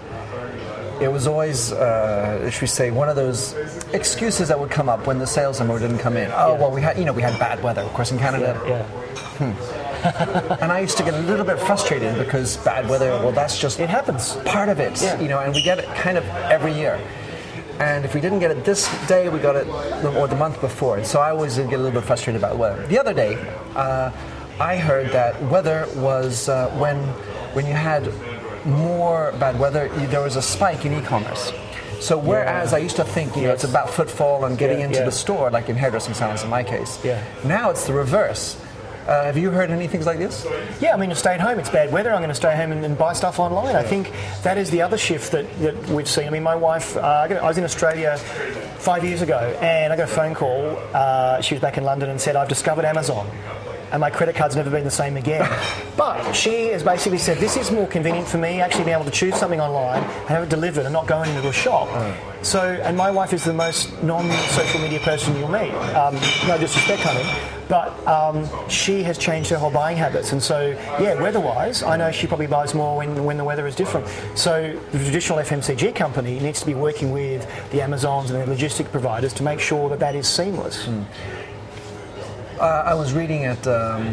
it 1.01 1.11
was 1.11 1.27
always, 1.27 1.71
uh, 1.71 2.49
should 2.49 2.61
we 2.61 2.67
say, 2.67 2.91
one 2.91 3.09
of 3.09 3.15
those 3.15 3.53
excuses 3.93 4.47
that 4.49 4.59
would 4.59 4.69
come 4.71 4.89
up 4.89 5.07
when 5.07 5.17
the 5.19 5.27
sales 5.27 5.59
number 5.59 5.79
didn't 5.79 5.99
come 5.99 6.17
in. 6.17 6.31
Oh, 6.33 6.53
Yeah. 6.53 6.59
well, 6.59 6.71
we 6.71 6.81
had, 6.81 6.97
you 6.97 7.05
know, 7.05 7.13
we 7.13 7.21
had 7.21 7.37
bad 7.39 7.61
weather, 7.63 7.81
of 7.81 7.93
course, 7.93 8.11
in 8.11 8.19
Canada. 8.19 8.59
Yeah. 8.67 8.85
And 10.61 10.71
I 10.71 10.79
used 10.79 10.95
to 10.97 11.03
get 11.03 11.13
a 11.13 11.19
little 11.19 11.45
bit 11.45 11.59
frustrated 11.59 12.17
because 12.17 12.55
bad 12.57 12.87
weather, 12.87 13.09
well, 13.21 13.33
that's 13.33 13.59
just 13.59 13.79
It 13.81 13.89
happens. 13.89 14.33
part 14.45 14.69
of 14.69 14.79
it, 14.79 15.01
Yeah. 15.01 15.19
you 15.19 15.27
know, 15.27 15.39
and 15.39 15.53
we 15.53 15.61
get 15.61 15.77
it 15.79 15.85
kind 15.95 16.17
of 16.17 16.23
every 16.49 16.71
year. 16.73 16.97
And 17.79 18.05
if 18.05 18.13
we 18.13 18.21
didn't 18.21 18.39
get 18.39 18.49
it 18.51 18.63
this 18.63 18.87
day, 19.07 19.27
we 19.29 19.39
got 19.39 19.55
it 19.57 19.67
the, 20.01 20.13
or 20.17 20.27
the 20.27 20.35
month 20.37 20.61
before. 20.61 20.95
And 20.97 21.05
so 21.05 21.19
I 21.19 21.31
always 21.31 21.55
did 21.57 21.69
get 21.69 21.79
a 21.79 21.83
little 21.83 21.99
bit 21.99 22.07
frustrated 22.07 22.41
about 22.41 22.57
weather. 22.57 22.85
The 22.87 22.97
other 22.99 23.13
day, 23.13 23.37
uh, 23.75 24.11
I 24.59 24.77
heard 24.77 25.11
that 25.11 25.41
weather 25.43 25.85
was 25.95 26.47
uh, 26.49 26.69
when 26.77 26.97
when 27.55 27.65
you 27.65 27.73
had 27.73 28.03
more 28.65 29.31
bad 29.39 29.59
weather, 29.59 29.89
there 30.07 30.21
was 30.21 30.35
a 30.35 30.41
spike 30.41 30.85
in 30.85 30.93
e-commerce. 30.93 31.51
So 31.99 32.17
whereas 32.17 32.73
I 32.73 32.77
used 32.77 32.95
to 32.95 33.03
think, 33.03 33.35
you 33.35 33.43
know, 33.43 33.51
it's 33.51 33.65
about 33.65 33.89
footfall 33.89 34.45
and 34.45 34.57
getting 34.57 34.79
Yeah, 34.79 34.85
into 34.85 34.99
yeah. 34.99 35.05
the 35.05 35.11
store, 35.11 35.49
like 35.51 35.67
in 35.69 35.75
hairdressing 35.75 36.13
salons 36.13 36.43
in 36.43 36.49
my 36.49 36.63
case. 36.63 36.97
Yeah. 37.03 37.21
Now 37.43 37.69
it's 37.71 37.85
the 37.87 37.93
reverse. 37.93 38.57
Uh, 39.07 39.23
have 39.23 39.37
you 39.37 39.49
heard 39.49 39.71
any 39.71 39.87
things 39.87 40.05
like 40.05 40.19
this? 40.19 40.45
Yeah, 40.79 40.93
I 40.93 40.97
mean, 40.97 41.09
to 41.09 41.15
stay 41.15 41.33
at 41.33 41.41
home, 41.41 41.57
it's 41.57 41.69
bad 41.69 41.91
weather. 41.91 42.11
I'm 42.13 42.19
going 42.19 42.29
to 42.29 42.35
stay 42.35 42.55
home 42.55 42.71
and, 42.71 42.85
and 42.85 42.95
buy 42.97 43.13
stuff 43.13 43.39
online. 43.39 43.75
I 43.75 43.81
think 43.81 44.11
that 44.43 44.57
is 44.57 44.69
the 44.69 44.81
other 44.83 44.97
shift 44.99 45.31
that, 45.31 45.45
that 45.61 45.75
we've 45.89 46.07
seen. 46.07 46.27
I 46.27 46.29
mean, 46.29 46.43
my 46.43 46.55
wife, 46.55 46.95
uh, 46.95 47.01
I 47.01 47.27
got- 47.27 47.41
I 47.43 47.47
was 47.47 47.57
in 47.57 47.63
Australia 47.63 48.17
five 48.77 49.03
years 49.03 49.21
ago 49.23 49.39
and 49.61 49.91
I 49.91 49.95
got 49.97 50.03
a 50.03 50.07
phone 50.11 50.35
call. 50.35 50.77
Uh, 50.93 51.41
she 51.41 51.55
was 51.55 51.61
back 51.61 51.77
in 51.77 51.83
London 51.83 52.09
and 52.11 52.21
said, 52.21 52.35
I've 52.35 52.49
discovered 52.49 52.85
Amazon. 52.85 53.27
And 53.91 54.01
my 54.01 54.09
credit 54.09 54.35
card's 54.35 54.55
never 54.55 54.69
been 54.69 54.83
the 54.83 54.91
same 54.91 55.17
again. 55.17 55.49
but 55.97 56.33
she 56.33 56.67
has 56.67 56.83
basically 56.83 57.17
said, 57.17 57.37
This 57.37 57.57
is 57.57 57.71
more 57.71 57.87
convenient 57.87 58.27
for 58.27 58.37
me 58.37 58.61
actually 58.61 58.85
being 58.85 58.95
able 58.95 59.05
to 59.05 59.11
choose 59.11 59.35
something 59.35 59.59
online 59.59 60.03
and 60.03 60.29
have 60.29 60.43
it 60.43 60.49
delivered 60.49 60.85
and 60.85 60.93
not 60.93 61.07
going 61.07 61.29
into 61.35 61.47
a 61.47 61.53
shop. 61.53 61.89
So, 62.41 62.61
and 62.61 62.95
my 62.95 63.11
wife 63.11 63.33
is 63.33 63.43
the 63.43 63.53
most 63.53 64.01
non 64.01 64.29
social 64.49 64.79
media 64.79 64.99
person 64.99 65.35
you'll 65.35 65.49
meet. 65.49 65.73
Um, 65.95 66.15
no 66.47 66.57
disrespect, 66.57 67.01
honey. 67.01 67.57
But 67.67 68.07
um, 68.07 68.49
she 68.67 69.03
has 69.03 69.17
changed 69.17 69.51
her 69.51 69.57
whole 69.57 69.69
buying 69.69 69.97
habits. 69.97 70.31
And 70.31 70.41
so, 70.41 70.69
yeah, 70.99 71.21
weather 71.21 71.39
wise, 71.39 71.83
I 71.83 71.97
know 71.97 72.11
she 72.11 72.25
probably 72.25 72.47
buys 72.47 72.73
more 72.73 72.97
when, 72.97 73.23
when 73.23 73.37
the 73.37 73.43
weather 73.43 73.67
is 73.67 73.75
different. 73.75 74.07
So, 74.35 74.79
the 74.91 74.97
traditional 74.97 75.37
FMCG 75.37 75.93
company 75.95 76.39
needs 76.39 76.61
to 76.61 76.65
be 76.65 76.73
working 76.73 77.11
with 77.11 77.47
the 77.71 77.81
Amazons 77.81 78.31
and 78.31 78.41
the 78.41 78.55
logistic 78.55 78.91
providers 78.91 79.33
to 79.33 79.43
make 79.43 79.59
sure 79.59 79.87
that 79.89 79.99
that 79.99 80.15
is 80.15 80.27
seamless. 80.27 80.87
Uh, 82.59 82.83
I 82.85 82.93
was 82.93 83.13
reading 83.13 83.45
at 83.45 83.65
um, 83.67 84.03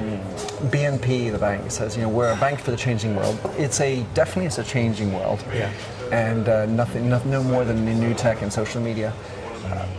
BNP, 0.71 1.33
the 1.33 1.39
bank, 1.39 1.69
says, 1.71 1.97
you 1.97 2.03
know, 2.03 2.09
we're 2.09 2.31
a 2.33 2.37
bank 2.37 2.61
for 2.61 2.71
the 2.71 2.77
changing 2.77 3.17
world. 3.17 3.39
It's 3.59 3.81
a 3.81 4.05
definitely 4.15 4.47
it's 4.47 4.59
a 4.59 4.65
changing 4.65 5.13
world, 5.13 5.45
Yeah. 5.53 5.73
and 6.13 6.49
uh, 6.49 6.67
nothing, 6.67 7.09
no, 7.11 7.21
no 7.25 7.43
more 7.43 7.65
than 7.65 7.85
new 7.85 8.15
tech 8.15 8.43
and 8.43 8.53
social 8.53 8.81
media. 8.81 9.13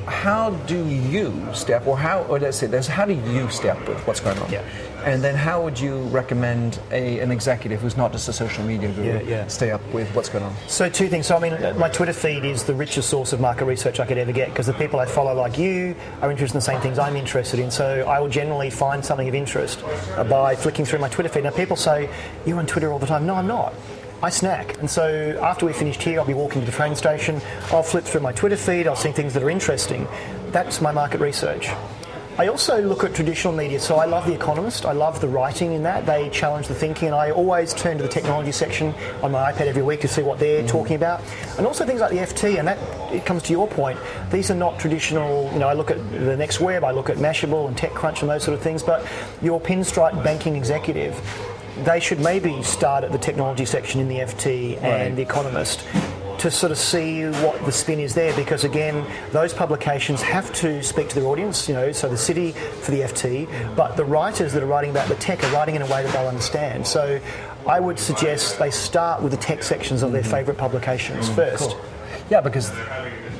How 0.06 0.52
do 0.68 0.88
you 0.88 1.34
step, 1.54 1.86
or 1.88 1.98
how, 1.98 2.24
or 2.24 2.40
let's 2.40 2.58
say 2.58 2.68
this, 2.68 2.88
how 2.88 3.06
do 3.06 3.14
you 3.14 3.50
step 3.50 3.78
with 3.88 4.00
what's 4.08 4.20
going 4.20 4.38
on? 4.40 4.52
Yeah. 4.52 4.64
And 5.06 5.24
then 5.24 5.36
how 5.36 5.62
would 5.64 5.80
you 5.80 6.00
recommend 6.08 6.80
a, 6.92 7.20
an 7.20 7.32
executive 7.32 7.80
who's 7.80 7.96
not 7.96 8.12
just 8.12 8.28
a 8.28 8.34
social 8.34 8.64
media 8.66 8.92
guru 8.92 9.06
Yeah, 9.06 9.22
yeah. 9.22 9.48
stay 9.48 9.72
up 9.72 9.82
with 9.94 10.14
what's 10.16 10.28
going 10.28 10.44
on? 10.44 10.54
So 10.68 10.90
two 10.90 11.08
things. 11.08 11.28
So 11.28 11.38
I 11.38 11.40
mean, 11.40 11.78
my 11.78 11.88
Twitter 11.88 12.14
feed 12.14 12.44
is 12.44 12.64
the 12.64 12.74
richest 12.74 13.10
source 13.10 13.32
of 13.32 13.40
market 13.40 13.66
research 13.66 14.00
I 14.00 14.06
could 14.06 14.18
ever 14.18 14.32
get 14.32 14.50
because 14.50 14.66
the 14.66 14.74
people 14.74 15.00
I 15.00 15.06
follow, 15.06 15.34
like 15.34 15.58
you, 15.58 15.96
are 16.22 16.32
interested 16.32 16.56
in 16.56 16.60
the 16.60 16.66
same 16.66 16.82
things 16.82 17.00
I'm 17.00 17.16
interested 17.16 17.60
in. 17.60 17.72
So 17.72 18.06
I 18.08 18.20
will 18.20 18.30
generally 18.30 18.70
find 18.70 19.06
something 19.06 19.28
of 19.30 19.36
interest 19.36 19.82
by 20.30 20.56
flicking 20.56 20.84
through 20.84 21.00
my 21.00 21.10
Twitter 21.10 21.30
feed. 21.30 21.44
Now 21.44 21.52
people 21.52 21.78
say 21.78 22.10
you're 22.46 22.60
on 22.60 22.66
Twitter 22.68 22.92
all 22.92 23.00
the 23.00 23.08
time. 23.08 23.26
No, 23.26 23.36
I'm 23.36 23.48
not. 23.48 23.74
I 24.22 24.30
snack, 24.30 24.80
and 24.80 24.90
so 24.90 25.40
after 25.44 25.68
we 25.68 25.74
finished 25.74 26.02
here, 26.02 26.20
I'll 26.20 26.26
be 26.26 26.34
walking 26.34 26.62
to 26.62 26.66
the 26.66 26.72
train 26.72 26.96
station. 26.96 27.40
I'll 27.72 27.84
flip 27.84 28.04
through 28.04 28.22
my 28.22 28.32
Twitter 28.32 28.58
feed. 28.58 28.88
I'll 28.88 28.96
see 28.96 29.12
things 29.12 29.36
that 29.36 29.44
are 29.44 29.50
interesting. 29.50 30.08
That's 30.50 30.82
my 30.82 30.92
market 30.92 31.22
research. 31.22 31.70
I 32.40 32.48
also 32.48 32.82
look 32.82 33.04
at 33.04 33.16
traditional 33.16 33.54
media, 33.54 33.80
so 33.80 33.96
I 33.96 34.06
love 34.06 34.26
The 34.26 34.34
Economist. 34.34 34.86
I 34.86 34.92
love 34.92 35.22
the 35.22 35.28
writing 35.28 35.74
in 35.74 35.84
that. 35.84 36.06
They 36.06 36.30
challenge 36.30 36.68
the 36.68 36.76
thinking, 36.76 37.08
and 37.08 37.16
I 37.16 37.32
always 37.32 37.74
turn 37.74 37.98
to 37.98 38.04
the 38.04 38.10
technology 38.10 38.52
section 38.52 38.94
on 39.22 39.32
my 39.32 39.52
iPad 39.52 39.68
every 39.68 39.82
week 39.82 40.02
to 40.02 40.08
see 40.08 40.22
what 40.22 40.38
they're 40.38 40.64
mm. 40.64 40.68
talking 40.68 40.96
about. 40.96 41.22
And 41.58 41.66
also 41.66 41.84
things 41.84 42.00
like 42.00 42.12
the 42.12 42.18
FT, 42.18 42.58
and 42.58 42.68
that 42.68 42.78
it 43.12 43.26
comes 43.26 43.42
to 43.44 43.54
your 43.54 43.68
point. 43.68 44.00
These 44.32 44.50
are 44.50 44.56
not 44.56 44.80
traditional, 44.80 45.52
you 45.54 45.60
know, 45.60 45.68
I 45.68 45.74
look 45.74 45.90
at 45.90 45.98
the 46.12 46.38
Next 46.38 46.60
Web, 46.60 46.84
I 46.84 46.92
look 46.92 47.10
at 47.10 47.18
Mashable 47.18 47.68
and 47.68 47.76
TechCrunch 47.76 48.22
and 48.22 48.30
those 48.30 48.44
sort 48.44 48.56
of 48.56 48.64
things, 48.64 48.82
but 48.84 49.08
your 49.42 49.60
pinstripe 49.60 50.24
banking 50.24 50.56
executive, 50.56 51.16
they 51.84 52.00
should 52.00 52.20
maybe 52.20 52.62
start 52.64 53.04
at 53.04 53.12
the 53.12 53.18
technology 53.18 53.66
section 53.66 54.02
in 54.02 54.08
the 54.08 54.20
FT 54.20 54.78
and 54.78 54.84
Right. 54.84 55.16
The 55.16 55.22
Economist 55.22 55.86
to 56.40 56.52
sort 56.52 56.72
of 56.72 56.78
see 56.78 57.24
what 57.26 57.66
the 57.66 57.72
spin 57.72 58.00
is 58.00 58.14
there 58.14 58.36
because 58.36 58.64
again 58.64 59.06
those 59.32 59.54
publications 59.54 60.22
have 60.22 60.54
to 60.54 60.84
speak 60.84 61.10
to 61.10 61.16
their 61.16 61.28
audience 61.28 61.68
you 61.68 61.74
know 61.74 61.92
so 61.92 62.08
the 62.08 62.18
city 62.18 62.52
for 62.52 62.92
the 62.92 63.02
ft 63.02 63.76
but 63.76 63.98
the 63.98 64.06
writers 64.06 64.54
that 64.54 64.62
are 64.62 64.68
writing 64.68 64.92
about 64.92 65.08
the 65.08 65.16
tech 65.16 65.44
are 65.44 65.52
writing 65.52 65.76
in 65.76 65.82
a 65.82 65.88
way 65.88 66.04
that 66.04 66.14
they'll 66.14 66.28
understand. 66.28 66.86
So 66.86 67.20
i 67.66 67.80
would 67.80 68.00
suggest 68.00 68.60
they 68.60 68.72
start 68.72 69.22
with 69.22 69.32
the 69.32 69.38
tech 69.38 69.64
sections 69.64 70.04
of 70.04 70.12
their 70.12 70.22
mm-hmm. 70.22 70.32
favourite 70.32 70.58
publications 70.58 71.30
mm, 71.30 71.36
first. 71.36 71.76
Yeah, 72.30 72.42
because 72.42 72.72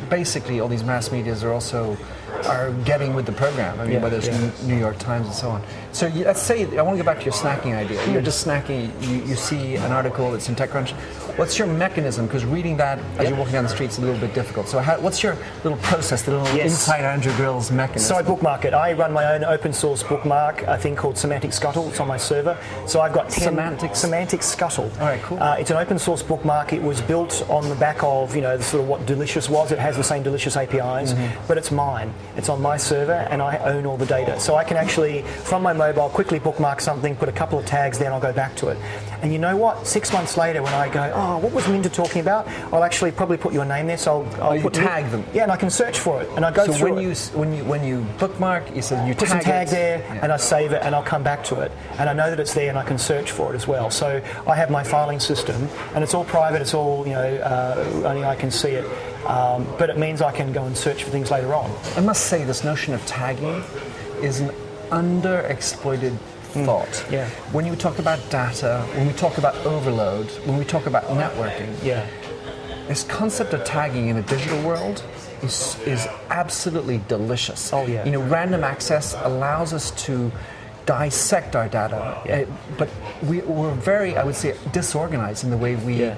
basically 0.10 0.60
all 0.60 0.68
these 0.68 0.84
mass 0.84 1.12
medias 1.12 1.44
are 1.44 1.52
also 1.52 1.98
are 2.46 2.72
getting 2.86 3.14
with 3.14 3.26
the 3.26 3.32
program. 3.32 3.80
I 3.80 3.84
mean, 3.84 3.94
Yeah, 3.94 4.00
whether 4.04 4.18
it's 4.18 4.28
yeah. 4.28 4.38
New- 4.40 4.74
New 4.76 4.80
York 4.80 4.98
Times 5.00 5.26
and 5.28 5.36
so 5.36 5.50
on. 5.50 5.62
So 5.92 6.06
you, 6.08 6.26
let's 6.26 6.42
say 6.42 6.66
I 6.78 6.82
want 6.84 6.98
to 6.98 7.04
go 7.04 7.06
back 7.06 7.20
to 7.20 7.26
your 7.26 7.34
snacking 7.34 7.76
idea. 7.76 8.06
You're 8.12 8.22
just 8.22 8.46
snacking. 8.46 8.92
You, 9.08 9.24
you 9.26 9.36
see 9.36 9.76
an 9.76 9.92
article 9.92 10.32
that's 10.32 10.48
in 10.50 10.56
TechCrunch. 10.56 10.92
What's 11.38 11.58
your 11.58 11.68
mechanism? 11.68 12.26
Because 12.26 12.46
reading 12.46 12.78
that 12.78 13.00
as 13.20 13.30
you're 13.30 13.38
walking 13.38 13.54
down 13.54 13.64
the 13.64 13.70
street 13.70 13.90
is 13.92 13.98
a 14.00 14.02
little 14.02 14.20
bit 14.20 14.34
difficult. 14.34 14.68
So 14.68 14.80
how, 14.80 15.00
what's 15.00 15.22
your 15.22 15.38
little 15.64 15.78
process, 15.80 16.24
the 16.24 16.32
little 16.38 16.56
Yes. 16.56 16.72
inside 16.72 17.02
Andrew 17.02 17.32
Grill's 17.36 17.70
mechanism? 17.72 18.08
So 18.10 18.16
I 18.16 18.22
bookmark 18.24 18.66
it. 18.66 18.74
I 18.74 18.94
run 18.94 19.12
my 19.14 19.34
own 19.34 19.44
open 19.44 19.72
source 19.74 20.02
bookmark, 20.04 20.64
a 20.64 20.78
thing 20.78 20.96
called 20.96 21.18
Semantic 21.18 21.54
Scuttle. 21.54 21.88
It's 21.90 22.00
on 22.00 22.08
my 22.08 22.18
server. 22.18 22.58
So 22.88 23.02
I've 23.02 23.14
got 23.14 23.30
10 23.30 23.44
Semantic- 23.44 23.96
Semantic 23.96 24.42
Scuttle. 24.44 24.92
All 25.00 25.06
right, 25.08 25.22
cool. 25.22 25.42
Uh, 25.42 25.56
it's 25.60 25.70
an 25.72 25.78
open 25.78 26.00
source 26.00 26.24
bookmark. 26.24 26.74
It 26.74 26.82
was 26.82 27.02
built 27.02 27.48
on 27.50 27.70
the 27.70 27.76
back 27.76 28.02
of 28.04 28.36
you 28.36 28.42
know 28.42 28.58
the 28.58 28.64
sort 28.64 28.82
of 28.82 28.90
what 28.90 29.06
Delicious 29.06 29.48
was. 29.50 29.72
It 29.72 29.80
has 29.80 29.96
the 29.96 30.04
same 30.04 30.24
Delicious 30.24 30.58
APIs, 30.58 31.14
Mm-hmm. 31.14 31.48
but 31.48 31.58
it's 31.58 31.72
mine. 31.72 32.14
It's 32.38 32.50
on 32.50 32.62
my 32.62 32.78
server, 32.78 33.14
and 33.14 33.42
I 33.42 33.58
own 33.58 33.88
all 33.88 33.98
the 33.98 34.06
data. 34.06 34.40
So 34.40 34.56
I 34.56 34.64
can 34.64 34.78
actually 34.78 35.24
from 35.24 35.64
my 35.64 35.74
mobile 35.74 36.08
quickly 36.08 36.38
bookmark 36.38 36.82
something, 36.82 37.16
put 37.16 37.30
a 37.30 37.32
couple 37.32 37.58
of 37.58 37.66
tags 37.66 37.98
there, 37.98 38.08
and 38.08 38.14
I'll 38.16 38.22
go 38.22 38.32
back 38.32 38.56
to 38.58 38.68
it. 38.68 38.78
And 39.22 39.34
you 39.34 39.40
know 39.40 39.58
what? 39.58 39.88
Six 39.88 40.14
months 40.14 40.38
later, 40.38 40.62
when 40.62 40.74
I 40.74 40.90
go, 40.90 41.12
oh, 41.16 41.38
what 41.40 41.52
was 41.52 41.68
Minter 41.68 41.90
talking 41.90 42.22
about? 42.22 42.48
I'll 42.72 42.84
actually 42.84 43.12
probably 43.12 43.38
put 43.38 43.52
your 43.54 43.66
name 43.66 43.88
there. 43.88 43.98
So 43.98 44.24
I'll, 44.40 44.44
I'll 44.52 44.66
Oh, 44.66 44.70
tag 44.70 45.10
them? 45.12 45.24
Yeah, 45.34 45.44
and 45.44 45.52
I 45.52 45.58
can 45.58 45.70
search 45.70 45.98
for 46.00 46.22
it, 46.22 46.30
and 46.36 46.46
I 46.46 46.52
go 46.52 46.66
so 46.68 46.74
through 46.74 46.94
when 46.96 47.04
it 47.04 47.08
you 47.08 47.14
when 47.40 47.54
you 47.54 47.64
when 47.66 47.84
you 47.84 48.06
bookmark, 48.20 48.76
you 48.76 48.82
said 48.82 49.08
you 49.08 49.14
put 49.16 49.28
tag 49.28 49.30
some 49.30 49.40
tag 49.42 49.68
it. 49.68 49.72
there 49.72 49.98
Yeah. 50.00 50.20
and 50.24 50.32
I 50.32 50.38
save 50.38 50.72
it 50.72 50.82
and 50.84 50.94
I'll 50.96 51.04
come 51.04 51.24
back 51.24 51.44
to 51.46 51.62
it. 51.62 51.72
And 51.98 52.10
I 52.10 52.14
know 52.14 52.30
that 52.30 52.40
it's 52.40 52.54
there 52.54 52.70
and 52.70 52.78
I 52.78 52.84
can 52.84 52.98
search 52.98 53.32
for 53.32 53.52
it 53.54 53.56
as 53.56 53.68
well. 53.68 53.90
So 53.90 54.22
I 54.46 54.56
have 54.56 54.70
my 54.70 54.84
filing 54.84 55.20
system 55.20 55.68
and 55.96 56.04
it's 56.04 56.14
all 56.14 56.26
private, 56.26 56.62
it's 56.62 56.74
all, 56.74 57.06
you 57.08 57.14
know, 57.14 57.36
uh, 57.38 58.04
only 58.06 58.24
I 58.24 58.36
can 58.36 58.52
see 58.52 58.70
it. 58.72 58.86
Um, 59.28 59.68
but 59.78 59.90
it 59.90 59.98
means 59.98 60.22
I 60.22 60.32
can 60.32 60.54
go 60.54 60.64
and 60.66 60.78
search 60.78 61.04
for 61.04 61.10
things 61.10 61.32
later 61.32 61.54
on. 61.54 61.70
I 61.96 62.02
must 62.02 62.28
say, 62.28 62.44
this 62.44 62.64
notion 62.64 62.94
of 62.94 63.06
tagging 63.06 63.64
is 64.22 64.40
an 64.42 64.52
underexploited 64.90 66.18
thought. 66.66 66.96
Hmm. 66.96 67.14
yeah. 67.14 67.30
When 67.52 67.66
you 67.66 67.76
talk 67.76 68.00
about 68.00 68.20
data, 68.30 68.86
when 68.96 69.08
we 69.08 69.14
talk 69.14 69.38
about 69.38 69.56
overload, 69.66 70.28
when 70.46 70.58
we 70.58 70.66
talk 70.66 70.86
about 70.88 71.04
networking, 71.06 71.74
Yeah. 71.84 72.06
this 72.88 73.04
concept 73.04 73.54
of 73.54 73.64
tagging 73.64 74.08
in 74.10 74.18
a 74.18 74.22
digital 74.24 74.62
world 74.62 75.04
is, 75.44 75.78
is 75.86 76.08
absolutely 76.30 77.00
delicious. 77.08 77.72
Oh, 77.74 77.86
yeah. 77.86 78.06
You 78.06 78.12
know, 78.12 78.22
random 78.22 78.64
access 78.64 79.16
allows 79.24 79.74
us 79.74 79.92
to 80.06 80.32
dissect 80.86 81.56
our 81.56 81.68
data, 81.68 82.22
Yeah. 82.26 82.32
eh, 82.36 82.46
but 82.78 82.90
we, 83.24 83.42
we're 83.42 83.74
very, 83.74 84.16
I 84.16 84.24
would 84.24 84.36
say, 84.36 84.56
disorganized 84.72 85.44
in 85.44 85.50
the 85.50 85.58
way 85.58 85.76
we 85.76 85.96
Yeah. 85.96 86.16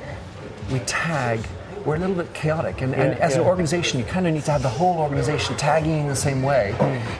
we 0.71 0.79
tag 0.81 1.39
we're 1.85 1.95
a 1.95 1.99
little 1.99 2.15
bit 2.15 2.33
chaotic. 2.33 2.81
And, 2.81 2.93
and 2.93 3.17
Yeah, 3.17 3.25
as 3.25 3.35
an 3.35 3.41
organization, 3.41 3.99
you 3.99 4.05
kind 4.05 4.27
of 4.27 4.33
need 4.33 4.43
to 4.45 4.51
have 4.51 4.61
the 4.61 4.69
whole 4.69 4.97
organization 4.99 5.55
tagging 5.57 5.99
in 6.01 6.07
the 6.07 6.15
same 6.15 6.41
way 6.43 6.75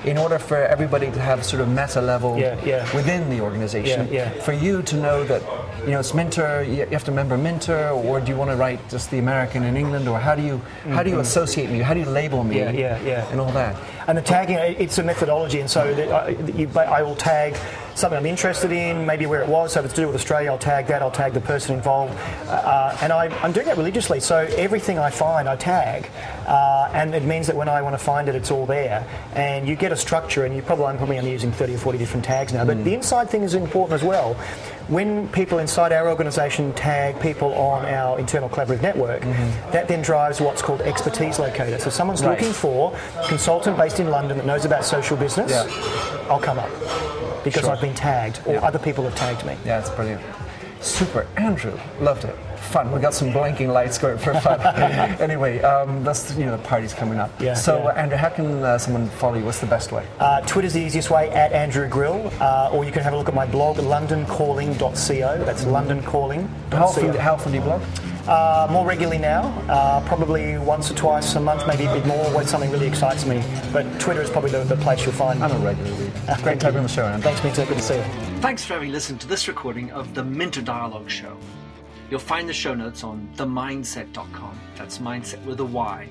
in 0.06 0.18
order 0.18 0.40
for 0.40 0.58
everybody 0.58 1.12
to 1.12 1.20
have 1.20 1.46
sort 1.46 1.62
of 1.62 1.70
meta 1.70 2.02
level. 2.02 2.38
Yeah, 2.38 2.64
yeah. 2.64 2.96
within 2.96 3.30
the 3.30 3.42
organization. 3.42 4.08
Yeah, 4.08 4.34
yeah. 4.34 4.42
For 4.42 4.54
you 4.54 4.82
to 4.84 4.96
know 4.98 5.24
that, 5.26 5.42
you 5.86 5.92
know, 5.92 6.00
it's 6.00 6.14
Minter, 6.14 6.64
you 6.64 6.86
have 6.88 7.04
to 7.06 7.12
remember 7.12 7.38
Minter, 7.38 7.90
or 7.90 8.20
do 8.20 8.32
you 8.32 8.38
want 8.38 8.52
to 8.52 8.58
write 8.58 8.80
just 8.90 9.12
the 9.12 9.20
American 9.20 9.64
in 9.64 9.78
England, 9.78 10.08
or 10.08 10.20
how 10.20 10.36
do 10.36 10.42
you 10.42 10.62
how 10.90 11.04
do 11.04 11.10
you 11.10 11.20
associate 11.20 11.70
me? 11.70 11.80
How 11.80 11.94
do 11.94 12.02
you 12.02 12.06
label 12.10 12.44
me? 12.44 12.58
Mm-hmm. 12.58 12.78
Yeah, 12.78 13.00
yeah, 13.00 13.08
yeah. 13.08 13.32
And 13.32 13.40
all 13.40 13.52
that. 13.54 13.76
And 14.08 14.18
the 14.18 14.22
tagging, 14.22 14.58
it's 14.58 14.98
a 14.98 15.04
methodology, 15.04 15.60
and 15.60 15.70
so 15.70 15.82
I, 15.82 16.30
you, 16.52 16.70
I 16.78 17.02
will 17.04 17.16
tag 17.16 17.56
something 18.00 18.18
I'm 18.18 18.26
interested 18.26 18.72
in, 18.72 19.06
maybe 19.06 19.26
where 19.26 19.42
it 19.42 19.48
was. 19.48 19.74
So 19.74 19.80
if 19.80 19.86
it's 19.86 19.94
to 19.96 20.02
do 20.02 20.08
with 20.08 20.16
Australia, 20.16 20.52
I'll 20.52 20.58
tag 20.58 20.88
that. 20.88 21.02
I'll 21.02 21.12
tag 21.12 21.34
the 21.34 21.42
person 21.42 21.76
involved, 21.76 22.18
uh, 22.48 22.98
and 23.02 23.12
I, 23.12 23.26
I'm 23.44 23.52
doing 23.52 23.66
that 23.66 23.78
religiously. 23.78 24.20
So 24.20 24.38
everything 24.38 24.98
I 24.98 25.10
find, 25.10 25.48
I 25.48 25.56
tag, 25.56 26.10
uh, 26.48 26.90
and 26.94 27.14
it 27.14 27.24
means 27.24 27.48
that 27.48 27.56
when 27.56 27.68
I 27.70 27.82
want 27.82 27.94
to 27.94 28.04
find 28.04 28.30
it, 28.30 28.36
it's 28.36 28.52
all 28.52 28.66
there. 28.66 29.06
And 29.34 29.68
you 29.68 29.76
get 29.76 29.92
a 29.92 29.98
structure, 29.98 30.46
and 30.46 30.56
you 30.56 30.62
probably 30.62 30.86
I'm 30.86 30.98
probably 30.98 31.18
only 31.18 31.32
using 31.32 31.52
30 31.52 31.76
or 31.76 31.78
40 31.78 31.98
different 31.98 32.26
tags 32.26 32.54
now. 32.54 32.66
But 32.66 32.84
the 32.84 32.94
inside 32.94 33.30
thing 33.30 33.44
is 33.44 33.54
important 33.54 34.02
as 34.02 34.04
well. 34.04 34.38
When 34.90 35.30
people 35.30 35.60
inside 35.60 35.92
our 35.94 36.10
organisation 36.10 36.74
tag 36.74 37.20
people 37.22 37.54
on 37.54 37.86
our 37.86 38.18
internal 38.18 38.50
collaborative 38.50 38.82
network, 38.82 39.22
mm-hmm. 39.22 39.72
that 39.72 39.88
then 39.88 40.02
drives 40.02 40.42
what's 40.42 40.64
called 40.64 40.82
expertise 40.82 41.38
locator. 41.38 41.78
So 41.78 41.92
someone's 41.92 42.24
Right. 42.24 42.32
looking 42.40 42.54
for 42.54 42.92
a 43.22 43.28
consultant 43.28 43.78
based 43.78 44.00
in 44.00 44.10
London 44.10 44.38
that 44.38 44.48
knows 44.48 44.66
about 44.66 44.84
social 44.84 45.16
business, 45.16 45.52
Yeah. 45.52 45.68
I'll 46.28 46.40
come 46.40 46.58
up 46.58 46.70
because 47.44 47.62
Sure. 47.62 47.72
I've 47.72 47.82
been 47.82 47.94
tagged 47.94 48.40
or 48.48 48.56
Yeah. 48.56 48.66
other 48.66 48.80
people 48.80 49.04
have 49.04 49.14
tagged 49.16 49.46
me. 49.46 49.56
Yeah, 49.64 49.78
it's 49.80 49.92
brilliant. 49.92 50.22
Super. 50.82 51.28
Andrew, 51.38 51.78
loved 52.00 52.24
it. 52.26 52.36
Fun. 52.58 52.92
We 52.92 53.00
got 53.00 53.14
some 53.14 53.32
blinking 53.34 53.70
lights 53.70 53.98
going 53.98 54.18
for 54.18 54.34
fun. 54.40 54.60
anyway, 55.20 55.60
um, 55.62 56.04
that's 56.04 56.36
you 56.38 56.46
know 56.46 56.56
the 56.56 56.64
party's 56.64 56.94
coming 56.94 57.18
up. 57.18 57.32
Yeah, 57.42 57.54
So, 57.56 57.80
yeah. 57.84 57.90
Andrew, 58.02 58.18
how 58.18 58.30
can 58.30 58.64
uh, 58.64 58.78
someone 58.78 59.10
follow 59.10 59.36
you? 59.36 59.46
What's 59.46 59.60
the 59.60 59.66
best 59.66 59.92
way? 59.92 60.06
Uh, 60.20 60.42
Twitter's 60.42 60.74
the 60.74 60.82
easiest 60.82 61.10
way 61.10 61.30
at 61.32 61.52
Andrew 61.52 61.88
Grill, 61.88 62.32
uh, 62.40 62.70
or 62.72 62.86
you 62.86 62.92
can 62.92 63.02
have 63.02 63.14
a 63.14 63.18
look 63.18 63.28
at 63.28 63.34
my 63.34 63.46
blog, 63.46 63.78
londoncalling.co. 63.78 65.44
That's 65.46 65.64
londоncalling.co. 65.66 66.78
How 66.78 66.86
often, 66.86 67.14
how 67.16 67.34
often 67.34 67.52
do 67.54 67.58
you 67.58 67.64
blog? 67.64 67.82
Uh, 68.30 68.68
more 68.70 68.86
regularly 68.86 69.18
now, 69.18 69.42
uh, 69.70 70.06
probably 70.06 70.56
once 70.60 70.92
or 70.92 70.94
twice 70.94 71.34
a 71.34 71.40
month, 71.40 71.66
maybe 71.66 71.86
a 71.86 71.94
bit 71.96 72.06
more 72.06 72.24
when 72.36 72.46
something 72.46 72.70
really 72.70 72.86
excites 72.86 73.26
me. 73.26 73.44
But 73.74 74.00
Twitter 74.00 74.22
is 74.22 74.30
probably 74.30 74.52
the, 74.52 74.64
the 74.66 74.76
place 74.76 75.04
you'll 75.04 75.16
find. 75.16 75.44
I'm 75.44 75.52
a 75.52 75.58
regular 75.58 75.92
reader. 75.94 76.38
Great 76.44 76.60
to 76.60 76.68
have 76.68 76.76
you 76.76 76.78
on 76.78 76.84
the 76.84 76.90
show, 76.90 77.06
Andrew. 77.06 77.24
Thanks, 77.24 77.44
Minter. 77.44 77.66
Good 77.66 77.78
to 77.78 77.84
see 77.84 77.96
you. 77.96 78.04
Thanks 78.40 78.64
for 78.64 78.76
having 78.76 78.92
listened 78.92 79.20
to 79.22 79.28
this 79.28 79.48
recording 79.48 79.90
of 79.94 80.14
the 80.14 80.24
Minter 80.24 80.62
Dialogue 80.62 81.10
Show. 81.10 81.36
You'll 82.12 82.20
find 82.20 82.48
the 82.48 82.54
show 82.54 82.76
notes 82.76 83.04
on 83.04 83.28
themyndset.com. 83.36 84.60
That's 84.76 85.00
mindset 85.00 85.44
with 85.44 85.60
a 85.60 85.66
Y, 85.66 86.08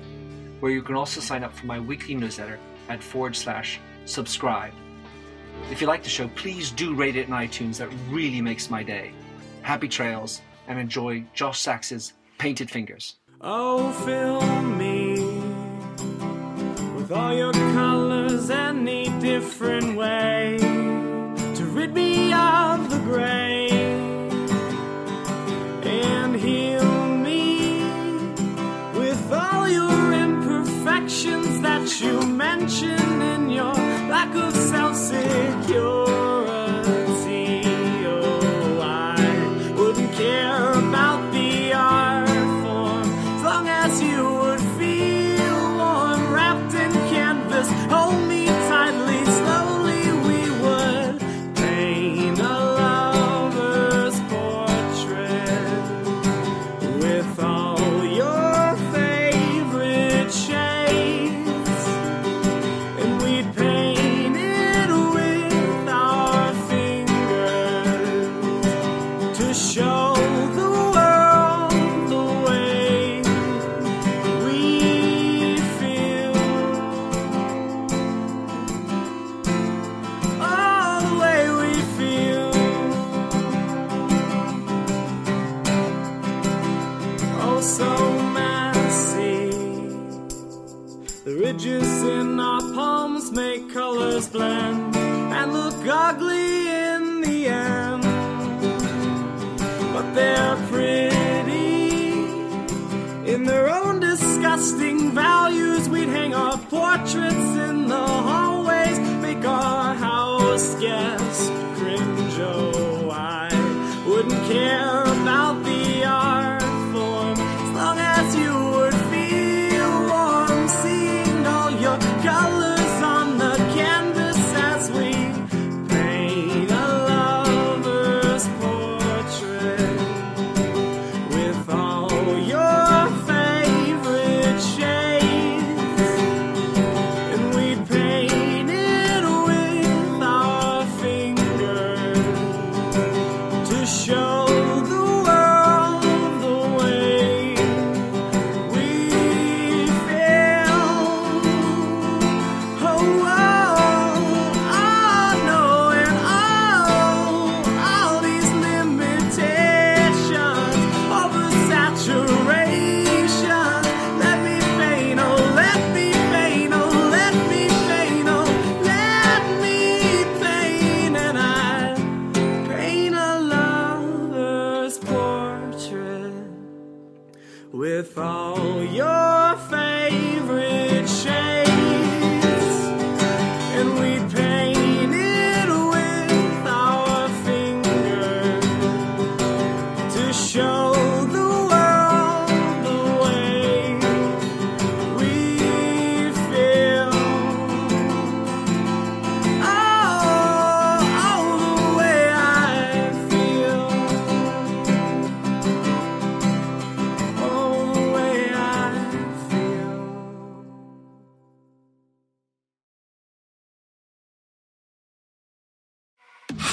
where 0.59 0.73
you 0.73 0.81
can 0.81 0.95
also 0.95 1.21
sign 1.21 1.45
up 1.45 1.53
for 1.53 1.67
my 1.67 1.79
weekly 1.79 2.15
newsletter 2.15 2.59
at 2.89 3.01
forward 3.01 3.33
slash 3.33 3.79
subscribe. 4.03 4.73
If 5.71 5.79
you 5.79 5.87
like 5.87 6.03
the 6.03 6.09
show, 6.09 6.27
please 6.35 6.69
do 6.69 6.93
rate 6.95 7.15
it 7.15 7.29
in 7.29 7.33
iTunes. 7.33 7.77
That 7.77 7.89
really 8.09 8.41
makes 8.41 8.69
my 8.69 8.83
day. 8.83 9.13
Happy 9.61 9.87
trails 9.87 10.41
and 10.69 10.79
enjoy 10.79 11.25
Josh 11.33 11.59
Sachs's 11.59 12.13
Painted 12.37 12.69
Fingers. 12.71 13.15
Oh, 13.41 13.91
fill 14.05 14.41
me 14.61 15.15
with 16.95 17.11
all 17.11 17.33
your 17.33 17.51
colors 17.51 18.49
any 18.49 19.09
different 19.19 19.97
way 19.97 20.57
to 20.59 21.65
rid 21.73 21.93
me 21.93 22.31
of 22.31 22.89
the 22.89 22.99
gray 22.99 23.67
and 25.83 26.35
heal 26.35 27.15
me 27.15 27.83
with 28.93 29.33
all 29.33 29.67
your 29.67 30.13
imperfections 30.13 31.61
that 31.61 31.99
you 31.99 32.21
mention 32.27 33.21
in 33.21 33.49
your 33.49 33.73
lack 33.73 34.35
of 34.35 34.58